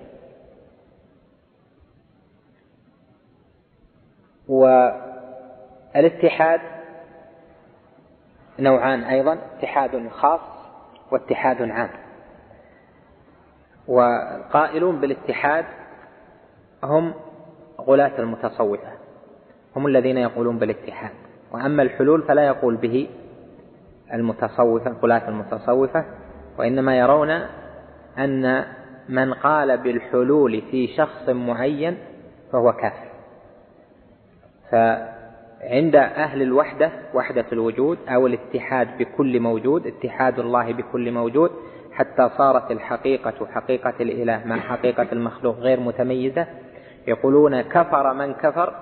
والاتحاد 5.96 6.62
نوعان 8.60 9.04
أيضا 9.04 9.38
اتحاد 9.58 10.10
خاص 10.10 10.41
واتحاد 11.12 11.62
عام. 11.62 12.05
والقائلون 13.88 15.02
بالاتحاد 15.02 15.66
هم 16.84 17.14
غلاة 17.82 18.20
المتصوفة 18.20 18.88
هم 19.76 19.88
الذين 19.88 20.18
يقولون 20.18 20.58
بالاتحاد. 20.60 21.12
وأما 21.52 21.84
الحلول 21.84 22.24
فلا 22.24 22.46
يقول 22.48 22.76
به 22.76 23.10
المتصوفة 24.14 24.92
غلاة 24.92 25.30
المتصوفة 25.30 26.06
وإنما 26.60 26.98
يرون 26.98 27.30
أن 28.18 28.66
من 29.10 29.34
قال 29.34 29.78
بالحلول 29.78 30.62
في 30.72 30.88
شخص 30.88 31.30
معين 31.30 31.98
فهو 32.52 32.74
كافر. 32.74 33.16
عند 35.62 35.96
أهل 35.96 36.42
الوحدة 36.42 36.92
وحدة 37.14 37.46
الوجود 37.52 37.98
أو 38.08 38.28
الاتحاد 38.28 38.98
بكل 38.98 39.40
موجود 39.40 39.88
اتحاد 39.88 40.40
الله 40.40 40.74
بكل 40.74 41.12
موجود 41.12 41.52
حتى 41.96 42.30
صارت 42.38 42.72
الحقيقة 42.72 43.46
حقيقة 43.46 43.93
الإله 44.00 44.41
مع 44.46 44.60
حقيقة 44.60 45.08
المخلوق 45.12 45.56
غير 45.60 45.80
متميزة. 45.80 46.48
يقولون 47.08 47.62
كفر 47.62 48.14
من 48.14 48.34
كفر 48.34 48.74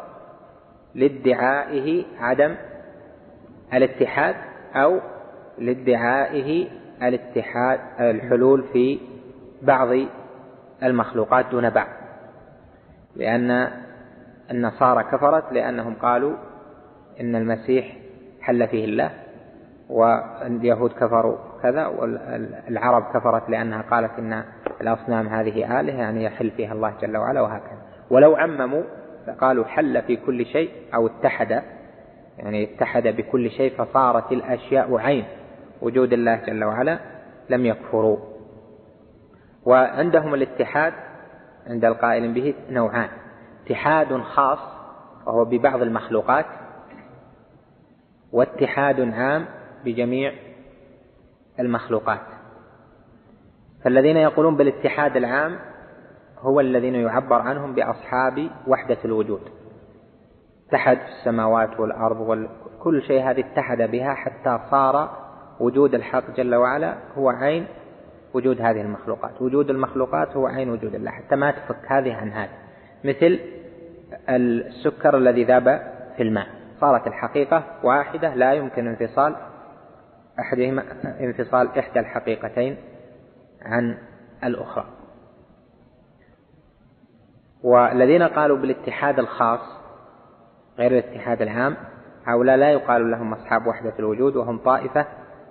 لادعائه 0.96 2.06
عدم 2.20 2.56
الاتحاد 3.74 4.36
أو 4.76 5.00
لادعائه 5.58 6.68
الاتحاد 7.02 7.80
الحلول 8.00 8.64
في 8.74 9.00
بعض 9.62 9.88
المخلوقات 10.84 11.46
دون 11.52 11.70
بعض. 11.70 11.88
لأن 13.16 13.68
النصارى 14.52 15.04
كفرت 15.04 15.54
لأنهم 15.54 15.96
قالوا 15.96 16.38
إن 17.22 17.36
المسيح 17.36 17.98
حل 18.42 18.68
فيه 18.68 18.86
الله 18.86 19.12
واليهود 19.90 20.92
كفروا. 20.92 21.53
كذا 21.64 21.88
والعرب 21.88 23.04
كفرت 23.14 23.50
لأنها 23.50 23.82
قالت 23.82 24.20
إن 24.20 24.44
الأصنام 24.82 25.28
هذه 25.28 25.80
آلهة 25.80 25.98
يعني 25.98 26.24
يحل 26.24 26.52
فيها 26.52 26.74
الله 26.74 26.94
جل 27.02 27.18
وعلا 27.18 27.42
وهكذا. 27.42 27.82
ولو 28.10 28.36
عمموا 28.36 28.84
فقالوا 29.28 29.66
حل 29.66 30.02
في 30.02 30.16
كل 30.16 30.46
شيء 30.46 30.72
أو 30.96 31.08
اتحد 31.08 31.64
يعني 32.38 32.64
اتحد 32.64 33.08
بكل 33.08 33.52
شيء 33.52 33.78
فصارت 33.78 34.32
الأشياء 34.32 34.98
عين 34.98 35.26
وجود 35.82 36.14
الله 36.14 36.36
جل 36.36 36.64
وعلا 36.64 37.00
لم 37.50 37.66
يكفروا. 37.66 38.18
وعندهم 39.66 40.34
الاتحاد 40.34 40.94
عند 41.68 41.86
القائل 41.86 42.34
به 42.34 42.54
نوعان. 42.70 43.10
اتحاد 43.66 44.18
خاص 44.18 44.60
وهو 45.26 45.46
ببعض 45.46 45.82
المخلوقات 45.82 46.46
واتحاد 48.32 49.00
عام 49.14 49.46
بجميع 49.86 50.34
المخلوقات. 51.60 52.20
فالذين 53.84 54.18
يقولون 54.18 54.56
بالاتحاد 54.56 55.18
العام 55.18 55.60
هو 56.40 56.60
الذين 56.60 56.96
يعبر 56.96 57.42
عنهم 57.42 57.74
بأصحاب 57.74 58.50
وحدة 58.68 58.98
الوجود. 59.06 59.42
اتحد 60.68 60.98
السماوات 60.98 61.80
والأرض 61.80 62.20
وكل 62.20 63.02
شيء 63.02 63.30
هذه 63.30 63.40
اتحد 63.40 63.82
بها 63.82 64.14
حتى 64.14 64.60
صار 64.72 65.10
وجود 65.60 65.96
الحق 65.96 66.32
جل 66.38 66.56
وعلا 66.56 66.96
هو 67.18 67.30
عين 67.30 67.66
وجود 68.34 68.62
هذه 68.62 68.82
المخلوقات. 68.82 69.42
وجود 69.42 69.70
المخلوقات 69.70 70.38
هو 70.38 70.48
عين 70.48 70.70
وجود 70.70 70.96
الله. 70.96 71.12
حتى 71.12 71.36
ما 71.36 71.52
تفك 71.52 71.92
هذه 71.92 72.14
عن 72.14 72.30
هذه. 72.30 72.58
مثل 73.04 73.40
السكر 74.30 75.18
الذي 75.18 75.44
ذاب 75.44 75.94
في 76.18 76.24
الماء. 76.24 76.48
صارت 76.82 77.08
الحقيقة 77.08 77.64
واحدة 77.84 78.36
لا 78.36 78.54
يمكن 78.54 78.88
انفصال 78.88 79.36
أحدهما 80.40 80.84
انفصال 81.20 81.78
إحدى 81.80 82.00
الحقيقتين 82.00 82.78
عن 83.62 83.98
الأخرى. 84.44 84.86
والذين 87.64 88.24
قالوا 88.24 88.58
بالاتحاد 88.58 89.20
الخاص 89.20 89.60
غير 90.80 90.92
الاتحاد 90.92 91.42
العام 91.42 91.78
هؤلاء 92.26 92.56
لا 92.56 92.72
يقال 92.72 93.12
لهم 93.12 93.34
أصحاب 93.34 93.68
وحدة 93.68 93.94
الوجود 94.00 94.36
وهم 94.36 94.58
طائفة 94.58 95.06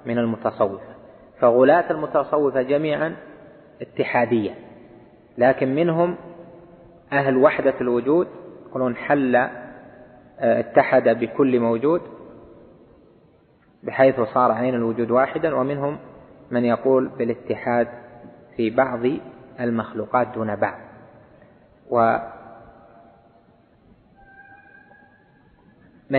من 0.07 0.19
المتصوفة. 0.19 0.93
فغلاة 1.41 1.91
المتصوفة 1.91 2.63
جميعا 2.63 3.17
اتحادية 3.83 4.55
لكن 5.39 5.75
منهم 5.75 6.17
أهل 7.13 7.37
وحدة 7.37 7.75
الوجود 7.81 8.29
يقولون 8.69 8.97
حل 8.97 9.37
آه، 9.37 9.51
اتحد 10.41 11.09
بكل 11.09 11.61
موجود 11.61 12.01
بحيث 13.83 14.21
صار 14.21 14.53
عين 14.53 14.75
الوجود 14.75 15.11
واحدا 15.11 15.55
ومنهم 15.55 15.99
من 16.51 16.65
يقول 16.65 17.09
بالاتحاد 17.09 17.89
في 18.57 18.71
بعض 18.71 19.01
المخلوقات 19.61 20.29
دون 20.35 20.57
بعض. 20.57 20.79
ومن 21.91 22.25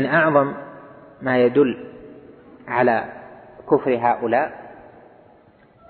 أعظم 0.05 0.53
ما 1.21 1.37
يدل 1.37 1.87
على 2.67 3.05
كفر 3.71 3.97
هؤلاء 4.01 4.63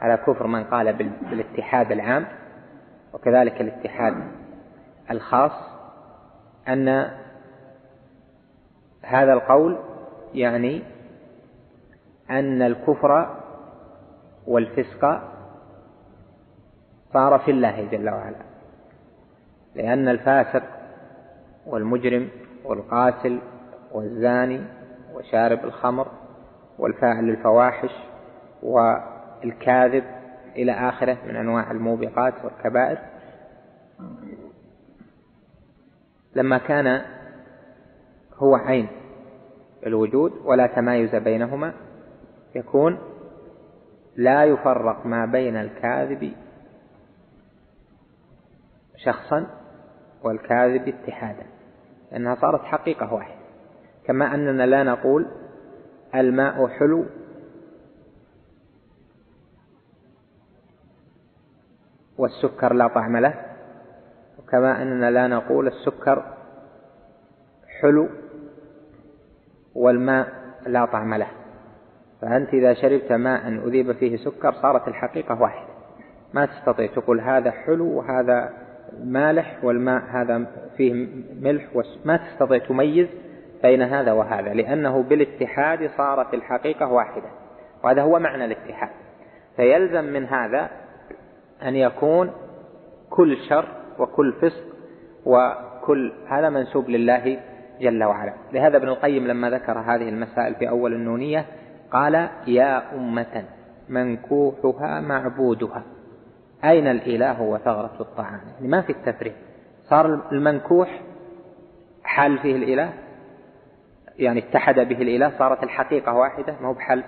على 0.01 0.17
كفر 0.17 0.47
من 0.47 0.63
قال 0.63 0.93
بالاتحاد 1.29 1.91
العام 1.91 2.25
وكذلك 3.13 3.61
الاتحاد 3.61 4.15
الخاص 5.11 5.51
أن 6.67 7.11
هذا 9.01 9.33
القول 9.33 9.77
يعني 10.33 10.81
أن 12.29 12.61
الكفر 12.61 13.37
والفسق 14.47 15.21
صار 17.13 17.39
في 17.39 17.51
الله 17.51 17.87
جل 17.91 18.09
وعلا. 18.09 18.35
لأن 19.75 20.07
الفاسق 20.07 20.63
والمجرم 21.65 22.29
والقاتل 22.65 23.39
والزاني 23.91 24.61
وشارب 25.13 25.65
الخمر 25.65 26.07
والفاعل 26.79 27.23
للفواحش 27.23 27.91
والكاذب 28.63 30.03
إلى 30.55 30.71
آخره 30.71 31.17
من 31.27 31.35
أنواع 31.35 31.71
الموبقات 31.71 32.33
والكبائر. 32.43 32.97
لما 36.35 36.57
كان 36.57 37.01
هو 38.37 38.55
عين 38.55 38.87
الوجود 39.85 40.31
ولا 40.45 40.67
تمايز 40.67 41.15
بينهما 41.15 41.73
يكون 42.55 42.97
لا 44.15 44.45
يفرق 44.45 45.05
ما 45.05 45.25
بين 45.25 45.55
الكاذب 45.55 46.33
شخصا 48.97 49.47
والكاذب 50.23 50.87
اتحادا 50.87 51.45
لأنها 52.11 52.35
صارت 52.35 52.61
حقيقة 52.61 53.13
واحدة. 53.13 53.43
كما 54.05 54.35
أننا 54.35 54.63
لا 54.63 54.83
نقول 54.83 55.27
الماء 56.15 56.67
حلو 56.67 57.05
والسكر 62.17 62.73
لا 62.73 62.87
طعم 62.87 63.17
له 63.17 63.45
وكما 64.39 64.81
أننا 64.81 65.11
لا 65.11 65.27
نقول 65.27 65.67
السكر 65.67 66.37
حلو 67.81 68.09
والماء 69.75 70.27
لا 70.67 70.85
طعم 70.85 71.13
له. 71.13 71.42
فأنت 72.23 72.53
إذا 72.53 72.73
شربت 72.73 73.11
ماء 73.11 73.47
أذيب 73.67 73.91
فيه 73.91 74.17
سكر 74.17 74.51
صارت 74.51 74.87
الحقيقة 74.87 75.41
واحدة. 75.41 75.73
ما 76.33 76.45
تستطيع 76.45 76.87
تقول 76.87 77.21
هذا 77.21 77.51
حلو 77.51 77.97
وهذا 77.97 78.49
مالح 79.03 79.63
والماء 79.63 80.03
هذا 80.11 80.45
فيه 80.77 81.07
ملح 81.41 81.63
ما 82.05 82.17
تستطيع 82.17 82.57
تميز 82.57 83.07
بين 83.63 83.81
هذا 83.81 84.11
وهذا 84.11 84.53
لأنه 84.53 85.03
بالاتحاد 85.03 85.89
صارت 85.97 86.33
الحقيقة 86.33 86.91
واحدة 86.91 87.29
وهذا 87.83 88.01
هو 88.01 88.19
معنى 88.19 88.45
الاتحاد. 88.45 88.89
فيلزم 89.55 90.03
من 90.03 90.25
هذا 90.25 90.69
أن 91.63 91.75
يكون 91.75 92.31
كل 93.09 93.37
شر 93.49 93.65
وكل 93.99 94.33
فسق 94.33 94.63
وكل 95.25 96.13
هذا 96.27 96.49
منسوب 96.49 96.89
لله 96.89 97.39
جل 97.81 98.03
وعلا. 98.03 98.33
لهذا 98.53 98.77
ابن 98.77 98.87
القيم 98.89 99.27
لما 99.27 99.49
ذكر 99.49 99.79
هذه 99.79 100.09
المسائل 100.09 100.55
في 100.55 100.69
أول 100.69 100.93
النونية 100.93 101.45
قال 101.93 102.29
يا 102.47 102.95
أمة 102.95 103.45
منكوحها 103.89 105.01
معبودها. 105.01 105.83
أين 106.63 106.87
الإله 106.87 107.41
وثغرة 107.41 107.95
الطعام؟ 107.99 108.41
يعني 108.53 108.67
ما 108.67 108.81
في 108.81 108.89
التفريق. 108.89 109.33
صار 109.83 110.31
المنكوح 110.31 111.01
حل 112.03 112.37
فيه 112.37 112.55
الإله؟ 112.55 112.93
يعني 114.17 114.39
اتحد 114.39 114.75
به 114.75 115.01
الإله؟ 115.01 115.37
صارت 115.37 115.63
الحقيقة 115.63 116.13
واحدة؟ 116.13 116.55
ما 116.61 116.67
هو 116.67 116.73
بحل 116.73 117.03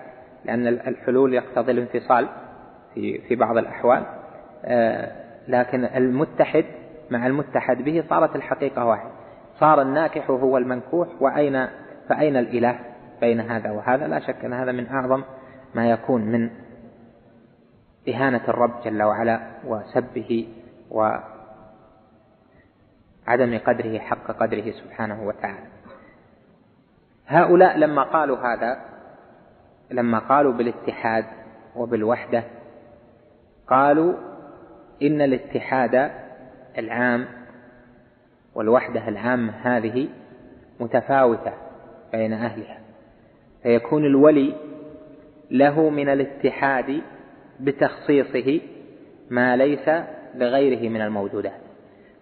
لأن 0.45 0.67
الحلول 0.67 1.33
يقتضي 1.33 1.71
الانفصال 1.71 2.27
في 2.93 3.21
في 3.21 3.35
بعض 3.35 3.57
الأحوال. 3.57 4.05
آه، 4.65 5.11
لكن 5.47 5.85
المتحد 5.85 6.65
مع 7.11 7.27
المتحد 7.27 7.81
به 7.81 8.03
صارت 8.09 8.35
الحقيقة 8.35 8.85
واحدة. 8.85 9.11
صار 9.59 9.81
الناكح 9.81 10.29
هو 10.29 10.57
المنكوح 10.57 11.07
وأين 11.21 11.67
فأين 12.09 12.37
الإله؟ 12.37 12.79
بين 13.21 13.39
هذا 13.39 13.71
وهذا 13.71 14.07
لا 14.07 14.19
شك 14.19 14.45
أن 14.45 14.53
هذا 14.53 14.71
من 14.71 14.87
أعظم 14.87 15.23
ما 15.75 15.89
يكون 15.89 16.21
من 16.21 16.49
إهانة 18.09 18.43
الرب 18.47 18.81
جل 18.83 19.03
وعلا 19.03 19.51
وسبه 19.65 20.47
وعدم 20.91 21.27
قدره 23.57 23.99
حق 23.99 24.31
قدره 24.31 24.71
سبحانه 24.71 25.27
وتعالى. 25.27 25.67
هؤلاء 27.27 27.77
لما 27.77 28.03
قالوا 28.03 28.37
هذا 28.37 28.81
لما 29.91 30.19
قالوا 30.19 30.53
بالاتحاد 30.53 31.25
وبالوحدة 31.75 32.43
قالوا 33.67 34.13
إن 35.01 35.21
الاتحاد 35.21 36.11
العام 36.77 37.27
والوحدة 38.55 39.07
العامة 39.07 39.53
هذه 39.53 40.09
متفاوتة 40.79 41.53
بين 42.11 42.33
أهلها. 42.33 42.84
فيكون 43.65 44.05
الولي 44.05 44.53
له 45.51 45.89
من 45.89 46.09
الاتحاد 46.09 47.01
بتخصيصه 47.59 48.61
ما 49.29 49.57
ليس 49.57 49.89
لغيره 50.35 50.89
من 50.89 51.01
الموجودات. 51.01 51.59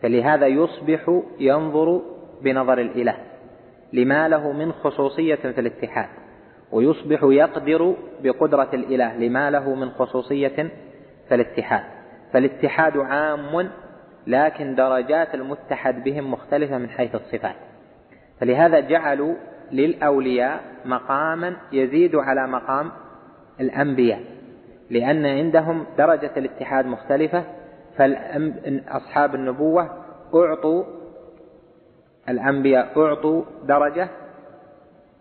فلهذا 0.01 0.47
يصبح 0.47 1.21
ينظر 1.39 2.01
بنظر 2.41 2.77
الإله 2.81 3.17
لما 3.93 4.27
له 4.27 4.51
من 4.51 4.71
خصوصية 4.71 5.35
في 5.35 5.59
الاتحاد 5.59 6.09
ويصبح 6.71 7.19
يقدر 7.23 7.95
بقدرة 8.23 8.69
الإله 8.73 9.17
لما 9.17 9.49
له 9.49 9.75
من 9.75 9.89
خصوصية 9.89 10.69
في 11.29 11.35
الاتحاد. 11.35 11.83
فالاتحاد 12.33 12.97
عام 12.97 13.69
لكن 14.27 14.75
درجات 14.75 15.35
المتحد 15.35 16.03
بهم 16.03 16.31
مختلفة 16.31 16.77
من 16.77 16.89
حيث 16.89 17.15
الصفات. 17.15 17.55
فلهذا 18.39 18.79
جعلوا 18.79 19.35
للأولياء 19.71 20.61
مقاما 20.85 21.55
يزيد 21.71 22.15
على 22.15 22.47
مقام 22.47 22.91
الأنبياء. 23.59 24.19
لأن 24.89 25.25
عندهم 25.25 25.85
درجة 25.97 26.31
الاتحاد 26.37 26.85
مختلفة 26.85 27.43
فأصحاب 27.97 29.35
النبوة 29.35 29.89
أعطوا 30.35 30.83
الأنبياء 32.29 33.01
أعطوا 33.01 33.43
درجة 33.67 34.07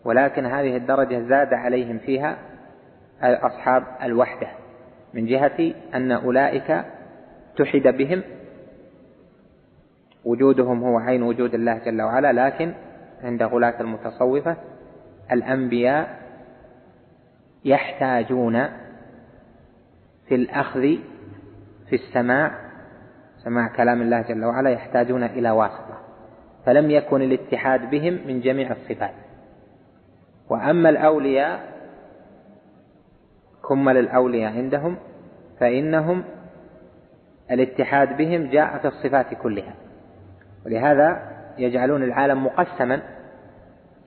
ولكن 0.04 0.46
هذه 0.46 0.76
الدرجة 0.76 1.28
زاد 1.28 1.54
عليهم 1.54 1.98
فيها 1.98 2.38
أصحاب 3.22 3.84
الوحدة 4.02 4.48
من 5.14 5.26
جهة 5.26 5.74
أن 5.94 6.12
أولئك 6.12 6.84
تحد 7.56 7.82
بهم. 7.82 8.22
وجودهم 10.24 10.84
هو 10.84 10.98
عين 10.98 11.22
وجود 11.22 11.54
الله 11.54 11.78
جل 11.78 12.02
وعلا 12.02 12.32
لكن 12.46 12.72
عند 13.22 13.42
غلاة 13.42 13.80
المتصوفة 13.80 14.56
الأنبياء 15.32 16.22
يحتاجون 17.64 18.68
في 20.28 20.34
الأخذ 20.34 20.80
في 21.88 21.92
السماع 21.92 22.72
سماع 23.44 23.68
كلام 23.68 24.02
الله 24.02 24.22
جل 24.22 24.44
وعلا 24.44 24.70
يحتاجون 24.70 25.22
إلى 25.22 25.50
واسطة 25.50 25.98
فلم 26.66 26.90
يكن 26.90 27.22
الاتحاد 27.22 27.90
بهم 27.90 28.18
من 28.26 28.40
جميع 28.40 28.72
الصفات. 28.72 29.14
وأما 30.50 30.88
الأولياء 30.88 31.72
كمل 33.68 33.96
الأولياء 33.96 34.52
عندهم 34.52 34.96
فإنهم 35.60 36.24
الاتحاد 37.50 38.16
بهم 38.16 38.50
جاء 38.50 38.78
في 38.78 38.88
الصفات 38.88 39.34
كلها. 39.34 39.74
ولهذا 40.66 41.31
يجعلون 41.58 42.02
العالم 42.02 42.46
مقسما 42.46 43.02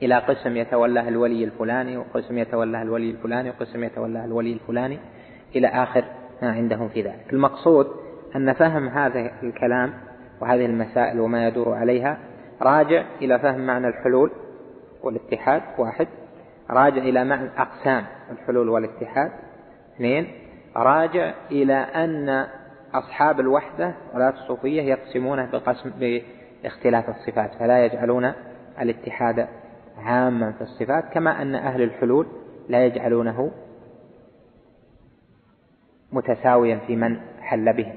إلى 0.03 0.15
قسم 0.15 0.57
يتولاه 0.57 1.07
الولي 1.07 1.43
الفلاني 1.43 1.97
وقسم 1.97 2.37
يتولاه 2.37 2.81
الولي 2.81 3.11
الفلاني 3.11 3.49
وقسم 3.49 3.83
يتولاه 3.83 4.25
الولي 4.25 4.53
الفلاني 4.53 4.99
إلى 5.55 5.67
آخر 5.67 6.03
ما 6.41 6.51
عندهم 6.51 6.89
في 6.89 7.01
ذلك. 7.01 7.33
المقصود 7.33 7.87
أن 8.35 8.53
فهم 8.53 8.87
هذا 8.87 9.31
الكلام 9.43 9.93
وهذه 10.41 10.65
المسائل 10.65 11.19
وما 11.19 11.47
يدور 11.47 11.73
عليها 11.73 12.17
راجع 12.61 13.05
إلى 13.21 13.39
فهم 13.39 13.67
معنى 13.67 13.87
الحلول 13.87 14.31
والاتحاد 15.03 15.61
واحد 15.77 16.07
راجع 16.69 16.97
إلى 16.97 17.23
معنى 17.23 17.49
أقسام 17.57 18.05
الحلول 18.31 18.69
والاتحاد 18.69 19.31
اثنين 19.95 20.27
راجع 20.77 21.33
إلى 21.51 21.73
أن 21.73 22.45
أصحاب 22.93 23.39
الوحدة 23.39 23.93
ولاة 24.13 24.29
الصوفية 24.29 24.81
يقسمونه 24.81 25.49
بقسم 25.51 25.89
باختلاف 26.65 27.09
الصفات 27.09 27.53
فلا 27.59 27.85
يجعلون 27.85 28.33
الاتحاد 28.81 29.47
عاما 29.97 30.51
في 30.51 30.61
الصفات 30.61 31.03
كما 31.13 31.41
أن 31.41 31.55
أهل 31.55 31.81
الحلول 31.81 32.27
لا 32.69 32.85
يجعلونه 32.85 33.51
متساويا 36.11 36.79
في 36.87 36.95
من 36.95 37.19
حل 37.41 37.73
بهم 37.73 37.95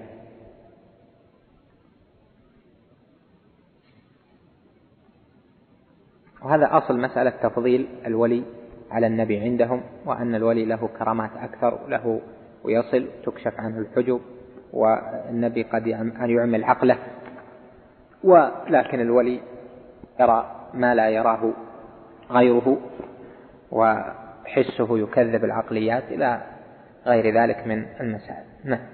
وهذا 6.43 6.69
أصل 6.71 7.01
مسألة 7.01 7.31
تفضيل 7.31 7.89
الولي 8.07 8.45
على 8.91 9.07
النبي 9.07 9.41
عندهم 9.41 9.83
وأن 10.07 10.35
الولي 10.35 10.65
له 10.65 10.89
كرامات 10.99 11.31
أكثر 11.37 11.89
له 11.89 12.21
ويصل 12.65 13.09
تكشف 13.25 13.61
عنه 13.61 13.79
الحجب 13.79 14.21
والنبي 14.73 15.63
قد 15.63 15.89
أن 15.89 16.31
يعمل 16.31 16.65
عقله. 16.65 16.99
ولكن 18.25 19.01
الولي 19.01 19.41
يرى 20.21 20.71
ما 20.75 20.95
لا 20.95 21.09
يراه 21.09 21.53
غيره 22.31 22.79
وحسه 23.71 24.99
يكذب 24.99 25.45
العقليات 25.45 26.05
إلى 26.05 26.43
غير 27.07 27.43
ذلك 27.43 27.67
من 27.67 27.87
المسائل. 28.01 28.45
نعم. 28.65 28.89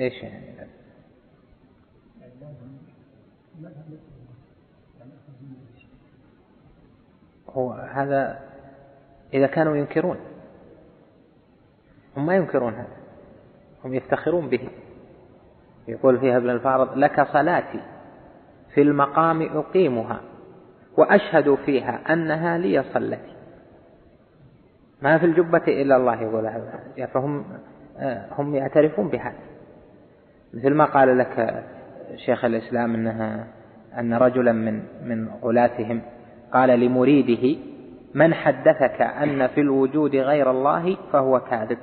إيش 0.00 0.22
يعني؟ 0.22 0.54
هو 7.48 7.72
هذا 7.72 8.40
إذا 9.34 9.46
كانوا 9.46 9.76
ينكرون. 9.76 10.33
هم 12.16 12.26
ما 12.26 12.34
ينكرون 12.34 12.74
هذا. 12.74 12.96
هم 13.84 13.94
يفتخرون 13.94 14.48
به. 14.48 14.68
يقول 15.88 16.18
فيها 16.18 16.36
ابن 16.36 16.50
الفارض 16.50 16.98
لك 16.98 17.26
صلاتي 17.32 17.80
في 18.74 18.82
المقام 18.82 19.42
أقيمها 19.42 20.20
وأشهد 20.96 21.54
فيها 21.54 22.12
أنها 22.12 22.58
لي 22.58 22.82
صلتي. 22.82 23.34
ما 25.02 25.18
في 25.18 25.26
الجبة 25.26 25.62
إلا 25.68 25.96
الله 25.96 26.22
يقول 26.22 26.46
هذا. 26.46 27.06
فهم 27.06 27.44
هم 28.38 28.54
يعترفون 28.54 29.08
بهذا. 29.08 29.38
مثل 30.54 30.74
ما 30.74 30.84
قال 30.84 31.18
لك 31.18 31.64
شيخ 32.16 32.44
الإسلام 32.44 32.94
أنها 32.94 33.46
أن 33.98 34.14
رجلا 34.14 34.52
من 34.52 34.82
من 35.04 35.28
غلاتهم 35.42 36.02
قال 36.52 36.80
لمريده 36.80 37.60
من 38.14 38.34
حدثك 38.34 39.02
أن 39.02 39.46
في 39.46 39.60
الوجود 39.60 40.16
غير 40.16 40.50
الله 40.50 40.96
فهو 41.12 41.40
كاذب. 41.40 41.78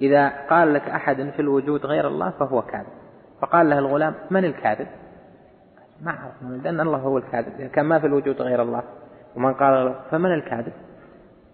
إذا 0.00 0.28
قال 0.50 0.74
لك 0.74 0.88
أحد 0.88 1.30
في 1.30 1.40
الوجود 1.40 1.86
غير 1.86 2.08
الله 2.08 2.30
فهو 2.30 2.62
كاذب. 2.62 2.86
فقال 3.40 3.70
له 3.70 3.78
الغلام 3.78 4.14
من 4.30 4.44
الكاذب؟ 4.44 4.86
ما 6.02 6.10
أعرف 6.10 6.64
لأن 6.64 6.80
الله 6.80 6.98
هو 6.98 7.18
الكاذب. 7.18 7.52
إذا 7.58 7.68
كان 7.68 7.84
ما 7.84 7.98
في 7.98 8.06
الوجود 8.06 8.42
غير 8.42 8.62
الله 8.62 8.82
ومن 9.36 9.54
قال 9.54 9.94
فمن 10.10 10.34
الكاذب؟ 10.34 10.72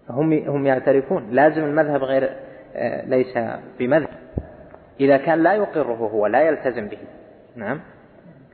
فهم 0.07 0.33
هم 0.33 0.65
يعترفون. 0.65 1.29
لازم 1.31 1.63
المذهب 1.63 2.03
غير 2.03 2.29
آه، 2.75 3.05
ليس 3.05 3.37
بمذهب. 3.79 4.09
إذا 4.99 5.17
كان 5.17 5.43
لا 5.43 5.53
يقره 5.53 5.95
هو 5.95 6.27
لا 6.27 6.41
يلتزم 6.41 6.87
به. 6.87 6.97
نعم. 7.55 7.79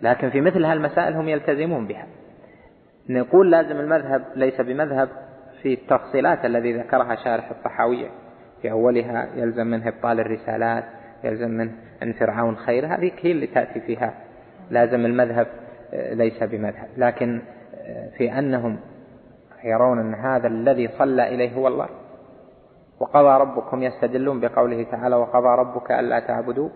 لكن 0.02 0.30
في 0.30 0.42
مثل 0.42 0.66
هالمسائل 0.66 1.14
هم 1.14 1.30
يلتزمون 1.30 1.88
بها. 1.88 2.08
نقول 3.10 3.52
لازم 3.52 3.80
المذهب 3.80 4.26
ليس 4.36 4.62
بمذهب 4.62 5.10
في 5.62 5.74
التفصيلات 5.74 6.46
الذي 6.46 6.78
ذكرها 6.78 7.16
شارح 7.16 7.52
الطحاوية. 7.52 8.10
في 8.62 8.72
أولها 8.72 9.30
يلزم 9.36 9.68
منه 9.68 9.88
إبطال 9.88 10.20
الرسالات 10.20 10.84
يلزم 11.24 11.50
منه 11.50 11.72
أن 12.04 12.14
فرعون 12.14 12.56
خير. 12.56 12.86
هذه 12.86 13.12
هي 13.22 13.32
اللي 13.32 13.48
تأتي 13.48 13.80
فيها. 13.80 14.14
لازم 14.72 15.06
المذهب 15.06 15.48
آه، 15.94 16.14
ليس 16.14 16.44
بمذهب. 16.44 16.88
لكن 16.98 17.42
آه، 17.76 18.10
في 18.18 18.40
أنهم 18.40 18.80
يرون 19.64 20.00
أن 20.00 20.14
هذا 20.14 20.48
الذي 20.48 20.90
صلى 20.98 21.36
إليه 21.36 21.54
هو 21.54 21.68
الله. 21.68 21.90
وقضى 23.00 23.42
ربكم 23.42 23.84
يستدلون 23.84 24.40
بقوله 24.40 24.84
تعالى 24.84 25.16
وقضى 25.16 25.48
ربك 25.48 25.92
ألا 25.92 26.20
تعبدوا 26.20 26.70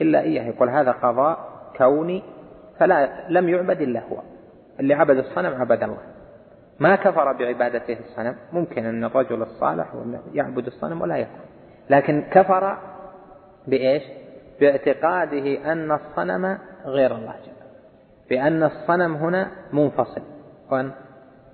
إلا 0.00 0.20
إياه. 0.20 0.42
يقول 0.42 0.70
هذا 0.70 0.90
قضاء 0.90 1.38
كوني 1.76 2.22
فلا 2.78 3.08
لم 3.28 3.48
يعبد 3.48 3.80
إلا 3.80 4.00
هو. 4.00 4.16
اللي 4.80 4.94
عبد 4.94 5.16
الصنم 5.16 5.60
عبد 5.60 5.82
الله. 5.82 6.09
ما 6.80 6.96
كفر 6.96 7.32
بعبادته 7.32 7.98
الصنم. 8.00 8.36
ممكن 8.52 8.86
أن 8.86 9.04
الرجل 9.04 9.42
الصالح 9.42 9.86
يعبد 10.34 10.66
الصنم 10.66 11.00
ولا 11.00 11.16
يكفر. 11.16 11.44
لكن 11.90 12.22
كفر 12.30 12.78
بإيش؟ 13.66 14.02
باعتقاده 14.60 15.72
أن 15.72 15.92
الصنم 15.92 16.58
غير 16.84 17.14
الله 17.14 17.34
جل 17.46 17.52
بأن 18.30 18.62
الصنم 18.62 19.14
هنا 19.14 19.50
منفصل. 19.72 20.22
وأن 20.70 20.90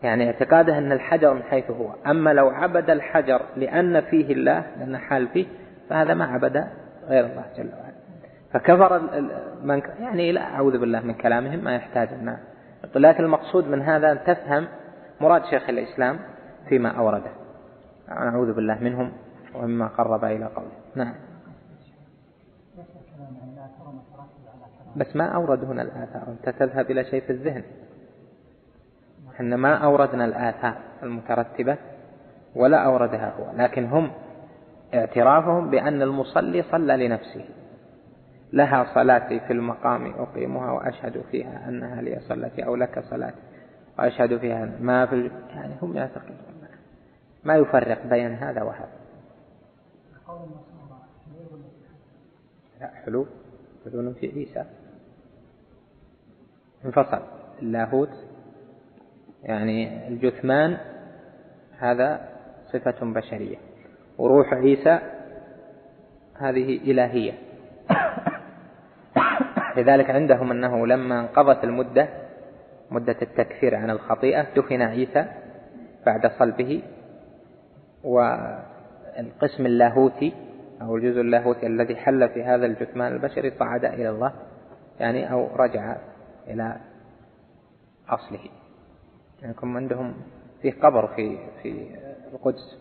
يعني 0.02 0.26
اعتقاده 0.26 0.78
أن 0.78 0.92
الحجر 0.92 1.34
من 1.34 1.42
حيث 1.42 1.70
هو. 1.70 1.92
أما 2.06 2.32
لو 2.32 2.48
عبد 2.48 2.90
الحجر 2.90 3.42
لأن 3.56 4.00
فيه 4.00 4.32
الله 4.32 4.64
لأن 4.78 4.98
حال 4.98 5.28
فيه 5.28 5.46
فهذا 5.90 6.14
ما 6.14 6.24
عبد 6.24 6.66
غير 7.08 7.26
الله 7.26 7.44
جل 7.56 7.68
وعلا. 7.68 7.96
فكفر 8.52 9.00
من 9.62 9.82
يعني 10.00 10.32
لا 10.32 10.54
أعوذ 10.54 10.78
بالله 10.78 11.00
من 11.00 11.14
كلامهم 11.14 11.64
ما 11.64 11.74
يحتاج 11.74 12.08
أن 12.08 12.36
لكن 12.94 13.24
المقصود 13.24 13.68
من 13.68 13.82
هذا 13.82 14.12
أن 14.12 14.18
تفهم 14.26 14.66
مراد 15.20 15.44
شيخ 15.44 15.68
الإسلام 15.68 16.18
فيما 16.68 16.88
أورده. 16.98 17.30
نعوذ 18.08 18.52
بالله 18.52 18.78
منهم 18.80 19.12
ومما 19.54 19.86
قرب 19.86 20.24
إلى 20.24 20.44
قوله. 20.44 20.76
نعم. 20.94 21.14
بس 24.96 25.16
ما 25.16 25.24
أورد 25.34 25.64
هنا 25.64 25.82
الآثار. 25.82 26.22
أنت 26.28 26.48
تذهب 26.48 26.90
إلى 26.90 27.04
شيء 27.04 27.20
في 27.20 27.32
الذهن. 27.32 27.62
إحنا 29.34 29.56
ما 29.56 29.74
أوردنا 29.74 30.24
الآثار 30.24 30.76
المترتبة 31.02 31.76
ولا 32.54 32.84
أوردها 32.84 33.32
هو. 33.38 33.56
لكن 33.56 33.84
هم 33.84 34.10
اعترافهم 34.94 35.70
بأن 35.70 36.02
المصلي 36.02 36.62
صلى 36.62 37.08
لنفسه. 37.08 37.44
لها 38.52 38.94
صلاتي 38.94 39.40
في 39.40 39.52
المقام 39.52 40.14
أقيمها 40.18 40.72
وأشهد 40.72 41.22
فيها 41.30 41.68
أنها 41.68 42.02
لي 42.02 42.20
صلتي 42.20 42.66
أو 42.66 42.76
لك 42.76 43.04
صلاتي. 43.10 43.55
وأشهد 43.98 44.38
فيها 44.38 44.64
ما 44.80 45.06
في 45.06 45.30
يعني 45.50 45.74
هم 45.82 45.96
يعتقدون 45.96 46.46
ما 47.46 47.56
يفرق 47.56 48.06
بين 48.06 48.34
هذا 48.34 48.62
وهذا. 48.62 48.88
لا 52.80 52.90
حلول. 53.04 53.26
حلول 53.84 54.14
في 54.14 54.26
عيسى. 54.26 54.64
انفصل. 56.84 57.22
اللاهوت 57.62 58.10
يعني 59.42 60.08
الجثمان 60.08 60.78
هذا 61.78 62.28
صفة 62.72 62.96
بشرية. 63.12 63.56
وروح 64.18 64.54
عيسى 64.54 64.98
هذه 66.34 66.76
إلهية. 66.90 67.32
لذلك 69.76 70.10
عندهم 70.10 70.50
أنه 70.50 70.86
لما 70.86 71.20
انقضت 71.20 71.64
المدة 71.64 72.25
مدة 72.90 73.16
التكفير 73.22 73.74
عن 73.74 73.90
الخطيئة 73.90 74.54
دفن 74.56 74.82
عيسى 74.82 75.26
بعد 76.06 76.30
صلبه 76.38 76.82
والقسم 78.04 79.66
اللاهوتي 79.66 80.34
أو 80.82 80.96
الجزء 80.96 81.20
اللاهوتي 81.20 81.66
الذي 81.66 81.96
حل 81.96 82.28
في 82.28 82.44
هذا 82.44 82.66
الجثمان 82.66 83.12
البشري 83.12 83.50
صعد 83.50 83.84
إلى 83.84 84.10
الله 84.10 84.32
يعني 85.00 85.32
أو 85.32 85.46
رجع 85.56 85.96
إلى 86.46 86.76
أصله. 88.08 88.48
يعني 89.42 89.54
عندهم 89.62 90.14
في 90.62 90.70
قبر 90.70 91.06
في 91.06 91.38
في 91.62 91.96
القدس 92.32 92.78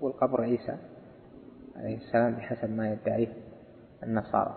والقبر 0.00 0.42
عيسى 0.42 0.76
عليه 1.76 1.96
السلام 1.96 2.34
بحسب 2.34 2.70
ما 2.70 2.92
يدعيه 2.92 3.32
النصارى. 4.02 4.54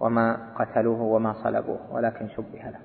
وما 0.00 0.54
قتلوه 0.58 1.02
وما 1.02 1.32
صلبوه 1.32 1.94
ولكن 1.94 2.28
شبه 2.28 2.58
له. 2.58 2.80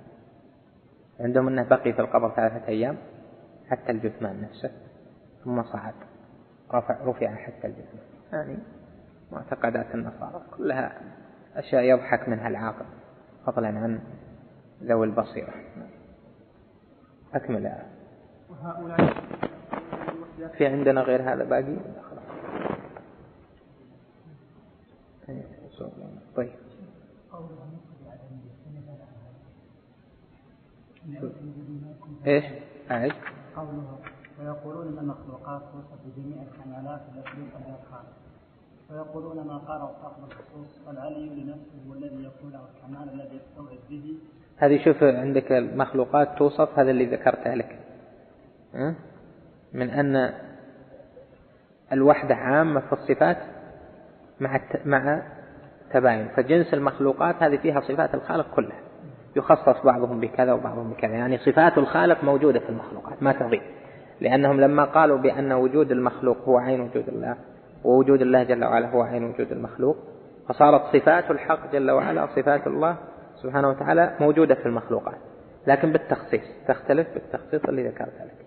عندهم 1.19 1.47
أنه 1.47 1.63
بقي 1.63 1.93
في 1.93 1.99
القبر 1.99 2.35
ثلاثة 2.35 2.67
أيام 2.67 2.97
حتى 3.69 3.91
الجثمان 3.91 4.41
نفسه 4.41 4.71
ثم 5.43 5.63
صعد. 5.63 5.93
رفع 6.73 7.03
رفع 7.03 7.35
حتى 7.35 7.67
الجثمان. 7.67 8.03
يعني 8.33 8.57
معتقدات 9.31 9.95
النصارى 9.95 10.41
كلها 10.57 11.01
أشياء 11.55 11.83
يضحك 11.83 12.29
منها 12.29 12.47
العاقل 12.47 12.85
فضلا 13.45 13.67
عن 13.67 13.99
ذوي 14.83 15.05
البصيرة. 15.07 15.53
أكمل. 17.33 17.73
في 20.57 20.67
عندنا 20.67 21.01
غير 21.01 21.33
هذا 21.33 21.43
باقي؟ 21.43 21.77
طيب. 26.35 26.51
إيش؟ 32.27 32.45
أعد 32.91 33.11
قوله 33.55 33.99
ويقولون 34.39 34.87
أن 34.87 34.97
المخلوقات 34.97 35.61
توصف 35.61 35.99
بجميع 36.05 36.41
الكمالات 36.41 37.01
التي 37.15 37.29
يوصف 37.39 37.57
بها 37.67 37.79
الخالق 37.83 38.19
ويقولون 38.91 39.47
ما 39.47 39.57
قاله 39.57 39.91
صاحب 40.01 40.23
الخصوص 40.23 40.87
والعلي 40.87 41.29
لنفسه 41.29 41.87
هو 41.87 41.93
الذي 41.93 42.23
يكون 42.23 42.51
له 42.51 42.59
الكمال 42.75 43.13
الذي 43.13 43.35
يستوعب 43.35 43.77
به. 43.89 44.17
هذه 44.57 44.83
شوف 44.85 45.03
عندك 45.03 45.51
المخلوقات 45.51 46.37
توصف 46.37 46.79
هذا 46.79 46.91
اللي 46.91 47.05
ذكرته 47.05 47.53
لك. 47.53 47.79
من 49.73 49.89
أن 49.89 50.33
الوحدة 51.91 52.35
عامة 52.35 52.79
في 52.79 52.93
الصفات 52.93 53.37
مع 54.39 54.61
مع 54.85 55.23
تباين. 55.93 56.27
فجنس 56.27 56.73
المخلوقات 56.73 57.35
هذه 57.43 57.57
فيها 57.57 57.81
صفات 57.81 58.15
الخالق 58.15 58.55
كلها. 58.55 58.79
يخصص 59.35 59.85
بعضهم 59.85 60.19
بكذا 60.19 60.53
وبعضهم 60.53 60.89
بكذا. 60.89 61.11
يعني 61.11 61.37
صفات 61.37 61.77
الخالق 61.77 62.23
موجودة 62.23 62.59
في 62.59 62.69
المخلوقات 62.69 63.23
ما 63.23 63.31
تضيع 63.31 63.61
لأنهم 64.21 64.61
لما 64.61 64.85
قالوا 64.85 65.17
بأن 65.17 65.51
وجود 65.51 65.91
المخلوق 65.91 66.37
هو 66.37 66.57
عين 66.57 66.81
وجود 66.81 67.09
الله 67.09 67.35
ووجود 67.83 68.21
الله 68.21 68.43
جل 68.43 68.63
وعلا 68.63 68.89
هو 68.89 69.01
عين 69.01 69.23
وجود 69.23 69.51
المخلوق 69.51 69.97
فصارت 70.49 70.81
صفات 70.95 71.31
الحق 71.31 71.71
جل 71.71 71.91
وعلا 71.91 72.27
صفات 72.35 72.67
الله 72.67 72.97
سبحانه 73.35 73.69
وتعالى 73.69 74.15
موجودة 74.19 74.55
في 74.55 74.65
المخلوقات. 74.65 75.17
لكن 75.67 75.91
بالتخصيص 75.91 76.43
تختلف 76.67 77.07
بالتخصيص 77.13 77.65
اللي 77.65 77.87
ذكرت 77.87 78.21
لك. 78.21 78.45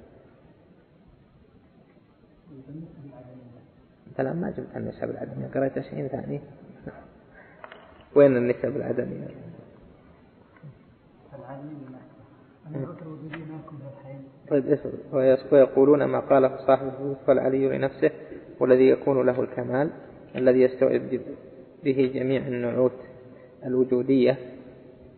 أنت 4.08 4.20
الآن 4.20 4.40
ما 4.40 4.50
جبت 4.50 4.76
النسب 4.76 5.10
العدمية 5.10 5.46
قرأت 5.54 5.78
شيء 5.78 6.08
ثاني؟ 6.08 6.40
وين 8.14 8.36
النسب 8.36 8.76
العدمية؟ 8.76 9.26
طيب 14.50 14.78
ويقولون 15.52 16.04
ما 16.04 16.20
قاله 16.20 16.56
صاحبه 16.66 17.16
فالعلي 17.26 17.68
لنفسه 17.78 18.10
والذي 18.60 18.88
يكون 18.88 19.26
له 19.26 19.40
الكمال 19.40 19.90
الذي 20.36 20.62
يستوعب 20.62 21.00
به 21.84 22.10
جميع 22.14 22.46
النعوت 22.46 22.92
الوجودية 23.66 24.36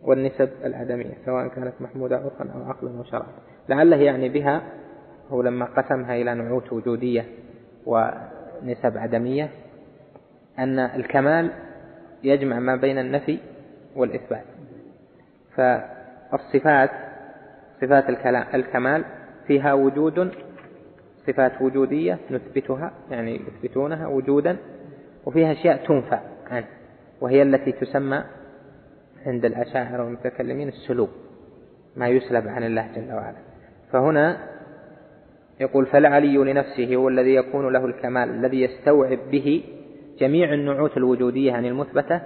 والنسب 0.03 0.49
العدمية 0.63 1.13
سواء 1.25 1.47
كانت 1.47 1.73
محمودة 1.81 2.17
عرفا 2.17 2.51
أو 2.51 2.63
عقلا 2.63 2.99
وشرعا 2.99 3.27
لعله 3.69 3.97
يعني 3.97 4.29
بها 4.29 4.61
هو 5.29 5.41
لما 5.41 5.65
قسمها 5.65 6.15
إلى 6.15 6.33
نعوت 6.33 6.73
وجودية 6.73 7.25
ونسب 7.85 8.97
عدمية 8.97 9.49
أن 10.59 10.79
الكمال 10.79 11.51
يجمع 12.23 12.59
ما 12.59 12.75
بين 12.75 12.97
النفي 12.97 13.39
والإثبات. 13.95 14.45
فالصفات 16.37 16.89
صفات 17.81 18.09
الكمال 18.55 19.05
فيها 19.47 19.73
وجود 19.73 20.31
صفات 21.27 21.61
وجودية 21.61 22.17
نثبتها 22.31 22.91
يعني 23.11 23.41
يثبتونها 23.47 24.07
وجودا 24.07 24.57
وفيها 25.25 25.51
أشياء 25.51 25.85
تنفى 25.87 26.19
عنه 26.51 26.65
وهي 27.21 27.41
التي 27.41 27.71
تسمى 27.71 28.23
عند 29.25 29.45
الأشاعرة 29.45 30.03
والمتكلمين 30.03 30.67
السلوب 30.67 31.09
ما 31.95 32.07
يسلب 32.07 32.47
عن 32.47 32.63
الله 32.63 32.87
جل 32.95 33.13
وعلا. 33.13 33.37
فهنا 33.91 34.37
يقول 35.59 35.85
فالعلي 35.85 36.37
لنفسه 36.37 36.95
هو 36.95 37.09
الذي 37.09 37.35
يكون 37.35 37.73
له 37.73 37.85
الكمال 37.85 38.29
الذي 38.29 38.61
يستوعب 38.61 39.19
به 39.31 39.63
جميع 40.19 40.53
النعوت 40.53 40.97
الوجودية 40.97 41.47
يعني 41.47 41.67
المثبتة 41.67 42.21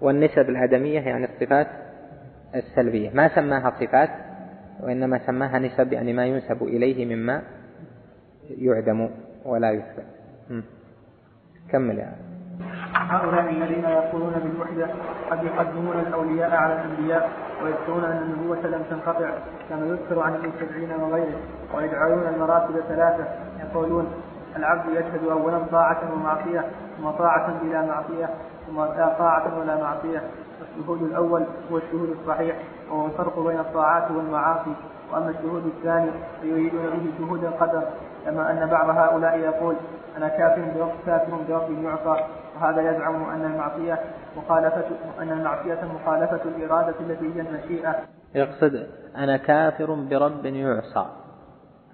والنسب 0.00 0.48
العدمية 0.48 1.00
يعني 1.00 1.24
الصفات 1.24 1.66
السلبية. 2.54 3.10
ما 3.10 3.28
سماها 3.28 3.72
صفات 3.80 4.10
وإنما 4.80 5.18
سماها 5.26 5.58
نسب 5.58 5.92
يعني 5.92 6.12
ما 6.12 6.26
ينسب 6.26 6.62
إليه 6.62 7.16
مما 7.16 7.42
يعدم 8.50 9.10
ولا 9.44 9.70
يثبت. 9.70 10.06
كمل 11.72 11.98
يا 11.98 12.12
هؤلاء 12.94 13.50
الذين 13.50 13.84
يقولون 13.84 14.32
بالوحدة 14.32 14.86
قد 15.30 15.44
يقدمون 15.44 16.00
الأولياء 16.00 16.50
على 16.50 16.74
الأنبياء 16.74 17.30
ويذكرون 17.62 18.04
أن 18.04 18.22
النبوة 18.22 18.66
لم 18.66 18.82
تنقطع 18.90 19.30
كما 19.68 19.86
يذكر 19.86 20.20
عن 20.20 20.34
ابن 20.34 20.50
سبعين 20.60 20.90
وغيره 20.90 21.40
ويجعلون 21.74 22.34
المراتب 22.34 22.80
ثلاثة. 22.88 23.24
يقولون 23.60 24.12
العبد 24.56 24.90
يشهد 24.90 25.28
أولا 25.30 25.58
طاعة 25.58 26.12
ومعصية 26.12 26.64
ثم 26.98 27.10
طاعة 27.10 27.62
بلا 27.62 27.82
معصية 27.82 28.30
ثم 28.66 28.80
لا 28.80 29.14
طاعة 29.18 29.58
ولا 29.58 29.76
معصية. 29.76 30.22
الشهود 30.62 31.02
الأول 31.02 31.44
هو 31.72 31.76
الشهود 31.78 32.16
الصحيح 32.20 32.56
وهو 32.90 33.06
الفرق 33.06 33.38
بين 33.38 33.60
الطاعات 33.60 34.10
والمعاصي. 34.10 34.74
وأما 35.12 35.30
الشهود 35.30 35.66
الثاني 35.66 36.10
فيريدون 36.40 36.82
به 36.82 37.18
شهود 37.18 37.44
القدر 37.44 37.88
كما 38.24 38.50
أن 38.50 38.70
بعض 38.70 38.88
هؤلاء 38.88 39.38
يقول 39.38 39.76
أنا 40.16 40.28
كافر 40.28 40.78
برب 40.78 40.92
كافر 41.06 41.36
برب 41.48 41.84
يعصى 41.84 42.24
وهذا 42.56 42.90
يزعم 42.90 43.30
أن 43.30 43.44
المعصية 43.44 44.00
مخالفة 44.36 44.84
أن 45.18 45.30
المعصية 45.30 45.80
مخالفة 45.84 46.40
الإرادة 46.44 46.94
التي 47.00 47.34
هي 47.34 47.40
المشيئة. 47.40 47.94
يقصد 48.34 48.86
أنا 49.16 49.36
كافر 49.36 49.94
برب 49.94 50.46
يعصى. 50.46 51.06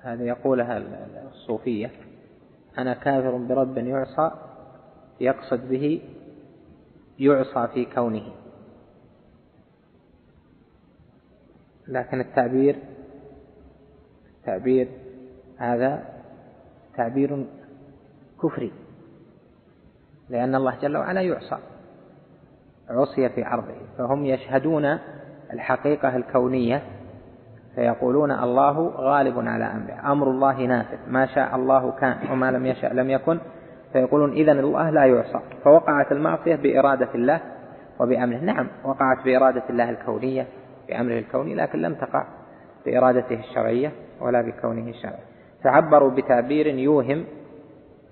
هذا 0.03 0.25
يقولها 0.25 0.83
الصوفية. 1.29 1.91
أنا 2.79 2.95
كافر 2.95 3.37
برب 3.37 3.79
يعصى. 3.79 4.31
يقصد 5.21 5.69
به 5.69 6.03
يعصى 7.19 7.69
في 7.75 7.85
كونه. 7.85 8.40
لكن 11.91 12.21
التعبير 12.21 12.77
تعبير 14.47 14.89
هذا 15.59 16.05
تعبير 16.97 17.47
كفري 18.43 18.73
لأن 20.29 20.55
الله 20.55 20.79
جل 20.83 20.97
وعلا 20.97 21.21
يعصى 21.21 21.59
عصي 22.91 23.29
في 23.29 23.43
عرضه 23.43 23.75
فهم 23.99 24.27
يشهدون 24.27 24.99
الحقيقة 25.53 26.17
الكونية 26.17 26.83
فيقولون 27.75 28.31
الله 28.31 28.89
غالب 28.89 29.39
على 29.39 29.65
أمره 29.65 30.13
أمر 30.13 30.31
الله 30.31 30.67
نافذ 30.67 30.99
ما 31.09 31.27
شاء 31.27 31.57
الله 31.57 31.93
كان 31.93 32.17
وما 32.33 32.51
لم 32.51 32.67
يشاء 32.67 32.95
لم 32.95 33.11
يكن 33.11 33.39
فيقولون 33.93 34.33
إذن 34.33 34.59
الله 34.59 34.91
لا 34.91 35.05
يعصى 35.05 35.41
فوقعت 35.65 36.13
المعصية 36.13 36.57
بإرادة 36.57 37.09
الله 37.15 37.41
وبأمره 38.01 38.39
نعم 38.39 38.69
وقعت 38.85 39.25
بإرادة 39.25 39.63
الله 39.71 39.91
الكونية 39.91 40.47
بأمره 40.91 41.19
الكوني 41.19 41.55
لكن 41.55 41.79
لم 41.79 41.95
تقع 41.95 42.25
بإرادته 42.87 43.41
الشرعية 43.41 43.93
ولا 44.21 44.43
بكونه 44.43 44.91
الشرعي. 44.91 45.23
تعبروا 45.65 46.11
بتعبير 46.11 46.67
يوهم 46.67 47.25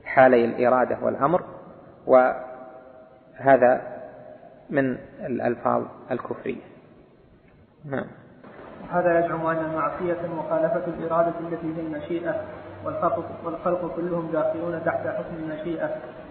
حالي 0.05 0.45
الإرادة 0.45 0.99
والأمر 1.03 1.43
وهذا 2.07 3.83
من 4.71 4.97
الألفاظ 5.27 5.83
الكفرية. 6.11 6.63
نعم. 7.85 8.07
هذا 8.93 9.19
يزعم 9.19 9.47
أن 9.47 9.57
المعصية 9.57 10.29
مخالفة 10.37 10.85
الإرادة 10.87 11.33
التي 11.41 11.75
في 11.75 11.81
المشيئة 11.81 12.45
والخلق, 12.85 13.25
والخلق 13.45 13.97
كلهم 13.97 14.31
داخلون 14.33 14.85
تحت 14.85 15.07
حكم 15.07 15.35
المشيئة. 15.39 15.91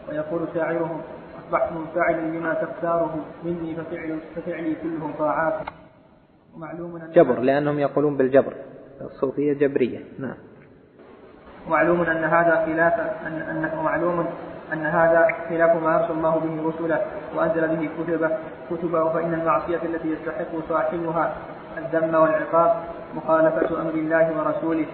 ويقول 0.10 0.48
شاعرهم 0.54 1.02
أصبحت 1.40 1.72
منفعلا 1.72 2.22
لما 2.22 2.54
تختاره 2.54 3.26
مني 3.44 3.76
ففعل 3.76 4.20
ففعلي 4.36 4.76
كله 4.76 5.12
طاعات. 5.20 5.54
ومعلوم 6.58 6.96
أن 6.96 7.12
جبر 7.12 7.40
لأنهم 7.40 7.80
يقولون 7.80 8.18
بالجبر 8.18 8.54
الصوفية 9.02 9.54
جبرية 9.54 10.00
نعم. 10.20 10.38
ومعلوم 11.68 12.02
أن 12.02 12.24
هذا 12.24 12.66
خلاف 12.66 12.94
أن 13.28 13.72
ومعلوم 13.80 14.26
أن 14.74 14.86
هذا 14.86 15.28
خلاف 15.50 15.84
ما 15.84 16.00
أرسل 16.00 16.12
الله 16.12 16.40
به 16.40 16.70
رسله 16.70 17.02
وأنزل 17.36 17.68
به 17.68 17.90
كتبه 18.04 18.38
كتبه 18.72 19.14
فإن 19.14 19.34
المعصية 19.34 19.82
التي 19.84 20.08
يستحق 20.08 20.70
صاحبها 20.70 21.34
الذم 21.78 22.16
والعقاب 22.16 22.76
مخالفة 23.16 23.82
أمر 23.82 23.94
الله 23.94 24.38
ورسوله. 24.38 24.86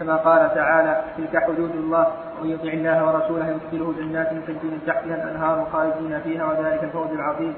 كما 0.00 0.16
قال 0.16 0.54
تعالى 0.54 1.04
تلك 1.16 1.42
حدود 1.42 1.70
الله 1.70 2.06
ومن 2.40 2.50
يطع 2.50 2.72
الله 2.72 3.06
ورسوله 3.06 3.48
يدخله 3.48 3.94
جنات 3.98 4.28
تجري 4.28 4.68
من 4.70 4.82
تحتها 4.86 5.14
الأنهار 5.14 5.66
خالدين 5.72 6.20
فيها 6.20 6.44
وذلك 6.44 6.84
الفوز 6.84 7.10
العظيم. 7.10 7.54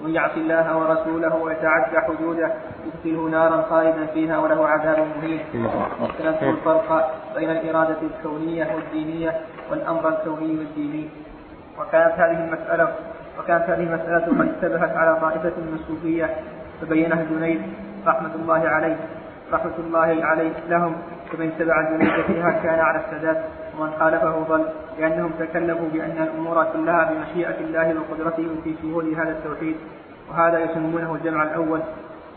ومن 0.00 0.14
يعص 0.14 0.30
الله 0.36 0.76
ورسوله 0.78 1.34
ويتعدى 1.34 1.98
حدوده 2.06 2.52
يدخله 2.86 3.28
نارا 3.28 3.62
خالدا 3.62 4.06
فيها 4.06 4.38
وله 4.38 4.68
عذاب 4.68 4.98
مهين. 5.16 5.40
واختلفوا 6.00 6.50
الفرق 6.50 7.14
بين 7.36 7.50
الإرادة 7.50 7.96
الكونية 8.02 8.74
والدينية 8.74 9.40
والأمر 9.70 10.08
الكوني 10.08 10.58
والديني. 10.58 11.08
وكانت 11.78 12.14
هذه 12.14 12.44
المساله 12.44 12.88
وكانت 13.38 13.62
هذه 13.70 13.82
المسألة 13.82 14.26
قد 14.26 14.48
اشتبهت 14.54 14.96
على 14.96 15.20
طائفة 15.20 15.52
من 15.60 15.78
الصوفيه 15.80 16.30
فبينها 16.80 17.22
الجنيد 17.22 17.62
رحمة 18.06 18.34
الله 18.34 18.68
عليه. 18.68 18.96
رحمة 19.52 19.78
الله 19.78 20.24
عليه 20.24 20.52
لهم 20.68 20.96
فمن 21.32 21.46
اتبع 21.46 21.80
الجنود 21.80 22.24
فيها 22.26 22.50
كان 22.50 22.78
على 22.78 23.00
السداد 23.04 23.42
ومن 23.78 23.92
خالفه 23.98 24.42
ضل 24.48 24.68
لأنهم 24.98 25.30
تكلفوا 25.38 25.88
بأن 25.92 26.18
الأمور 26.22 26.64
كلها 26.72 27.12
بمشيئة 27.12 27.60
الله 27.60 27.94
وقدرته 28.00 28.48
في 28.64 28.74
شهود 28.82 29.04
هذا 29.04 29.30
التوحيد 29.30 29.76
وهذا 30.30 30.58
يسمونه 30.58 31.14
الجمع 31.14 31.42
الأول. 31.42 31.80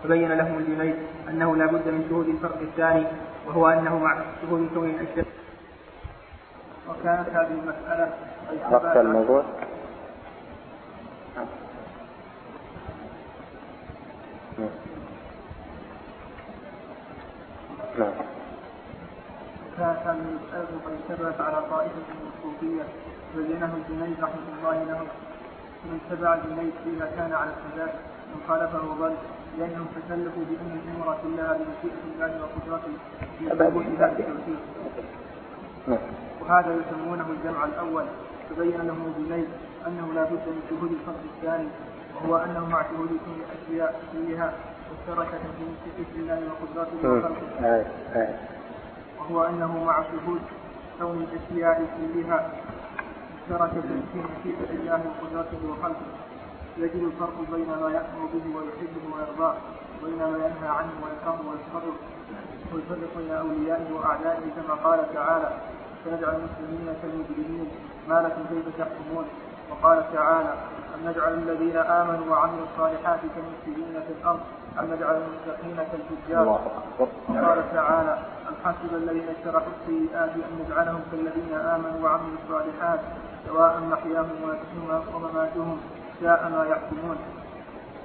فبين 0.03 0.31
لهم 0.31 0.57
الجنيد 0.57 0.95
أنه 1.29 1.55
لا 1.55 1.65
بد 1.65 1.87
من 1.87 2.05
شهود 2.09 2.27
الفرق 2.27 2.61
الثاني 2.61 3.05
وهو 3.47 3.67
أنه 3.67 3.99
مع 3.99 4.21
شهود 4.41 4.69
كون 4.73 4.89
الأشياء. 4.89 5.25
وكانت 6.89 7.29
هذه 7.29 7.51
المسألة 7.63 8.13
وقت 8.71 8.97
الموضوع. 8.97 9.43
نعم. 17.99 18.11
كانت 19.79 19.99
هذه 20.07 20.23
المسألة 20.29 20.67
قد 20.85 20.93
اشتبهت 20.99 21.41
على 21.41 21.59
طائفة 21.71 21.95
من 22.19 22.31
الصوفية 22.33 22.83
بينه 23.35 23.71
الجنيد 23.79 24.17
رحمة 24.23 24.47
الله 24.57 24.83
له. 24.83 25.01
من 25.85 25.99
اتبع 25.99 26.33
الجنيد 26.33 26.73
فيما 26.83 27.05
كان 27.17 27.31
على 27.33 27.49
السداد 27.55 27.89
من 28.31 28.39
خالفه 28.47 28.77
ضل 28.99 29.15
لأنهم 29.57 29.87
تكلفوا 29.95 30.43
بأن 30.49 30.71
الأمور 30.79 31.17
كلها 31.23 31.53
بمشيئة 31.53 32.01
الله 32.13 32.41
وقدرته 32.41 32.91
في 33.39 33.45
هذا 33.47 33.67
التوحيد 33.67 33.99
وهذا 36.41 36.75
يسمونه 36.79 37.25
الجمع 37.29 37.65
الأول. 37.65 38.05
تبين 38.49 38.81
لهم 38.81 39.13
الجنيد 39.17 39.47
أنه 39.87 40.13
لا 40.15 40.23
بد 40.23 40.31
من 40.47 40.61
شهود 40.69 40.91
الفصل 40.91 41.25
الثاني 41.35 41.67
وهو 42.15 42.37
أنه 42.37 42.65
مع 42.69 42.83
شهود 42.83 43.09
كل 43.09 43.41
الأشياء 43.41 44.01
كلها 44.13 44.53
مشتركة 44.91 45.37
في 45.57 45.63
مشيئة 45.71 46.19
الله 46.19 46.39
وقدرته 46.51 47.09
وخلقه 47.17 48.35
وهو 49.29 49.43
أنه 49.43 49.83
مع 49.83 50.03
شهود 50.03 50.41
كون 50.99 51.27
الأشياء 51.27 51.85
كلها 51.97 52.49
مشتركة 53.35 53.81
في 53.81 54.19
مشيئة 54.19 54.69
الله 54.69 55.01
وقدرته 55.07 55.57
وخلقه. 55.69 56.09
يجد 56.77 56.95
الفرق 57.03 57.37
بين 57.51 57.67
ما 57.67 57.89
يأمر 57.91 58.25
به 58.33 58.55
ويحبه 58.55 59.15
ويرضاه 59.15 59.55
وبين 60.03 60.17
ما 60.17 60.37
ينهى 60.37 60.69
عنه 60.69 60.91
ويكرهه 61.03 61.41
ويسخطه 61.49 61.93
ويفرق 62.73 63.17
بين 63.17 63.31
أوليائه 63.31 63.93
وأعدائه 63.93 64.41
كما 64.55 64.73
قال 64.75 65.13
تعالى 65.13 65.49
سنجعل 66.05 66.35
المسلمين 66.35 66.95
كالمجرمين 67.01 67.67
ما 68.09 68.13
لكم 68.21 68.41
كيف 68.49 68.77
تحكمون؟ 68.77 69.25
وقال 69.71 70.13
تعالى 70.13 70.53
أن 70.95 71.09
نجعل 71.09 71.33
الذين 71.33 71.77
آمنوا 71.77 72.31
وعملوا 72.31 72.65
الصالحات 72.73 73.19
كالمفسدين 73.35 74.01
في 74.07 74.13
الأرض 74.21 74.39
أم 74.79 74.85
نجعل 74.93 75.15
المتقين 75.15 75.77
كالفجار. 75.91 76.47
وقال 76.99 77.73
تعالى 77.73 78.17
أم 78.49 78.55
حسب 78.65 78.95
الذين 78.95 79.27
اشتركوا 79.37 79.71
السيئات 79.81 80.29
أن 80.29 80.65
نجعلهم 80.65 81.01
كالذين 81.11 81.53
آمنوا 81.53 82.03
وعملوا 82.03 82.37
الصالحات 82.43 82.99
سواء 83.47 83.79
محياهم 83.79 84.37
ومماتهم 85.13 85.77
ساء 86.21 86.49
ما 86.49 86.65
يحكمون. 86.71 87.17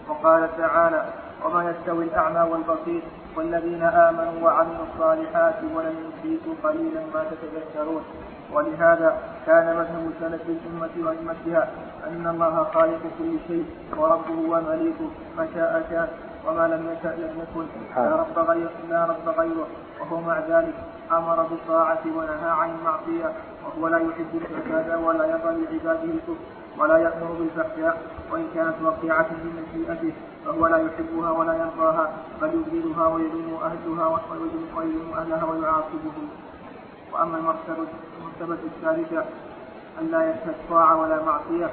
وقال 0.09 0.57
تعالى 0.57 1.05
وما 1.45 1.71
يستوي 1.71 2.05
الأعمى 2.05 2.51
والبصير 2.51 3.03
والذين 3.37 3.83
آمنوا 3.83 4.37
وعملوا 4.43 4.85
الصالحات 4.95 5.55
ولم 5.75 5.95
يشركوا 6.25 6.55
قليلا 6.65 7.01
ما 7.15 7.25
تتذكرون. 7.31 8.03
ولهذا 8.53 9.19
كان 9.47 9.67
مذهب 9.77 10.13
سلف 10.21 10.43
الأمة 10.49 10.95
وأئمتها 11.07 11.69
أن 12.07 12.27
الله 12.27 12.65
خالق 12.75 13.01
كل 13.19 13.39
شيء 13.49 13.67
وربه 13.97 14.39
ومليكه 14.49 15.09
ما 15.37 15.49
شاء. 15.55 15.87
كان 15.91 16.09
وما 16.47 16.69
لم 16.69 16.83
يشأ 16.93 17.09
لم 17.17 17.41
يكن. 17.43 17.67
لا 17.97 18.17
رب 18.17 18.39
غير 18.49 18.69
لا 18.91 19.05
رب 19.05 19.29
غيره 19.39 19.67
وهو 20.01 20.21
مع 20.21 20.39
ذلك 20.39 20.75
أمر 21.13 21.43
بالطاعة 21.43 22.03
ونهى 22.07 22.51
عن 22.51 22.71
المعصية. 22.79 23.33
وهو 23.65 23.89
لا 23.89 23.99
يحب 23.99 24.31
الفساد 24.35 24.99
ولا 25.05 25.25
يرضى 25.25 25.65
لعباده 25.65 26.05
الكفر 26.05 26.37
ولا 26.79 26.99
يأمر 26.99 27.33
بالفحشاء 27.39 28.03
وإن 28.31 28.47
كانت 28.55 28.75
واقعة 28.83 29.27
بمشيئته 29.45 30.13
فهو 30.45 30.67
لا 30.67 30.77
يحبها 30.77 31.31
ولا 31.31 31.55
يرضاها 31.55 32.13
بل 32.43 32.49
يبغضها 32.73 33.07
ويذم 33.07 33.59
أهلها 33.63 34.21
ويذم 34.77 35.13
أهلها 35.19 35.45
ويعاقبهم 35.45 36.29
وأما 37.13 37.39
المرتبة 37.39 38.59
الثالثة 38.65 39.25
أن 40.01 40.11
لا 40.11 40.31
يشهد 40.31 40.55
طاعة 40.71 41.01
ولا 41.01 41.23
معصية 41.23 41.71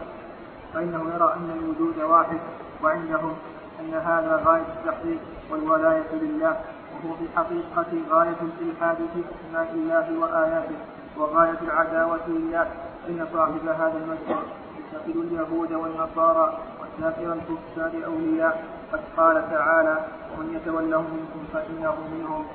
فإنه 0.74 1.14
يرى 1.16 1.34
أن 1.34 1.60
الوجود 1.60 2.00
واحد 2.00 2.40
وعندهم 2.84 3.36
أن 3.82 3.94
هذا 3.94 4.42
غاية 4.46 4.66
التحقيق 4.78 5.20
والولاية 5.52 6.12
لله 6.14 6.56
وهو 6.94 7.16
في 7.16 7.24
الحقيقة 7.24 7.92
غاية 8.10 8.36
الإلحاد 8.42 8.98
في 8.98 9.24
أسماء 9.34 9.72
الله 9.74 10.20
وآياته 10.20 10.76
وغاية 11.18 11.58
العداوة 11.62 12.28
لله. 12.28 12.68
إن 13.10 13.28
صاحب 13.34 13.68
هذا 13.68 13.98
المذهب 13.98 14.44
يتخذ 14.80 15.20
اليهود 15.20 15.74
والنصارى 15.74 16.58
وسائر 16.82 17.34
الكفار 17.34 18.06
أولياء. 18.06 18.64
قد 18.94 19.00
قال 19.18 19.50
تعالى 19.52 20.06
ومن 20.34 20.54
يتولهم 20.56 21.06
منكم 21.14 21.44
فإنه 21.54 21.96
منهم. 22.18 22.46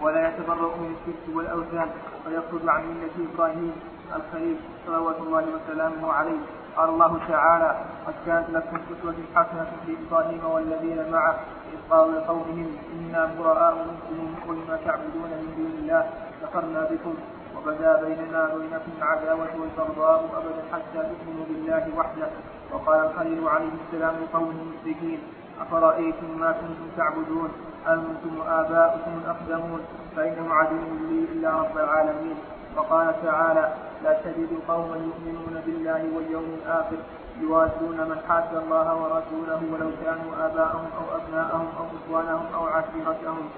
ولا 0.00 0.28
يتبرأ 0.28 0.76
من 0.76 0.94
الشرك 1.00 1.36
والأوثان 1.36 1.88
ويخرج 2.26 2.68
عن 2.68 2.82
ملة 2.82 3.34
إبراهيم 3.34 3.72
الخليل 4.16 4.56
صلوات 4.86 5.16
الله 5.20 5.44
وسلامه 5.54 6.12
عليه. 6.12 6.38
قال 6.78 6.88
الله 6.88 7.18
تعالى 7.28 7.76
قد 8.06 8.14
كانت 8.26 8.50
لكم 8.50 8.76
أسوة 8.76 9.14
حسنة 9.34 9.66
في 9.86 9.96
إبراهيم 10.08 10.44
والذين 10.44 11.10
معه 11.12 11.36
إذ 11.72 11.78
قالوا 11.90 12.20
لقومهم 12.20 12.76
إنا 12.92 13.30
براء 13.38 13.74
منكم 13.74 14.50
ومما 14.50 14.76
تعبدون 14.84 15.30
من 15.40 15.54
دون 15.56 15.72
الله 15.78 16.10
كفرنا 16.42 16.84
بكم 16.90 17.14
وبدا 17.56 18.02
بيننا 18.02 18.54
وبينكم 18.54 18.92
العداوة 18.98 19.48
والبغضاء 19.60 20.24
أبدا 20.38 20.62
حتى 20.72 21.08
تؤمنوا 21.08 21.44
بالله 21.48 21.84
وحده. 21.96 22.28
وقال 22.72 23.00
الخليل 23.10 23.48
عليه 23.48 23.70
السلام 23.86 24.14
لقومه 24.22 24.50
المشركين 24.62 25.18
أفرأيتم 25.60 26.38
ما 26.38 26.52
كنتم 26.52 26.88
تعبدون؟ 26.96 27.50
أنتم 27.88 28.38
وآباؤكم 28.38 29.10
الأقدمون 29.24 29.80
فإنه 30.16 30.54
عدو 30.54 30.76
لي 31.10 31.24
إلا 31.32 31.50
رب 31.50 31.78
العالمين. 31.78 32.36
وقال 32.76 33.14
تعالى 33.22 33.74
لا 34.04 34.12
تجد 34.24 34.48
قوما 34.68 34.96
يؤمنون 34.96 35.62
بالله 35.66 36.02
واليوم 36.14 36.48
الآخر 36.62 36.96
يوادون 37.40 37.98
من 38.10 38.18
حاد 38.28 38.54
الله 38.56 38.94
ورسوله 39.02 39.60
ولو 39.72 39.90
كانوا 40.04 40.46
آباءهم 40.46 40.88
أو 40.98 41.16
أبناءهم 41.18 41.68
أو 41.78 41.84
إخوانهم 41.98 42.46
أو 42.54 42.66
عشيرتهم. 42.66 43.48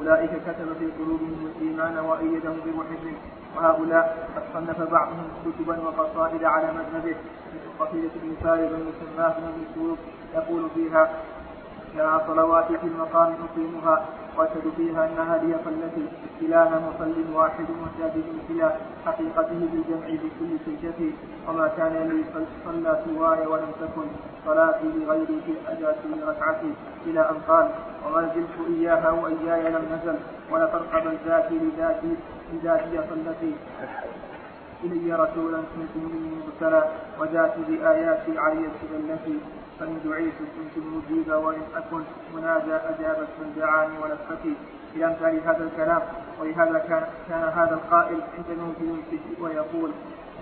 أولئك 0.00 0.30
كتب 0.30 0.68
في 0.78 0.86
قلوبهم 0.98 1.50
الإيمان 1.56 1.98
وأيدهم 1.98 2.58
منه. 3.04 3.18
وهؤلاء 3.56 4.28
قد 4.36 4.42
صنف 4.54 4.90
بعضهم 4.90 5.28
كتبا 5.44 5.78
وقصائد 5.78 6.44
على 6.44 6.66
مذهبه 6.72 7.16
مثل 7.54 7.68
قصيدة 7.80 8.10
ابن 8.22 8.34
فارغ 8.42 8.70
المسماة 8.74 9.34
من 9.40 9.96
يقول 10.34 10.70
فيها 10.74 11.10
يا 11.98 12.20
صلواتي 12.26 12.78
في 12.78 12.86
المقام 12.86 13.34
أقيمها 13.44 14.04
وأشهد 14.36 14.72
فيها 14.76 15.04
أن 15.04 15.18
هذه 15.30 15.60
التي 15.66 16.06
إله 16.42 16.70
مصل 16.86 17.14
واحد 17.34 17.66
وشاهد 17.82 18.24
إلى 18.50 18.76
حقيقته 19.06 19.60
بالجمع 19.72 20.06
بكل 20.22 20.50
سجدة 20.66 21.00
وما 21.48 21.68
كان 21.76 21.94
لي 22.08 22.24
صلى 22.64 23.02
سواي 23.04 23.46
ولم 23.46 23.70
تكن 23.80 24.06
صلاتي 24.46 24.86
لغيري 24.96 25.40
في 25.46 25.52
أداتي 25.68 26.08
ركعتي 26.26 26.72
إلى 27.06 27.20
أن 27.20 27.36
قال 27.48 27.68
وما 28.06 28.22
زلت 28.34 28.56
إياها 28.78 29.10
وإياي 29.10 29.70
لم 29.72 29.84
نزل 29.92 30.16
ولقد 30.50 30.82
ذاتي 31.26 31.54
لذاتي 31.58 32.16
لذاتي 32.52 33.00
صلتي 33.10 33.54
إلي 34.84 35.14
رسولا 35.14 35.58
كنت 35.58 35.94
مني 35.96 36.30
مرسلا 36.46 36.84
وجاءت 37.20 37.54
بآياتي 37.68 38.38
علي 38.38 38.68
التي 38.94 39.38
فإن 39.80 40.00
دعيت 40.04 40.34
كنت 40.38 40.84
مجيبا 40.84 41.36
وإن 41.36 41.62
أكن 41.76 42.02
منادى 42.34 42.74
أجابت 42.74 43.28
من 43.40 43.52
دعاني 43.56 43.98
ولفتي 43.98 44.54
في 44.94 45.04
أمثال 45.06 45.40
هذا 45.44 45.64
الكلام 45.64 46.02
ولهذا 46.40 46.78
كان 46.78 47.06
كان 47.28 47.42
هذا 47.42 47.74
القائل 47.74 48.20
عند 48.36 48.58
موت 48.58 48.80
ينتج 48.80 49.42
ويقول 49.42 49.90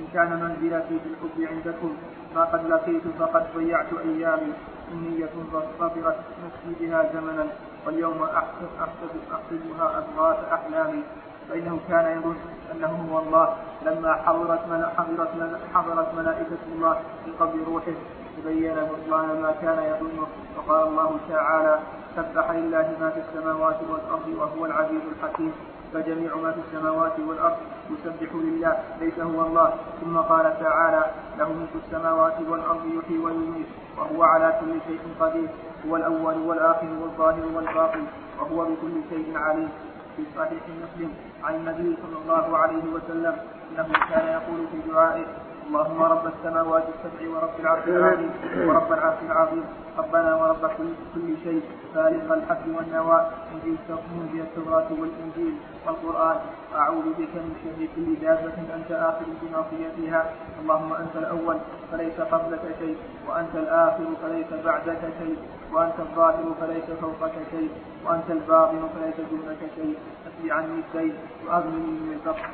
إن 0.00 0.06
كان 0.14 0.30
منزلتي 0.40 0.98
في 1.00 1.08
الحب 1.08 1.54
عندكم 1.54 1.96
ما 2.34 2.44
قد 2.44 2.66
لقيت 2.66 3.02
فقد 3.18 3.46
ضيعت 3.56 3.86
أيامي. 4.04 4.52
أمنية 4.92 5.30
فطرت 5.78 6.16
نفسي 6.44 6.84
بها 6.84 7.10
زمنا 7.12 7.46
واليوم 7.86 8.22
أحسب 8.22 8.68
أحسب 8.80 9.10
أحسبها 9.32 9.98
أضغاث 9.98 10.52
أحلامي. 10.52 11.02
فإنه 11.48 11.80
كان 11.88 12.18
يظن 12.18 12.36
أنه 12.72 13.08
هو 13.12 13.18
الله 13.18 13.56
لما 13.82 14.14
حضرت 14.14 14.60
حضرت 14.96 15.60
حضرت 15.74 16.14
ملائكة 16.14 16.58
الله 16.74 17.00
في 17.24 17.30
قبر 17.30 17.58
روحه. 17.66 17.92
تبين 18.36 18.74
بطلان 18.74 19.42
ما 19.42 19.52
كان 19.62 19.78
يظنه. 19.78 20.26
وقال 20.56 20.88
الله 20.88 21.10
تعالى 21.28 21.78
سبح 22.16 22.50
لله 22.50 22.86
ما 23.00 23.10
في 23.10 23.20
السماوات 23.20 23.76
والأرض 23.90 24.28
وهو 24.38 24.66
العزيز 24.66 25.00
الحكيم. 25.12 25.52
فجميع 25.92 26.36
ما 26.36 26.52
في 26.52 26.60
السماوات 26.66 27.12
والأرض 27.28 27.56
يسبح 27.90 28.34
لله 28.34 28.78
ليس 29.00 29.18
هو 29.20 29.46
الله. 29.46 29.74
ثم 30.00 30.16
قال 30.18 30.60
تعالى 30.60 31.04
له 31.38 31.52
ملك 31.52 31.74
السماوات 31.84 32.36
والأرض 32.48 32.84
يحيي 32.86 33.18
ويميت 33.18 33.66
وهو 33.98 34.22
على 34.22 34.54
كل 34.60 34.72
شيء 34.86 35.00
قدير. 35.20 35.48
هو 35.88 35.96
الأول 35.96 36.38
والآخر 36.38 36.88
والظاهر 37.02 37.44
والباطن 37.54 38.04
وهو 38.38 38.64
بكل 38.64 38.94
شيء 39.10 39.38
عليم. 39.38 39.68
في 40.16 40.22
صحيح 40.36 40.62
مسلم 40.82 41.10
عن 41.44 41.54
النبي 41.54 41.96
صلى 42.02 42.18
الله 42.22 42.58
عليه 42.58 42.84
وسلم 42.94 43.36
إنه 43.70 43.88
كان 44.10 44.26
يقول 44.26 44.66
في 44.72 44.90
دعائه 44.90 45.26
اللهم 45.66 46.02
رب 46.02 46.26
السماوات 46.26 46.84
السبع 46.94 47.20
ورب 47.34 47.60
العرش 47.60 47.84
العظيم 47.88 48.30
ورب 48.68 48.92
العرش 48.92 49.20
العظيم. 49.22 49.64
ربنا 49.98 50.34
ورب 50.34 50.62
كل, 50.78 50.90
كل 51.14 51.28
شيء. 51.44 51.62
فالق 51.94 52.32
الحب 52.32 52.64
والنوى 52.76 53.18
منزل 53.52 54.40
التوراة 54.40 54.88
والإنجيل 55.00 55.54
والقرآن. 55.86 56.36
أعوذ 56.76 57.06
بك 57.18 57.34
من 57.46 57.54
شر 57.62 57.80
كل 57.96 58.08
دابة 58.22 58.56
أنت 58.76 58.90
آخر 58.90 59.26
بناصيتها 59.42 60.22
اللهم 60.60 60.92
أنت 60.92 61.16
الأول 61.16 61.58
فليس 61.92 62.20
قبلك 62.20 62.64
شيء. 62.78 62.96
وأنت 63.28 63.54
الآخر 63.54 64.06
فليس 64.22 64.50
بعدك 64.64 65.02
شيء. 65.18 65.38
وأنت 65.72 65.98
الظاهر 65.98 66.46
فليس 66.60 66.88
فوقك 67.00 67.36
شيء. 67.50 67.70
وأنت 68.04 68.30
الباطن 68.30 68.82
فليس 68.94 69.18
دونك 69.30 69.62
شيء. 69.76 69.96
اقض 70.26 70.52
عني 70.52 70.80
الدين 70.88 71.14
وأغنني 71.46 71.92
من 72.06 72.12
الفقر 72.18 72.48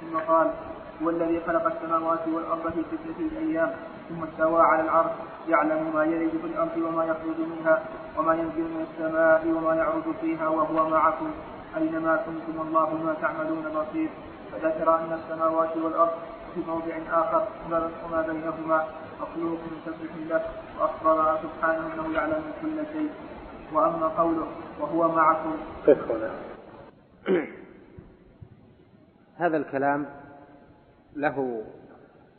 ثم 0.00 0.18
قال 0.18 0.50
هو 1.02 1.10
الذي 1.10 1.40
خلق 1.46 1.66
السماوات 1.66 2.28
والأرض 2.28 2.72
في 2.72 2.82
ستة 2.82 3.38
أيام 3.38 3.72
ثم 4.08 4.24
استوى 4.24 4.62
على 4.62 4.82
العرش 4.82 5.10
يعلم 5.48 5.94
ما 5.94 6.04
يلج 6.04 6.30
في 6.30 6.46
الأرض 6.46 6.76
وما 6.76 7.04
يخرج 7.04 7.38
منها 7.38 7.82
وما 8.18 8.34
ينزل 8.34 8.62
من 8.62 8.86
السماء 8.90 9.46
وما 9.46 9.74
يعرج 9.74 10.14
فيها 10.20 10.48
وهو 10.48 10.90
معكم. 10.90 11.30
أينما 11.76 12.16
كنتم؟ 12.16 12.60
والله 12.60 12.94
بما 13.04 13.14
تعملون 13.20 13.62
بصير. 13.62 14.10
فذكر 14.52 14.94
أن 14.94 15.12
السماوات 15.12 15.76
والأرض 15.76 16.12
في 16.54 16.60
موضع 16.66 16.98
آخر 17.12 17.46
وما 18.04 18.22
بينهما 18.22 18.84
مخلوق 19.20 19.58
من 19.58 19.80
تسبح 19.86 20.10
له 20.28 20.42
وأخبر 20.80 21.38
سبحانه 21.42 21.94
أنه 21.94 22.14
يعلم 22.14 22.42
كل 22.62 22.86
شيء. 22.92 23.10
وأما 23.72 24.08
قوله 24.08 24.46
وهو 24.80 25.08
معكم. 25.08 25.56
هذا 29.36 29.56
الكلام 29.56 30.06
له 31.16 31.64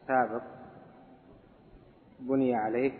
سابق 0.08 0.42
بني 2.20 2.56
عليه 2.56 2.92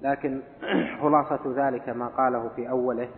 لكن 0.00 0.42
خلاصة 1.02 1.40
ذلك 1.46 1.88
ما 1.88 2.08
قاله 2.08 2.48
في 2.48 2.70
أوله 2.70 3.08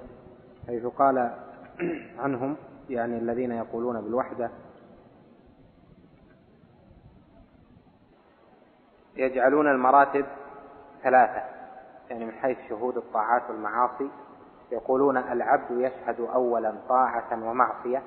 حيث 0.66 0.86
قال 0.86 1.34
عنهم 2.22 2.56
يعني 2.88 3.18
الذين 3.18 3.52
يقولون 3.52 4.00
بالوحدة 4.00 4.50
يجعلون 9.16 9.68
المراتب 9.68 10.26
ثلاثة 11.02 11.42
يعني 12.10 12.24
من 12.24 12.32
حيث 12.32 12.58
شهود 12.68 12.96
الطاعات 12.96 13.42
والمعاصي 13.50 14.10
يقولون 14.72 15.16
العبد 15.16 15.70
يشهد 15.70 16.20
أولا 16.20 16.74
طاعة 16.88 17.48
ومعصية 17.48 18.02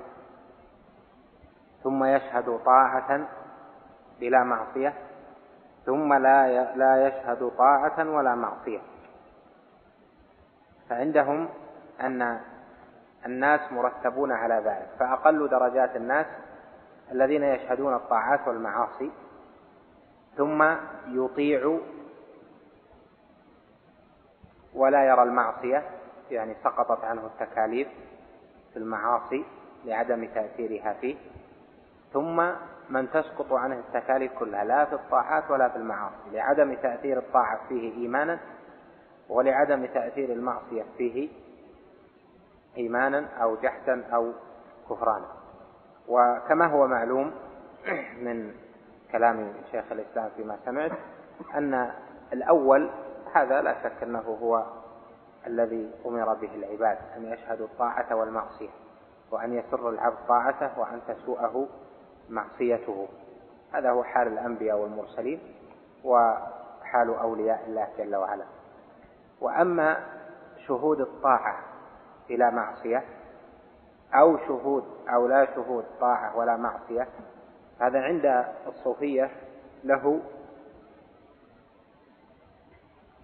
ثم 1.82 2.04
يشهد 2.04 2.58
طاعة 2.64 3.28
بلا 4.20 4.44
معصية 4.44 4.94
ثم 5.86 6.12
لا 6.12 6.74
لا 6.74 7.06
يشهد 7.06 7.50
طاعة 7.58 8.10
ولا 8.10 8.34
معصية. 8.34 8.80
فعندهم 10.88 11.48
أن 12.00 12.40
الناس 13.26 13.72
مرتبون 13.72 14.32
على 14.32 14.54
ذلك 14.54 14.88
فأقل 14.98 15.48
درجات 15.48 15.96
الناس 15.96 16.26
الذين 17.12 17.42
يشهدون 17.42 17.94
الطاعات 17.94 18.48
والمعاصي 18.48 19.10
ثم 20.36 20.74
يطيع 21.06 21.78
ولا 24.74 25.04
يرى 25.04 25.22
المعصية 25.22 25.82
يعني 26.30 26.54
سقطت 26.64 27.04
عنه 27.04 27.26
التكاليف 27.26 27.88
في 28.72 28.78
المعاصي 28.78 29.44
لعدم 29.84 30.24
تأثيرها 30.34 30.92
فيه. 30.92 31.16
ثم 32.12 32.50
من 32.90 33.10
تسقط 33.10 33.52
عنه 33.52 33.78
التكاليف 33.78 34.32
كلها 34.38 34.64
لا 34.64 34.84
في 34.84 34.92
الطاعات 34.92 35.50
ولا 35.50 35.68
في 35.68 35.76
المعاصي 35.76 36.30
لعدم 36.32 36.74
تأثير 36.74 37.18
الطاعة 37.18 37.60
فيه 37.68 37.92
إيمانا 38.02 38.38
ولعدم 39.28 39.86
تأثير 39.86 40.32
المعصية 40.32 40.84
فيه 40.98 41.28
إيمانا 42.76 43.28
أو 43.42 43.56
جحدا 43.56 44.06
أو 44.14 44.32
كفرانا. 44.90 45.26
وكما 46.08 46.66
هو 46.66 46.86
معلوم 46.86 47.32
من 48.24 48.52
كلام 49.12 49.52
شيخ 49.70 49.84
الإسلام 49.92 50.28
فيما 50.36 50.58
سمعت 50.64 50.92
أن 51.54 51.90
الأول 52.32 52.90
هذا 53.34 53.62
لا 53.62 53.82
شك 53.82 54.02
أنه 54.02 54.38
هو 54.42 54.64
الذي 55.46 55.90
أمر 56.06 56.34
به 56.34 56.54
العباد 56.54 56.98
أن 57.16 57.24
يشهدوا 57.24 57.66
الطاعة 57.66 58.14
والمعصية 58.14 58.68
وأن 59.30 59.54
يسر 59.54 59.88
العبد 59.88 60.16
طاعته 60.28 60.80
وأن 60.80 61.00
تسوءه 61.08 61.68
معصيته. 62.28 63.08
هذا 63.72 63.90
هو 63.90 64.04
حال 64.04 64.28
الأنبياء 64.28 64.78
والمرسلين 64.78 65.40
وحال 66.04 67.08
أولياء 67.08 67.64
الله 67.66 67.88
جل 67.98 68.16
وعلا. 68.16 68.44
وأما 69.40 70.06
شهود 70.66 71.00
الطاعة 71.00 71.58
بلا 72.28 72.50
معصية 72.50 73.04
أو 74.14 74.38
شهود 74.38 74.84
أو 75.08 75.26
لا 75.26 75.54
شهود 75.54 75.84
طاعة 76.00 76.36
ولا 76.36 76.56
معصية 76.56 77.08
هذا 77.80 78.00
عند 78.00 78.44
الصوفية 78.66 79.30
له 79.84 80.20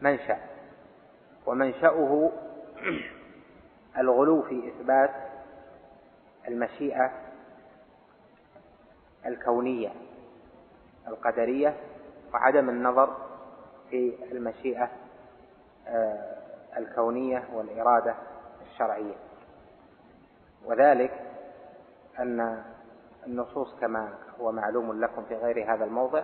منشأ. 0.01 0.39
ومنشأه 1.47 2.33
الغلو 3.99 4.43
في 4.43 4.69
إثبات 4.69 5.11
المشيئة 6.49 7.24
الكونية 9.27 9.93
القدرية 11.09 11.77
وعدم 12.35 12.69
النظر 12.69 13.17
في 13.91 14.15
المشيئة 14.33 14.91
آه، 15.89 16.35
الكونية 16.77 17.45
والإرادة 17.55 18.15
الشرعية. 18.63 19.15
وذلك 20.65 21.21
أن 22.19 22.63
النصوص 23.27 23.75
كما 23.81 24.09
هو 24.41 24.53
معلوم 24.53 25.01
لكم 25.01 25.25
في 25.25 25.37
غير 25.37 25.75
هذا 25.75 25.85
الموضع 25.85 26.23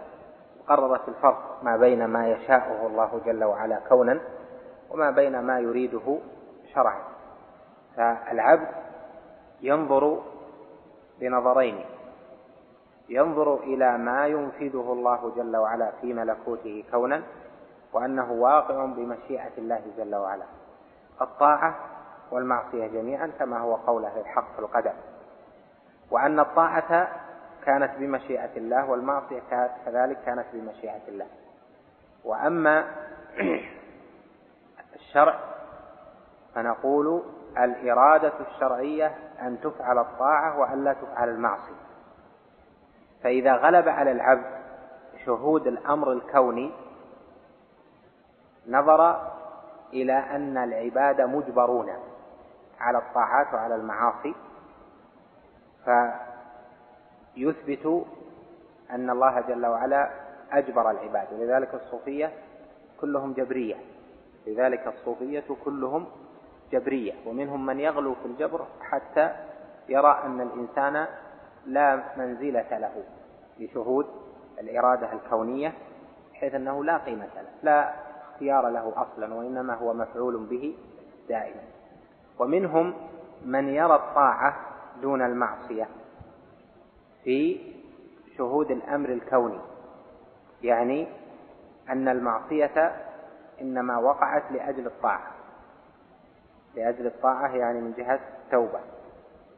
وقررت 0.60 1.08
الفرق 1.08 1.58
ما 1.62 1.76
بين 1.76 2.04
ما 2.04 2.28
يشاءه 2.28 2.86
الله 2.86 3.20
جل 3.26 3.44
وعلا 3.44 3.80
كونا 3.88 4.20
وما 4.90 5.10
بين 5.10 5.40
ما 5.40 5.60
يريده 5.60 6.18
شرعا. 6.74 7.02
فالعبد 7.96 8.68
ينظر 9.60 10.22
بنظرين 11.20 11.84
ينظر 13.10 13.54
إلى 13.54 13.98
ما 13.98 14.26
ينفذه 14.26 14.92
الله 14.92 15.32
جل 15.36 15.56
وعلا 15.56 15.90
في 16.00 16.14
ملكوته 16.14 16.84
كونا 16.90 17.22
وأنه 17.92 18.32
واقع 18.32 18.84
بمشيئة 18.84 19.58
الله 19.58 19.82
جل 19.96 20.14
وعلا. 20.14 20.44
الطاعة 21.20 21.74
والمعصية 22.30 22.86
جميعا 22.86 23.26
كما 23.38 23.58
هو 23.58 23.74
قول 23.74 24.04
أهل 24.04 24.20
الحق 24.20 24.52
في 24.52 24.58
القدر. 24.58 24.92
وأن 26.10 26.40
الطاعة 26.40 27.08
كانت 27.64 27.90
بمشيئة 27.98 28.56
الله 28.56 28.90
والمعصية 28.90 29.42
كذلك 29.84 30.18
كانت 30.26 30.46
بمشيئة 30.52 31.08
الله. 31.08 31.26
وأما 32.24 32.84
الشرع 34.96 35.38
فنقول 36.54 37.22
الإرادة 37.58 38.32
الشرعية 38.40 39.14
أن 39.42 39.60
تفعل 39.60 39.98
الطاعة 39.98 40.58
وأن 40.58 40.84
لا 40.84 40.92
تفعل 40.92 41.28
المعصية. 41.28 41.89
فإذا 43.22 43.52
غلب 43.52 43.88
على 43.88 44.12
العبد 44.12 44.60
شهود 45.24 45.66
الأمر 45.66 46.12
الكوني 46.12 46.72
نظر 48.68 49.30
إلى 49.92 50.12
أن 50.12 50.56
العباد 50.56 51.20
مجبرون 51.20 51.90
على 52.80 52.98
الطاعات 52.98 53.54
وعلى 53.54 53.74
المعاصي 53.74 54.34
فيثبت 57.34 58.06
أن 58.90 59.10
الله 59.10 59.40
جل 59.40 59.66
وعلا 59.66 60.10
أجبر 60.52 60.90
العباد. 60.90 61.26
ولذلك 61.32 61.74
الصوفية 61.74 62.32
كلهم 63.00 63.32
جبرية. 63.32 63.76
لذلك 64.46 64.86
الصوفية 64.86 65.44
كلهم 65.64 66.06
جبرية. 66.72 67.12
ومنهم 67.26 67.66
من 67.66 67.80
يغلو 67.80 68.14
في 68.14 68.26
الجبر 68.26 68.66
حتى 68.80 69.34
يرى 69.88 70.20
أن 70.24 70.40
الإنسان 70.40 71.06
لا 71.66 72.02
منزلة 72.16 72.78
له 72.78 73.04
لشهود 73.58 74.06
الإرادة 74.60 75.12
الكونية 75.12 75.72
بحيث 76.32 76.54
أنه 76.54 76.84
لا 76.84 76.98
قيمة 76.98 77.24
له 77.24 77.48
لا 77.62 77.94
اختيار 78.22 78.68
له 78.68 78.92
أصلا 78.96 79.34
وإنما 79.34 79.74
هو 79.74 79.94
مفعول 79.94 80.46
به 80.46 80.76
دائما. 81.28 81.62
ومنهم 82.38 82.94
من 83.44 83.68
يرى 83.68 83.94
الطاعة 83.94 84.56
دون 85.02 85.22
المعصية 85.22 85.88
في 87.24 87.60
شهود 88.38 88.70
الأمر 88.70 89.08
الكوني 89.08 89.60
يعني 90.62 91.08
أن 91.88 92.08
المعصية 92.08 92.96
إنما 93.60 93.98
وقعت 93.98 94.52
لأجل 94.52 94.86
الطاعة. 94.86 95.30
لأجل 96.74 97.06
الطاعة 97.06 97.56
يعني 97.56 97.80
من 97.80 97.92
جهة 97.92 98.20
التوبة 98.44 98.80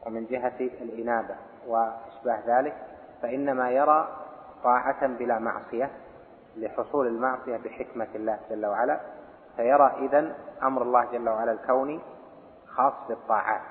ومن 0.05 0.25
جهة 0.25 0.59
الإنابة. 0.59 1.35
وأشباه 1.67 2.39
ذلك 2.47 2.75
فإنما 3.21 3.69
يرى 3.71 4.07
طاعة 4.63 5.07
بلا 5.07 5.39
معصية 5.39 5.91
لحصول 6.55 7.07
المعصية 7.07 7.57
بحكمة 7.57 8.07
الله 8.15 8.39
جل 8.49 8.65
وعلا 8.65 8.99
فيرى 9.55 9.93
إذن 9.97 10.33
أمر 10.63 10.81
الله 10.81 11.05
جل 11.11 11.29
وعلا 11.29 11.51
الكوني 11.51 11.99
خاص 12.67 12.93
بالطاعات 13.09 13.61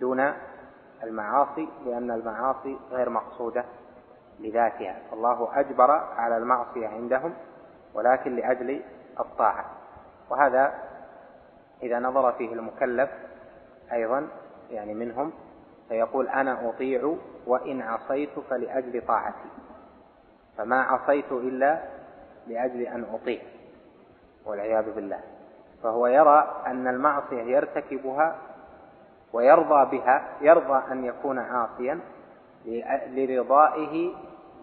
دون 0.00 0.32
المعاصي 1.02 1.68
لأن 1.86 2.10
المعاصي 2.10 2.78
غير 2.90 3.10
مقصودة 3.10 3.64
لذاتها 4.40 4.96
الله 5.12 5.60
أجبر 5.60 5.90
على 5.90 6.36
المعصية 6.36 6.88
عندهم 6.88 7.34
ولكن 7.94 8.36
لأجل 8.36 8.82
الطاعة. 9.20 9.64
وهذا 10.30 10.74
إذا 11.82 11.98
نظر 11.98 12.32
فيه 12.32 12.52
المكلف 12.52 13.10
أيضا 13.92 14.28
يعني 14.70 14.94
منهم 14.94 15.32
فيقول 15.88 16.28
أنا 16.28 16.68
أطيع 16.68 17.16
وإن 17.46 17.82
عصيت 17.82 18.38
فلأجل 18.50 19.06
طاعتي. 19.06 19.48
فما 20.58 20.82
عصيت 20.82 21.32
إلا 21.32 21.82
لأجل 22.46 22.80
أن 22.80 23.04
أطيع 23.14 23.40
والعياذ 24.46 24.94
بالله. 24.94 25.20
فهو 25.82 26.06
يرى 26.06 26.62
أن 26.66 26.88
المعصية 26.88 27.42
يرتكبها 27.42 28.38
ويرضى 29.32 29.98
بها 29.98 30.28
يرضى 30.40 30.92
أن 30.92 31.04
يكون 31.04 31.38
عاصيا 31.38 32.00
لرضائه 33.06 34.14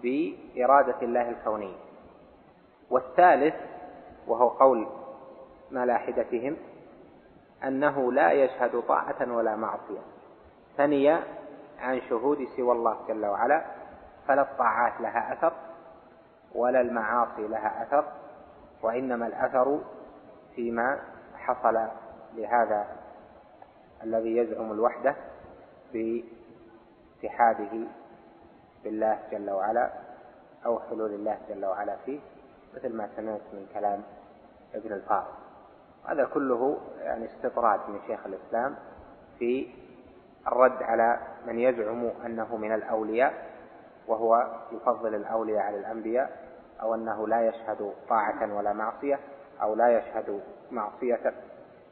بإرادة 0.04 1.02
الله 1.02 1.30
الكونية. 1.30 1.76
والثالث 2.90 3.56
وهو 4.28 4.48
قول 4.48 4.88
ملاحدتهم 5.72 6.58
أنه 7.64 8.12
لا 8.12 8.32
يشهد 8.32 8.82
طاعة 8.88 9.34
ولا 9.34 9.56
معصية. 9.56 10.13
ثني 10.78 11.10
عن 11.80 12.02
شهود 12.10 12.38
سوى 12.58 12.72
الله 12.72 12.98
جل 13.08 13.26
وعلا 13.26 13.66
فلا 14.28 14.42
الطاعات 14.42 15.02
لها 15.02 15.34
أثر 15.34 15.54
ولا 16.56 16.82
المعاصي 16.82 17.48
لها 17.48 17.84
أثر 17.84 18.06
وإنما 18.82 19.28
الأثر 19.28 19.80
فيما 20.56 21.00
حصل 21.36 21.88
لهذا 22.36 22.88
الذي 24.04 24.38
يزعم 24.38 24.72
الوحدة 24.72 25.16
باتحاده 25.94 27.88
بالله 28.84 29.20
جل 29.32 29.50
وعلا 29.50 29.94
أو 30.66 30.80
حلول 30.80 31.14
الله 31.14 31.38
جل 31.50 31.66
وعلا 31.66 31.96
فيه 32.06 32.20
مثل 32.76 32.96
ما 32.96 33.10
سمعت 33.16 33.42
من 33.54 33.68
كلام 33.74 34.04
ابن 34.74 34.94
الفارض 34.94 35.34
هذا 36.06 36.26
كله 36.26 36.78
يعني 37.00 37.26
استطراد 37.26 37.80
من 37.90 38.00
شيخ 38.08 38.20
الإسلام 38.26 38.76
في 39.40 39.83
الرد 40.48 40.84
على 40.84 41.20
من 41.48 41.60
يزعم 41.60 42.12
أنه 42.26 42.58
من 42.58 42.74
الأولياء 42.74 43.34
وهو 44.08 44.48
يفضل 44.72 45.16
الأولياء 45.16 45.60
على 45.60 45.78
الأنبياء 45.78 46.44
أو 46.82 46.96
أنه 46.96 47.28
لا 47.28 47.48
يشهد 47.48 47.94
طاعة 48.10 48.56
ولا 48.56 48.74
معصية 48.74 49.20
أو 49.62 49.76
لا 49.76 49.98
يشهد 49.98 50.42
معصية 50.72 51.34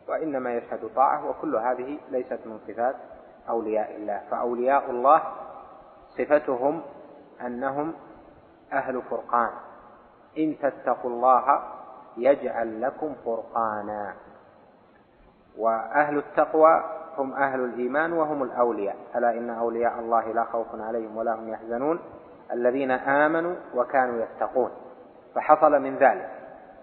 وإنما 0.07 0.53
يشهد 0.53 0.89
طاعة 0.95 1.29
وكل 1.29 1.55
هذه 1.55 1.99
ليست 2.09 2.39
من 2.45 2.59
صفات 2.67 2.95
أولياء 3.49 3.95
الله. 3.95 4.21
فأولياء 4.31 4.89
الله 4.89 5.21
صفتهم 6.17 6.81
أنهم 7.41 7.93
أهل 8.73 9.01
فرقان. 9.01 9.49
إن 10.37 10.55
تتقوا 10.61 11.09
الله 11.09 11.63
يجعل 12.17 12.81
لكم 12.81 13.15
فرقانا. 13.25 14.15
وأهل 15.57 16.17
التقوى 16.17 17.00
هم 17.17 17.33
أهل 17.33 17.59
الإيمان 17.59 18.13
وهم 18.13 18.43
الأولياء. 18.43 18.95
ألا 19.15 19.31
إن 19.31 19.49
أولياء 19.49 19.99
الله 19.99 20.33
لا 20.33 20.43
خوف 20.43 20.67
عليهم 20.73 21.17
ولا 21.17 21.35
هم 21.35 21.49
يحزنون؟ 21.49 21.99
الذين 22.53 22.91
آمنوا 22.91 23.55
وكانوا 23.75 24.23
يتقون. 24.23 24.71
فحصل 25.35 25.71
من 25.71 25.95
ذلك 25.95 26.29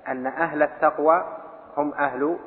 أن 0.09 0.27
أهل 0.27 0.63
التقوى 0.63 1.25
هم 1.77 1.93
أهل 1.93 2.39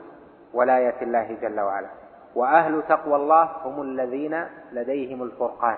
ولاية 0.54 1.02
الله 1.02 1.38
جل 1.42 1.60
وعلا. 1.60 1.90
وأهل 2.36 2.84
تقوى 2.90 3.16
الله 3.16 3.44
هم 3.44 3.82
الذين 3.82 4.46
لديهم 4.72 5.24
الفرقان. 5.24 5.78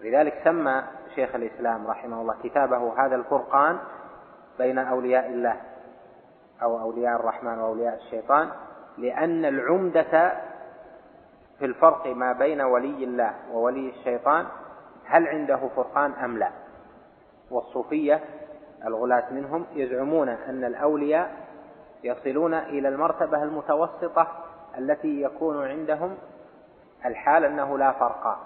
لذلك 0.00 0.40
سمى 0.44 0.82
شيخ 1.14 1.34
الإسلام 1.34 1.86
رحمه 1.86 2.20
الله 2.20 2.34
كتابه 2.42 3.06
هذا 3.06 3.16
الفرقان 3.16 3.78
بين 4.58 4.78
أولياء 4.78 5.26
الله 5.26 5.56
أو 6.62 6.80
أولياء 6.80 7.16
الرحمن 7.16 7.58
وأولياء 7.58 7.94
الشيطان 7.94 8.48
لأن 8.98 9.44
العمدة 9.44 10.32
في 11.60 11.66
الفرق 11.66 12.06
ما 12.06 12.32
بين 12.32 12.60
ولي 12.60 13.04
الله 13.04 13.34
وولي 13.52 13.88
الشيطان 13.88 14.46
هل 15.04 15.28
عنده 15.28 15.68
فرقان 15.76 16.12
أم 16.12 16.38
لا؟ 16.38 16.50
والصوفية 17.50 18.20
الغلاة 18.84 19.32
منهم 19.32 19.66
يزعمون 19.74 20.28
أن 20.28 20.64
الأولياء 20.64 21.36
يصلون 22.04 22.54
إلى 22.54 22.88
المرتبة 22.88 23.42
المتوسطة 23.42 24.28
التي 24.78 25.22
يكون 25.22 25.66
عندهم 25.66 26.14
الحال 27.04 27.44
أنه 27.44 27.78
لا 27.78 27.92
فرق 27.92 28.38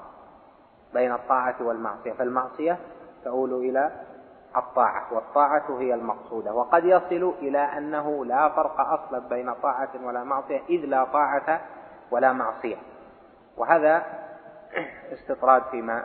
بين 0.94 1.12
الطاعة 1.12 1.56
والمعصية. 1.60 2.12
فالمعصية 2.12 2.78
تؤول 3.24 3.52
إلى 3.52 3.92
الطاعة 4.56 5.14
والطاعة 5.14 5.80
هي 5.80 5.94
المقصودة. 5.94 6.54
وقد 6.54 6.84
يصل 6.84 7.34
إلى 7.38 7.58
أنه 7.58 8.24
لا 8.24 8.48
فرق 8.48 8.80
أصلا 8.80 9.18
بين 9.18 9.54
طاعة 9.54 9.90
ولا 10.02 10.24
معصية 10.24 10.62
إذ 10.68 10.86
لا 10.86 11.04
طاعة 11.04 11.60
ولا 12.10 12.32
معصية. 12.32 12.76
وهذا 13.56 14.04
استطراد 15.12 15.62
فيما 15.62 16.04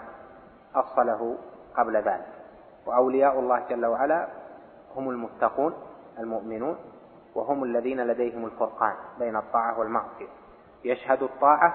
أصله 0.75 1.37
قبل 1.77 1.97
ذلك. 1.97 2.27
وأولياء 2.85 3.39
الله 3.39 3.63
جل 3.69 3.85
وعلا 3.85 4.27
هم 4.95 5.09
المتقون 5.09 5.73
المؤمنون 6.19 6.77
وهم 7.35 7.63
الذين 7.63 8.07
لديهم 8.07 8.45
الفرقان 8.45 8.93
بين 9.19 9.35
الطاعة 9.35 9.79
والمعصية. 9.79 10.27
يشهد 10.83 11.23
الطاعة 11.23 11.73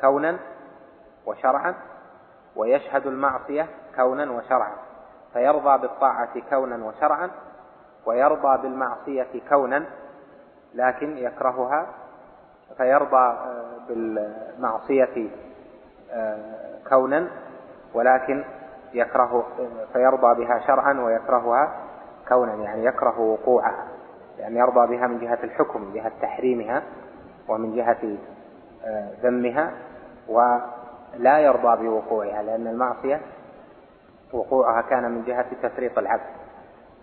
كونا 0.00 0.38
وشرعا 1.26 1.74
ويشهد 2.56 3.06
المعصية 3.06 3.66
كونا 3.96 4.30
وشرعا. 4.30 4.72
فيرضى 5.32 5.78
بالطاعة 5.78 6.40
كونا 6.50 6.84
وشرعا 6.86 7.30
ويرضى 8.06 8.62
بالمعصية 8.62 9.40
كونا 9.48 9.84
لكن 10.74 11.18
يكرهها 11.18 11.86
فيرضى 12.76 13.16
آه، 13.16 13.70
بالمعصية 13.88 15.30
آه، 16.12 16.78
كونا 16.88 17.28
ولكن 17.94 18.44
يكره 18.94 19.46
فيرضى 19.92 20.44
بها 20.44 20.58
شرعا 20.66 21.00
ويكرهها 21.00 21.72
كونا 22.28 22.54
يعني 22.54 22.84
يكره 22.84 23.20
وقوعها 23.20 23.86
يعني 24.38 24.58
يرضى 24.58 24.96
بها 24.96 25.06
من 25.06 25.18
جهة 25.18 25.38
الحكم 25.44 25.82
من 25.82 25.92
جهة 25.92 26.12
تحريمها 26.22 26.82
ومن 27.48 27.76
جهة 27.76 28.16
آه، 28.84 29.10
ذمها 29.22 29.72
ولا 30.28 31.38
يرضى 31.38 31.86
بوقوعها 31.86 32.42
لأن 32.42 32.66
المعصية 32.66 33.20
وقوعها 34.32 34.82
كان 34.82 35.10
من 35.10 35.24
جهة 35.24 35.46
تفريط 35.62 35.98
العبد. 35.98 36.40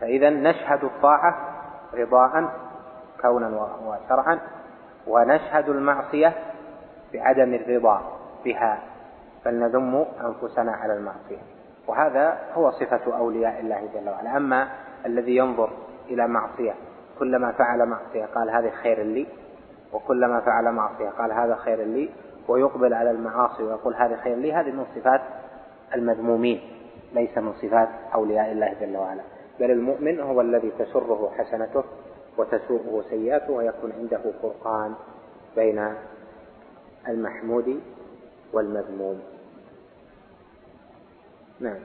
فإذا 0.01 0.29
نشهد 0.29 0.83
الطاعة 0.83 1.35
رضاء 1.93 2.49
كونا 3.21 3.69
وشرعا 3.85 4.39
ونشهد 5.07 5.69
المعصية 5.69 6.33
بعدم 7.13 7.53
الرضا 7.53 8.01
بها 8.45 8.79
فلنذم 9.43 10.05
أنفسنا 10.25 10.71
على 10.71 10.93
المعصية. 10.93 11.37
وهذا 11.87 12.37
هو 12.53 12.71
صفة 12.71 13.17
أولياء 13.17 13.59
الله 13.59 13.89
جل 13.93 14.09
وعلا. 14.09 14.37
أما 14.37 14.67
الذي 15.05 15.35
ينظر 15.35 15.69
إلى 16.09 16.27
معصية 16.27 16.73
كلما 17.19 17.51
فعل 17.51 17.85
معصية 17.85 18.25
قال 18.25 18.49
هذه 18.49 18.69
خير 18.69 19.03
لي 19.03 19.27
وكلما 19.93 20.39
فعل 20.39 20.71
معصية 20.71 21.09
قال 21.09 21.31
هذا 21.31 21.55
خير 21.55 21.83
لي 21.83 22.09
ويقبل 22.47 22.93
على 22.93 23.11
المعاصي 23.11 23.63
ويقول 23.63 23.95
هذه 23.95 24.15
خير 24.15 24.35
لي 24.35 24.53
هذه 24.53 24.71
من 24.71 24.85
صفات 24.95 25.21
المذمومين 25.95 26.61
ليس 27.13 27.37
من 27.37 27.53
صفات 27.53 27.89
أولياء 28.13 28.51
الله 28.51 28.73
جل 28.81 28.97
وعلا. 28.97 29.21
بل 29.59 29.71
المؤمن 29.71 30.19
هو 30.19 30.41
الذي 30.41 30.71
تسره 30.79 31.31
حسنته 31.37 31.83
وتسوءه 32.37 33.03
سيئاته 33.09 33.51
ويكون 33.51 33.91
عنده 33.91 34.21
فرقان 34.41 34.95
بين 35.55 35.93
المحمود 37.07 37.81
والمذموم. 38.53 39.19
نعم. 41.59 41.79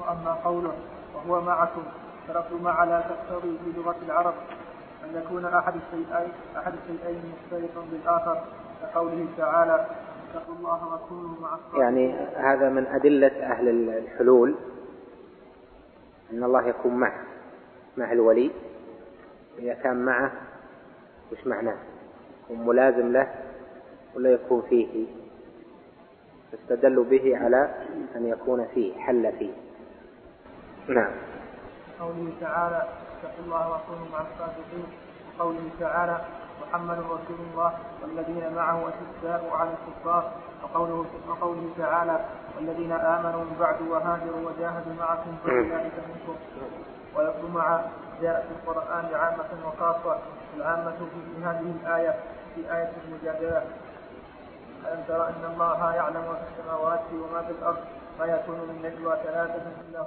وأما 0.00 0.32
قوله 0.44 0.72
وهو 1.14 1.40
معكم 1.40 1.82
فلفظ 2.28 2.62
مع 2.62 2.84
لا 2.84 3.00
تقتضي 3.00 3.58
في 3.64 3.80
لغة 3.80 3.96
العرب 4.06 4.34
أن 5.04 5.22
يكون 5.22 5.44
أحد 5.44 5.74
الشيئين 5.74 6.32
أحد 6.56 6.72
الشيئين 6.72 7.22
مختلفا 7.32 7.80
بالآخر 7.90 8.44
كقوله 8.82 9.26
تعالى 9.36 9.86
اتقوا 10.30 10.54
الله 10.54 10.94
وكونوا 10.94 11.40
مع 11.40 11.54
الصالحين 11.54 11.80
يعني 11.80 12.12
هذا 12.36 12.68
من 12.68 12.86
أدلة 12.86 13.52
أهل 13.52 13.68
الحلول 13.68 14.54
أن 16.32 16.44
الله 16.44 16.66
يكون 16.68 16.94
معه. 16.94 17.29
مع 17.96 18.12
الولي 18.12 18.50
إذا 19.58 19.74
كان 19.74 20.04
معه 20.04 20.32
وش 21.32 21.46
معناه؟ 21.46 21.76
يكون 22.44 22.66
ملازم 22.66 23.12
له 23.12 23.34
ولا 24.14 24.30
يكون 24.30 24.62
فيه؟ 24.62 25.06
استدلوا 26.54 27.04
به 27.04 27.36
على 27.38 27.74
أن 28.16 28.26
يكون 28.26 28.66
فيه 28.74 28.98
حل 28.98 29.32
فيه. 29.38 29.52
نعم. 30.88 31.12
قوله 32.00 32.32
تعالى 32.40 32.76
اتقوا 32.76 33.44
الله 33.44 33.68
وكونوا 33.68 34.08
مع 34.12 34.20
الصادقين. 34.20 34.86
وقوله 35.38 35.70
تعالى 35.80 36.20
محمد 36.62 36.98
رسول 36.98 37.38
الله 37.52 37.72
والذين 38.02 38.54
معه 38.54 38.88
أشداء 38.88 39.50
على 39.52 39.70
الكفار. 39.70 40.32
وقوله 40.62 41.06
وقوله 41.28 41.70
تعالى 41.78 42.24
والذين 42.56 42.92
آمنوا 42.92 43.44
من 43.44 43.56
بعد 43.60 43.82
وهاجروا 43.82 44.50
وجاهدوا 44.50 44.92
معكم 44.98 45.36
فأولئك 45.44 45.92
منكم 46.08 46.36
ويقول 47.16 47.50
مع 47.50 47.80
جاء 48.22 48.46
في 48.48 48.52
القرآن 48.70 49.14
عامة 49.14 49.66
وخاصة 49.66 50.18
العامة 50.56 50.96
في 50.96 51.44
هذه 51.44 51.74
الآية 51.82 52.14
في 52.54 52.60
آية 52.76 52.92
المجادلة. 53.04 53.62
ألم 54.86 55.02
ترى 55.08 55.28
أن 55.28 55.52
الله 55.52 55.94
يعلم 55.94 56.14
ما 56.14 56.34
في 56.34 56.60
السماوات 56.60 57.00
وما 57.12 57.42
في 57.42 57.52
الأرض؟ 57.52 57.78
ما 58.18 58.26
يكون 58.26 58.54
من 58.54 58.76
نجوى 58.82 59.16
ثلاثة 59.24 59.62
إلا 59.88 60.00
هو 60.00 60.06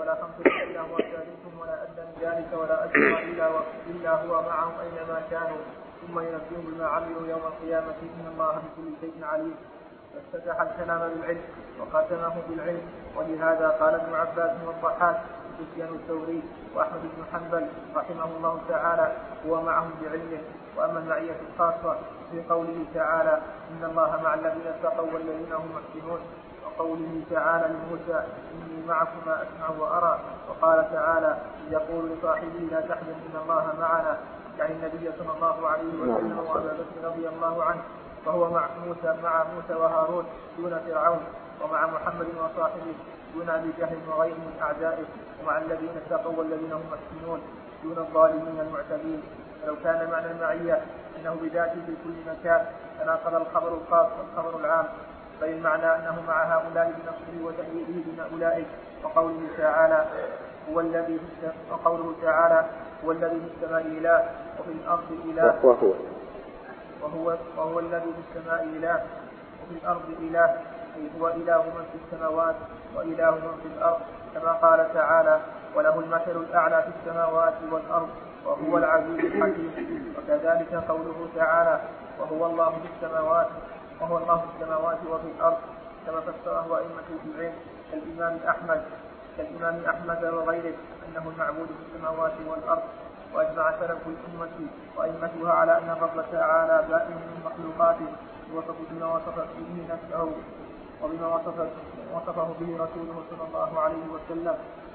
ولا 0.00 0.14
خمسة 0.14 0.62
إلا 0.62 0.80
هو 0.80 0.96
ثالثهم 0.96 1.60
ولا 1.60 1.82
أدنى 1.82 2.04
من 2.06 2.14
ذلك 2.22 2.60
ولا 2.60 2.84
أكبر 2.84 3.18
إلا 3.18 3.50
إلا 3.86 4.10
هو 4.10 4.42
معهم 4.42 4.72
أينما 4.80 5.22
كانوا. 5.30 5.58
ثم 6.06 6.18
ينبئهم 6.20 6.74
بما 6.74 6.86
عملوا 6.86 7.26
يوم 7.28 7.40
القيامة 7.46 7.94
إن 8.02 8.26
الله 8.32 8.52
بكل 8.52 8.90
شيء 9.00 9.24
عليم. 9.24 9.56
فافتتح 10.14 10.60
الكلام 10.60 10.98
بالعلم 10.98 11.42
وختمه 11.80 12.34
بالعلم. 12.48 12.82
ولهذا 13.16 13.68
قال 13.68 13.94
ابن 13.94 14.14
عباس 14.14 14.50
والضحاك 14.66 15.20
سفيان 15.58 15.94
الثوري 15.94 16.42
وأحمد 16.74 17.00
بن 17.02 17.24
حنبل 17.32 17.68
رحمه 17.96 18.24
الله 18.36 18.60
تعالى 18.68 19.16
هو 19.46 19.62
معهم 19.62 19.90
بعلمه 20.02 20.42
وأما 20.76 20.98
المعيه 20.98 21.36
الخاصة 21.50 21.96
في 22.30 22.42
قوله 22.50 22.84
تعالى 22.94 23.42
إن 23.70 23.84
الله 23.90 24.20
مع 24.22 24.34
الذين 24.34 24.66
اتقوا 24.66 25.12
والذين 25.12 25.52
هم 25.52 25.68
محسنون. 25.76 26.20
وقوله 26.64 27.22
تعالى 27.30 27.74
لموسى 27.74 28.26
إني 28.54 28.86
معكما 28.88 29.42
أسمع 29.42 29.68
وأرى. 29.78 30.20
وقال 30.48 30.92
تعالى 30.92 31.38
يقول 31.70 32.10
لصاحبه 32.10 32.58
لا 32.70 32.80
تحزن 32.80 33.14
إن 33.26 33.40
الله 33.42 33.74
معنا. 33.80 34.18
يعني 34.58 34.72
النبي 34.74 35.12
صلى 35.18 35.32
الله 35.36 35.68
عليه 35.68 35.94
وسلم 36.00 36.38
وابا 36.38 36.72
بكر 36.72 37.08
رضي 37.08 37.28
الله 37.28 37.64
عنه 37.64 37.82
وهو 38.26 38.50
مع 38.50 38.66
موسى 38.86 39.22
مع 39.22 39.44
موسى 39.44 39.74
وهارون 39.74 40.24
دون 40.58 40.78
فرعون 40.86 41.20
ومع 41.62 41.86
محمد 41.86 42.26
وصاحبه. 42.26 42.94
دون 43.34 43.48
أبي 43.50 43.70
جهل 43.78 43.98
وغيره 44.08 44.34
من 44.34 44.58
أعدائه 44.62 45.04
ومع 45.42 45.58
الذين 45.58 45.90
اتقوا 46.06 46.32
والذين 46.38 46.72
هم 46.72 46.82
محسنون 46.92 47.40
دون 47.82 47.98
الظالمين 47.98 48.60
المعتدين. 48.60 49.22
فلو 49.62 49.76
كان 49.84 50.10
معنى 50.10 50.30
المعية 50.30 50.82
إنه 51.16 51.36
بذاته 51.42 51.74
في 51.86 51.94
كل 52.04 52.30
مكان 52.30 52.66
تناقض 53.00 53.34
الخبر 53.34 53.74
الخاص 53.74 54.08
والخبر 54.18 54.60
العام. 54.60 54.86
بل 55.40 55.48
المعنى 55.48 55.86
أنه 55.96 56.22
مع 56.28 56.42
هؤلاء 56.42 56.92
بنصره 56.96 57.46
وتأييده 57.46 57.94
دون 58.06 58.20
أولئك. 58.32 58.66
وقوله 59.04 59.40
تعالى 59.58 60.06
هو 60.72 60.80
الذي 60.80 61.20
وقوله 61.70 62.14
تعالى 62.22 62.64
هو 63.04 63.12
الذي 63.12 63.40
في 63.40 63.48
السماء 63.56 63.80
إله 63.82 64.30
وفي 64.60 64.72
الأرض 64.72 65.10
إله 65.24 65.66
وهو. 65.66 65.92
وهو 67.02 67.36
وهو 67.56 67.78
الذي 67.78 68.12
في 68.16 68.38
السماء 68.38 68.64
إله 68.64 69.02
وفي 69.62 69.74
الأرض 69.82 70.02
إله. 70.20 70.60
أي 70.96 71.20
هو 71.20 71.28
إله 71.28 71.62
من 71.62 71.84
في 71.92 71.98
السماوات 72.04 72.54
وإله 72.96 73.30
من 73.30 73.58
في 73.62 73.68
الأرض 73.78 74.00
كما 74.34 74.52
قال 74.52 74.94
تعالى 74.94 75.40
وله 75.74 76.00
المثل 76.00 76.36
الأعلى 76.36 76.82
في 76.82 76.90
السماوات 76.98 77.54
والأرض 77.70 78.08
وهو 78.46 78.78
العزيز 78.78 79.24
الحكيم. 79.24 80.14
وكذلك 80.18 80.74
قوله 80.74 81.28
تعالى 81.36 81.80
وهو 82.20 82.46
الله 82.46 82.70
في 82.70 82.88
السماوات 82.96 83.48
وهو 84.00 84.18
الله 84.18 84.36
في 84.36 84.46
السماوات 84.54 84.98
وفي 85.10 85.26
الأرض. 85.36 85.58
كما 86.06 86.20
فسره 86.20 86.78
أئمة 86.78 87.08
العلم 87.24 87.54
كالإمام 87.92 88.38
أحمد 88.48 88.82
كالإمام 89.36 89.84
أحمد 89.84 90.24
وغيره 90.24 90.74
أنه 91.08 91.32
المعبود 91.34 91.66
في 91.66 91.96
السماوات 91.96 92.32
والأرض. 92.48 92.82
وأجمع 93.34 93.70
سلف 93.70 94.02
الأمة 94.06 94.68
وأئمتها 94.96 95.52
على 95.52 95.78
أن 95.78 95.90
الرب 95.90 96.24
تعالى 96.32 96.88
بائن 96.88 97.10
من 97.10 97.42
مخلوقاته 97.46 98.06
وصف 98.54 98.76
بما 98.90 99.06
وصف 99.14 99.36
به 99.36 99.94
نفسه. 99.94 100.32
وبما 101.04 101.26
وصف 101.34 101.58
وصفه 102.14 102.48
به 102.60 102.74
رسوله 102.84 103.16
صلى 103.30 103.44
الله 103.48 103.80
عليه 103.80 104.04
وسلم 104.14 104.54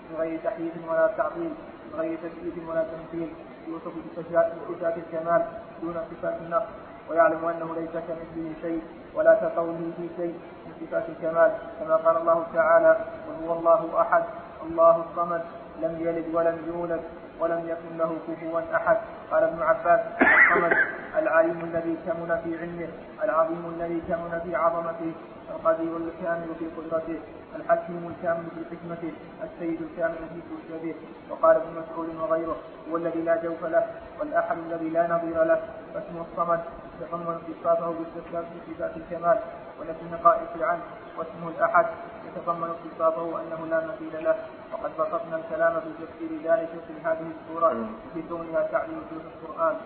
من 0.10 0.16
غير 0.20 0.40
تحييد 0.44 0.72
ولا 0.90 1.08
تعطيل 1.18 1.54
من 1.94 2.00
غير 2.00 2.18
تكييف 2.18 2.70
ولا 2.70 2.84
تمثيل 2.84 3.30
يوصف 3.68 3.92
بصفات 4.18 4.98
الكمال 4.98 5.46
دون 5.82 5.96
صفات 6.12 6.36
النقص 6.46 6.66
ويعلم 7.10 7.46
أنه 7.46 7.76
ليس 7.76 7.92
كمثله 7.92 8.54
شيء 8.62 8.82
ولا 9.16 9.34
كقوله 9.34 9.92
في 9.98 10.10
شيء 10.18 10.36
من 10.66 10.74
صفات 10.88 11.04
الكمال 11.10 11.52
كما 11.80 11.96
قال 11.96 12.18
الله 12.18 12.46
تعالى 12.54 12.98
وهو 13.30 13.60
الله 13.60 14.02
أحد 14.02 14.24
الله 14.66 15.04
الصمد 15.10 15.42
لم 15.82 15.98
يلد 16.00 16.36
ولم 16.36 16.58
يولد 16.68 17.02
ولم 17.40 17.62
يكن 17.68 17.98
له 17.98 18.18
كفوا 18.28 18.62
أحد. 18.76 18.98
قال 19.32 19.44
ابن 19.44 19.62
عباس 19.62 20.00
الصمد 20.22 20.74
العليم 21.18 21.60
الذي 21.64 21.98
كمن 22.06 22.42
في 22.44 22.60
علمه 22.60 22.88
العظيم 23.24 23.74
الذي 23.76 24.02
كمن 24.08 24.42
في 24.44 24.56
عظمته 24.56 25.12
القدير 25.50 25.98
الكامل 25.98 26.48
في 26.60 26.66
قدرته 26.78 27.20
الحكيم 27.56 28.14
الكامل 28.16 28.46
في 28.56 28.76
حكمته 28.76 29.12
السيد 29.44 29.82
الكامل 29.82 30.16
في 30.34 30.40
سلطته 30.50 30.96
وقال 31.30 31.56
ابن 31.56 31.82
مسعود 31.82 32.16
وغيره 32.16 32.56
هو 32.92 32.98
الذي 32.98 33.22
لا 33.22 33.36
جوف 33.44 33.64
له 33.66 33.86
والأحد 34.20 34.58
الذي 34.58 34.90
لا 34.90 35.08
نظير 35.08 35.44
له 35.44 35.60
فاسم 35.94 36.24
الصمد 36.32 36.60
يتضمن 37.02 37.38
صفاته 37.48 37.94
باستثبات 37.94 38.46
صفات 38.78 38.92
الكمال 38.98 39.40
ونفي 39.80 40.02
النقائص 40.02 40.62
عنه 40.62 40.82
واسمه 41.18 41.50
الأحد. 41.58 41.86
يتضمن 42.30 42.74
صفاته 42.84 43.42
انه 43.42 43.66
لا 43.66 43.88
مثيل 43.88 44.24
له 44.24 44.36
وقد 44.74 44.92
بسطنا 44.92 45.36
الكلام 45.38 45.82
في 45.82 46.06
تفسير 46.06 46.52
ذلك 46.52 46.70
في 46.70 46.94
هذه 47.04 47.32
السورة 47.32 47.90
في 48.14 48.22
كونها 48.30 48.68
تعليم 48.72 49.02
في 49.10 49.16
القرآن. 49.16 49.78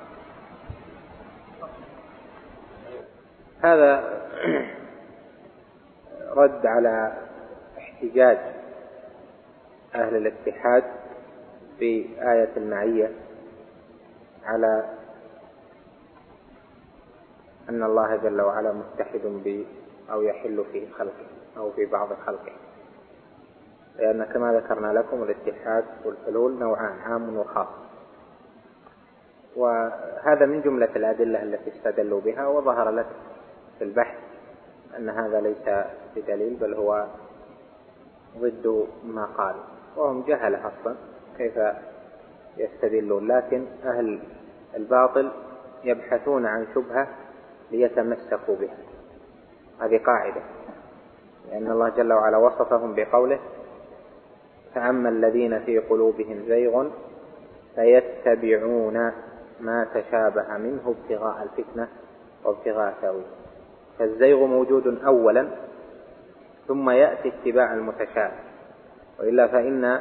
هذا 3.64 4.20
رد 6.36 6.65
على 6.65 7.14
احتجاج 7.78 8.38
أهل 9.95 10.15
الاتحاد 10.15 10.84
بآية 11.80 12.49
المعية 12.57 13.11
على 14.45 14.90
أن 17.70 17.84
الله 17.84 18.15
جل 18.15 18.41
وعلا 18.41 18.74
متحد 18.74 19.22
ب 19.24 19.65
أو 20.11 20.22
يحل 20.22 20.65
في 20.72 20.88
خلقه. 20.91 21.43
أو 21.58 21.72
في 21.72 21.86
بعض 21.86 22.14
خلقه 22.26 22.54
لأن 24.00 24.24
كما 24.24 24.54
ذكرنا 24.54 25.00
لكم 25.00 25.24
الاتحاد 25.24 25.86
والحلول 26.06 26.60
نوعان 26.60 27.00
عام 27.00 27.38
وخاص. 27.38 27.68
وهذا 29.56 30.46
من 30.46 30.62
جملة 30.62 30.90
الأدلة 30.96 31.44
التي 31.44 31.78
استدلوا 31.78 32.22
بها 32.22 32.48
وظهر 32.48 32.90
لك 32.90 33.08
في 33.78 33.84
البحث 33.84 34.18
أن 34.98 35.10
هذا 35.10 35.42
ليس 35.42 35.86
بدليل 36.16 36.56
بل 36.56 36.74
هو 36.74 37.08
ضد 38.38 38.88
ما 39.06 39.26
قال. 39.26 39.56
وهم 39.96 40.24
جهل 40.24 40.56
أصلا 40.56 40.96
كيف 41.38 41.60
يستدلون. 42.58 43.28
لكن 43.28 43.66
أهل 43.86 44.20
الباطل 44.76 45.32
يبحثون 45.84 46.46
عن 46.46 46.68
شبهة 46.76 47.08
ليتمسكوا 47.72 48.56
بها. 48.56 48.78
هذه 49.82 49.98
قاعدة. 49.98 50.42
لأن 51.52 51.72
الله 51.72 51.90
جل 51.90 52.14
وعلا 52.14 52.38
وصفهم 52.38 52.95
بقوله 52.95 53.40
فأما 54.76 55.10
الذين 55.10 55.60
في 55.60 55.80
قلوبهم 55.80 56.44
زيغ 56.48 56.88
فيتبعون 57.76 59.11
ما 59.60 59.88
تشابه 59.94 60.57
منه 60.57 60.95
ابتغاء 60.99 61.44
الفتنة 61.44 61.88
وابتغاء 62.45 62.94
تأويل 63.02 63.26
فالزيغ 63.99 64.45
موجود 64.45 65.03
أولا 65.06 65.48
ثم 66.68 66.90
يأتي 66.90 67.30
اتباع 67.30 67.74
المتشابه. 67.74 68.40
وإلا 69.20 69.48
فإن 69.48 69.99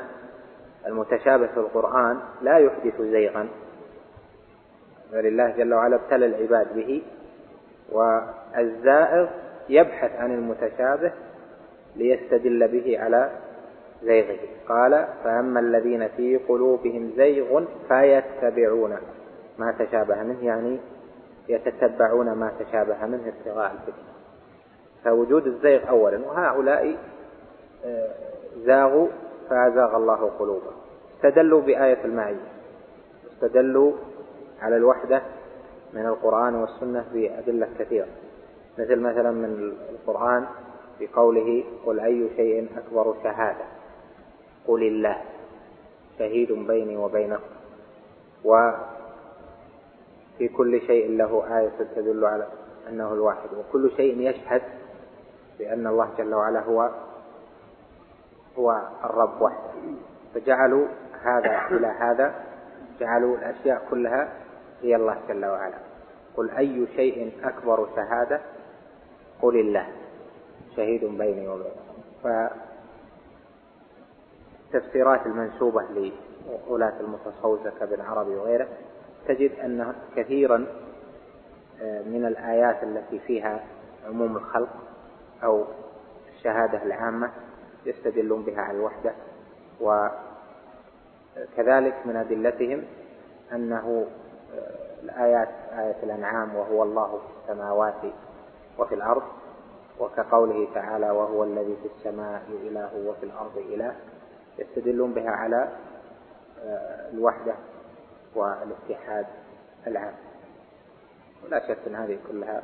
المتشابه 0.86 1.47
في 1.47 1.56
القرآن 1.56 2.20
لا 2.43 2.59
يحدث 2.59 3.01
زيغا. 3.01 3.48
ولله 5.12 5.51
جل 5.51 5.74
وعلا 5.74 5.97
ابتلى 5.97 6.27
العباد 6.27 6.77
به 6.77 7.02
والزائغ 7.93 9.28
يبحث 9.69 10.16
عن 10.16 10.35
المتشابه 10.35 11.12
ليستدل 11.97 12.69
به 12.69 12.98
على 12.98 13.31
زيغه. 14.02 14.39
قال 14.69 15.06
فأما 15.24 15.60
الذين 15.60 16.09
في 16.09 16.36
قلوبهم 16.36 17.12
زيغ 17.16 17.64
فيتبعون 17.89 18.97
ما 19.59 19.73
تشابه 19.78 20.23
منه 20.23 20.44
يعني 20.44 20.78
يتتبعون 21.48 22.32
ما 22.32 22.52
تشابه 22.60 23.06
منه 23.06 23.28
ابتغاء 23.28 23.73
الفتنة. 23.73 24.12
فوجود 25.05 25.47
الزيغ 25.47 25.89
أولا 25.89 26.27
وهؤلاء 26.27 26.97
آه، 27.85 28.14
زاغوا 28.56 29.09
فأزاغ 29.51 29.97
الله 29.97 30.31
قلوبهم. 30.39 30.73
استدلوا 31.16 31.60
بآية 31.60 32.05
المعية. 32.05 32.47
استدلوا 33.32 33.93
على 34.60 34.77
الوحدة 34.77 35.23
من 35.94 36.06
القرآن 36.06 36.55
والسنة 36.55 37.05
بأدلة 37.12 37.69
كثيرة. 37.78 38.06
مثل 38.78 39.01
مثلا 39.01 39.31
من 39.31 39.73
القرآن 39.90 40.47
في 41.03 41.09
قوله 41.09 41.65
قل 41.87 42.01
أي 42.01 42.31
شيء 42.37 42.69
أكبر 42.77 43.15
شهادة؟ 43.23 43.65
قل 44.66 44.83
الله. 44.83 45.23
شهيد 46.19 46.53
بيني 46.53 46.97
وبينكم. 46.97 47.43
وفي 48.45 48.79
كل 50.57 50.81
شيء 50.81 51.16
له 51.16 51.59
آية 51.59 51.73
تدل 51.95 52.24
على 52.24 52.47
أنه 52.89 53.12
الواحد. 53.12 53.49
وكل 53.55 53.91
شيء 53.97 54.20
يشهد 54.20 54.62
بأن 55.59 55.87
الله 55.87 56.09
جل 56.19 56.35
وعلا 56.35 56.61
هو 56.61 56.91
هو 58.59 58.83
الرب 59.05 59.43
وحده. 59.43 59.70
فجعلوا 60.35 60.87
هذا 61.23 61.66
إلى 61.70 61.87
هذا 61.87 62.35
جعلوا 63.01 63.37
الأشياء 63.37 63.87
كلها 63.91 64.33
هي 64.83 64.97
الله 64.97 65.19
جل 65.29 65.47
وعلا. 65.47 65.79
قل 66.37 66.51
أي 66.51 66.87
شيء 66.97 67.33
أكبر 67.45 67.89
شهادة؟ 67.97 68.41
قل 69.43 69.61
الله. 69.61 70.02
شهيد 70.77 71.05
بيني 71.05 71.49
وبينكم 71.49 71.93
التفسيرات 74.74 75.27
المنسوبة 75.27 75.82
لولاة 75.82 77.01
المتصوفة 77.01 77.73
كابن 77.81 78.01
عربي 78.01 78.35
وغيره 78.36 78.69
تجد 79.28 79.59
أن 79.65 79.94
كثيرا 80.16 80.66
آه، 81.82 82.03
من 82.03 82.27
الآيات 82.27 82.82
التي 82.82 83.19
فيها 83.19 83.65
عموم 84.09 84.36
الخلق 84.36 84.69
أو 85.44 85.65
الشهادة 86.36 86.82
العامة 86.82 87.31
يستدلون 87.86 88.43
بها 88.43 88.61
على 88.61 88.77
الوحدة. 88.77 89.12
وكذلك 91.57 91.94
من 92.05 92.16
أدلتهم 92.16 92.85
أنه 93.53 94.07
آه، 94.55 95.03
الآيات 95.03 95.49
آية 95.73 96.03
الأنعام 96.03 96.55
وهو 96.55 96.82
الله 96.82 97.19
في 97.19 97.24
السماوات 97.43 98.03
وفي 98.78 98.94
الأرض 98.94 99.23
وكقوله 100.01 100.69
تعالى 100.74 101.10
وهو 101.10 101.44
الذي 101.44 101.77
في 101.82 101.89
السماء 101.97 102.43
إله 102.48 103.06
وفي 103.06 103.23
الأرض 103.23 103.59
إله 103.59 103.94
يستدلون 104.59 105.12
بها 105.14 105.31
على 105.31 105.69
آه، 106.64 107.10
الوحدة 107.10 107.55
والاتحاد 108.35 109.27
العام. 109.86 110.14
ولا 111.44 111.69
شك 111.69 111.78
أن 111.86 111.94
هذه 111.94 112.19
كلها 112.28 112.62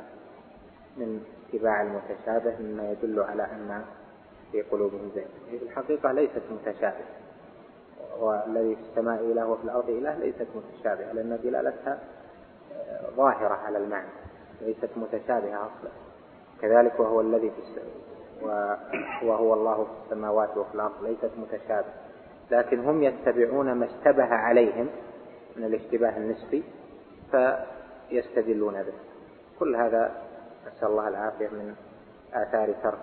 من 0.97 1.23
اتباع 1.49 1.81
المتشابه 1.81 2.55
مما 2.59 2.91
يدل 2.91 3.19
على 3.19 3.43
أن 3.43 3.85
في 4.51 4.61
قلوبهم 4.61 5.11
زين. 5.15 5.27
في 5.49 5.65
الحقيقة 5.65 6.11
ليست 6.11 6.41
متشابهة 6.51 7.19
والذي 8.19 8.75
في 8.75 8.81
السماء 8.81 9.21
إله 9.21 9.47
وفي 9.47 9.63
الأرض 9.63 9.89
إله 9.89 10.15
ليست 10.15 10.47
متشابهة 10.55 11.11
لأن 11.11 11.39
دلالتها 11.43 11.99
آه، 12.73 13.09
ظاهرة 13.15 13.53
على 13.53 13.77
المعنى 13.77 14.09
ليست 14.61 14.89
متشابهة 14.95 15.57
أصلا. 15.57 15.91
كذلك 16.61 16.99
وهو 16.99 17.21
الذي 17.21 17.49
في 17.49 17.79
وهو 19.25 19.53
الله 19.53 19.83
في 19.83 19.91
السماوات 20.05 20.57
وفي 20.57 20.75
الأرض 20.75 21.03
ليست 21.03 21.31
متشابهة. 21.37 21.93
لكن 22.51 22.79
هم 22.79 23.03
يتبعون 23.03 23.71
ما 23.73 23.85
اشتبه 23.85 24.23
عليهم 24.23 24.89
من 25.55 25.63
الاشتباه 25.63 26.17
النسبي 26.17 26.63
فيستدلون 27.31 28.83
به. 28.83 28.93
كل 29.59 29.75
هذا 29.75 30.11
نسأل 30.67 30.87
الله 30.87 31.07
العافية 31.07 31.47
من 31.47 31.75
آثار 32.33 32.73
ترك 32.83 32.99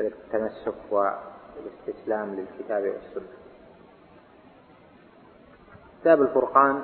التمسك 0.00 0.74
والاستسلام 0.90 2.34
للكتاب 2.34 2.82
والسنة. 2.82 3.32
كتاب 6.00 6.22
الفرقان 6.22 6.82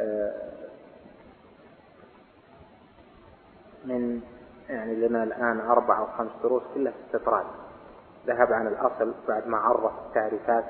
آه، 0.00 0.57
من 3.84 4.20
يعني 4.68 4.94
لنا 4.94 5.22
الآن 5.22 5.60
أربع 5.60 5.98
أو 5.98 6.06
خمس 6.06 6.30
دروس 6.42 6.62
كلها 6.74 6.92
استطراد 7.06 7.44
ذهب 8.26 8.52
عن 8.52 8.66
الأصل 8.66 9.14
بعد 9.28 9.46
ما 9.46 9.58
عرف 9.58 9.92
التعريفات 10.06 10.64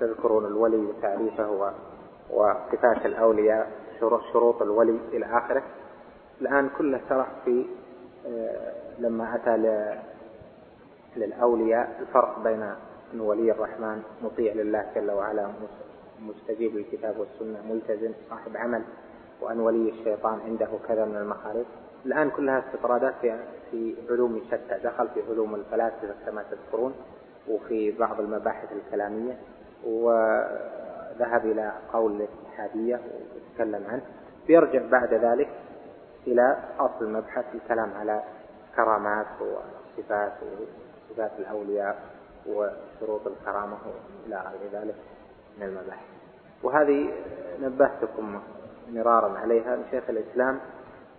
تذكرون 0.00 0.46
الولي 0.46 0.76
وتعريفه 0.86 1.72
وصفات 2.30 3.06
الأولياء 3.06 3.70
شروط 4.32 4.62
الولي 4.62 4.98
إلى 5.12 5.26
آخره. 5.26 5.62
الآن 6.40 6.70
كله 6.78 7.00
شرح 7.08 7.26
في 7.44 7.66
آه، 8.26 8.72
لما 8.98 9.34
أتى 9.34 9.56
للأولياء 11.16 11.96
الفرق 12.00 12.38
بين 12.38 12.62
أن 13.14 13.20
ولي 13.20 13.52
الرحمن 13.52 14.02
مطيع 14.22 14.52
لله 14.52 14.86
جل 14.94 15.10
وعلا 15.10 15.48
مستجيب 16.20 16.76
للكتاب 16.76 17.18
والسنة 17.18 17.72
ملتزم 17.72 18.12
صاحب 18.30 18.56
عمل 18.56 18.82
وأن 19.40 19.60
ولي 19.60 19.90
الشيطان 19.90 20.40
عنده 20.40 20.68
كذا 20.88 21.04
من 21.04 21.16
المخالف 21.16 21.66
الآن 22.06 22.30
كلها 22.30 22.58
استطرادات 22.58 23.14
في 23.20 23.36
في 23.70 23.94
علوم 24.10 24.42
شتى. 24.46 24.78
دخل 24.84 25.08
في 25.08 25.22
علوم 25.30 25.54
الفلاسفة 25.54 26.14
كما 26.26 26.44
تذكرون 26.50 26.94
وفي 27.48 27.90
بعض 27.90 28.20
المباحث 28.20 28.68
الكلامية 28.72 29.36
وذهب 29.84 31.46
إلى 31.46 31.72
قول 31.92 32.12
الاتحادية 32.12 32.96
وتكلم 32.96 33.84
عنه. 33.88 34.02
بيرجع 34.46 34.86
بعد 34.90 35.14
ذلك 35.14 35.48
إلى 36.26 36.56
أصل 36.78 37.04
المبحث 37.04 37.44
الكلام 37.54 37.92
على 38.00 38.22
كرامات 38.76 39.26
وصفات 39.40 40.32
وصفات 41.10 41.30
الأولياء 41.38 41.98
وشروط 42.46 43.26
الكرامة 43.26 43.76
إلى 44.26 44.36
غير 44.36 44.82
ذلك 44.82 44.94
من 45.58 45.66
المباحث. 45.66 46.06
وهذه 46.62 47.12
نبهتكم 47.60 48.40
مرارا 48.92 49.38
عليها 49.38 49.78
شيخ 49.90 50.04
الإسلام. 50.08 50.60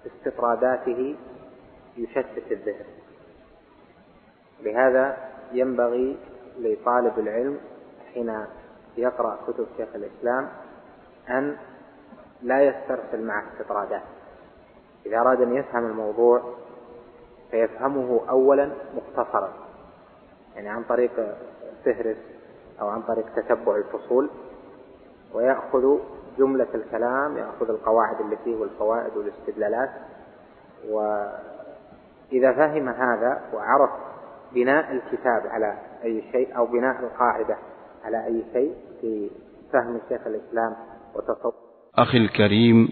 استطراداته 0.06 1.15
يشتت 1.98 2.52
الذهن. 2.52 2.86
لهذا 4.64 5.18
ينبغي 5.52 6.18
لطالب 6.60 7.19
العلم 7.19 7.60
حين 8.14 8.45
يقرأ 8.98 9.40
كتب 9.48 9.68
شيخ 9.77 9.90
الإسلام 9.95 10.49
أن 11.30 11.57
لا 12.41 12.64
يسترسل 12.64 13.26
مع 13.26 13.44
استطرادات 13.48 14.02
إذا 15.06 15.18
أراد 15.18 15.41
أن 15.41 15.56
يفهم 15.56 15.86
الموضوع 15.86 16.53
فيفهمه 17.52 18.22
أولا 18.30 18.72
مختصرا 18.95 19.53
يعني 20.56 20.69
عن 20.69 20.84
طريق 20.84 21.38
فهرس 21.86 22.18
أو 22.82 22.88
عن 22.88 23.02
طريق 23.02 23.26
تتبع 23.36 23.76
الفصول 23.76 24.30
ويأخذ 25.34 25.99
جملة 26.40 26.68
الكلام 26.76 27.38
يأخذ 27.38 27.70
القواعد 27.70 28.22
اللي 28.22 28.38
فيه 28.44 28.56
والفوائد 28.56 29.18
والاستدلالات. 29.18 29.90
وإذا 30.90 32.52
فهم 32.53 32.90
هذا 32.90 33.41
وعرف 33.53 33.90
بناء 34.53 34.91
الكتاب 34.91 35.48
على 35.48 35.78
أي 36.03 36.24
شيء 36.32 36.57
أو 36.57 36.66
بناء 36.66 36.99
القاعدة 36.99 37.57
على 38.06 38.26
أي 38.26 38.44
شيء 38.53 38.74
في 39.02 39.30
فهم 39.74 39.99
شيخ 40.10 40.22
الإسلام 40.28 40.76
وتصور 41.16 41.53
أخي 41.98 42.18
الكريم 42.18 42.90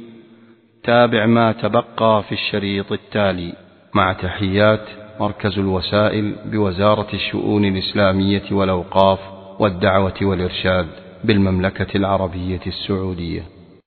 تابع 0.83 1.25
ما 1.25 1.51
تبقى 1.51 2.23
في 2.23 2.31
الشريط 2.31 2.91
التالي. 2.91 3.53
مع 3.95 4.13
تحيات 4.13 4.87
مركز 5.19 5.59
الوسائل 5.59 6.35
بوزارة 6.45 7.07
الشؤون 7.13 7.65
الإسلامية 7.65 8.51
والأوقاف 8.51 9.19
والدعوة 9.59 10.13
والإرشاد. 10.21 10.87
بالمملكة 11.23 11.97
العربية 11.97 12.61
السعودية. 12.67 13.43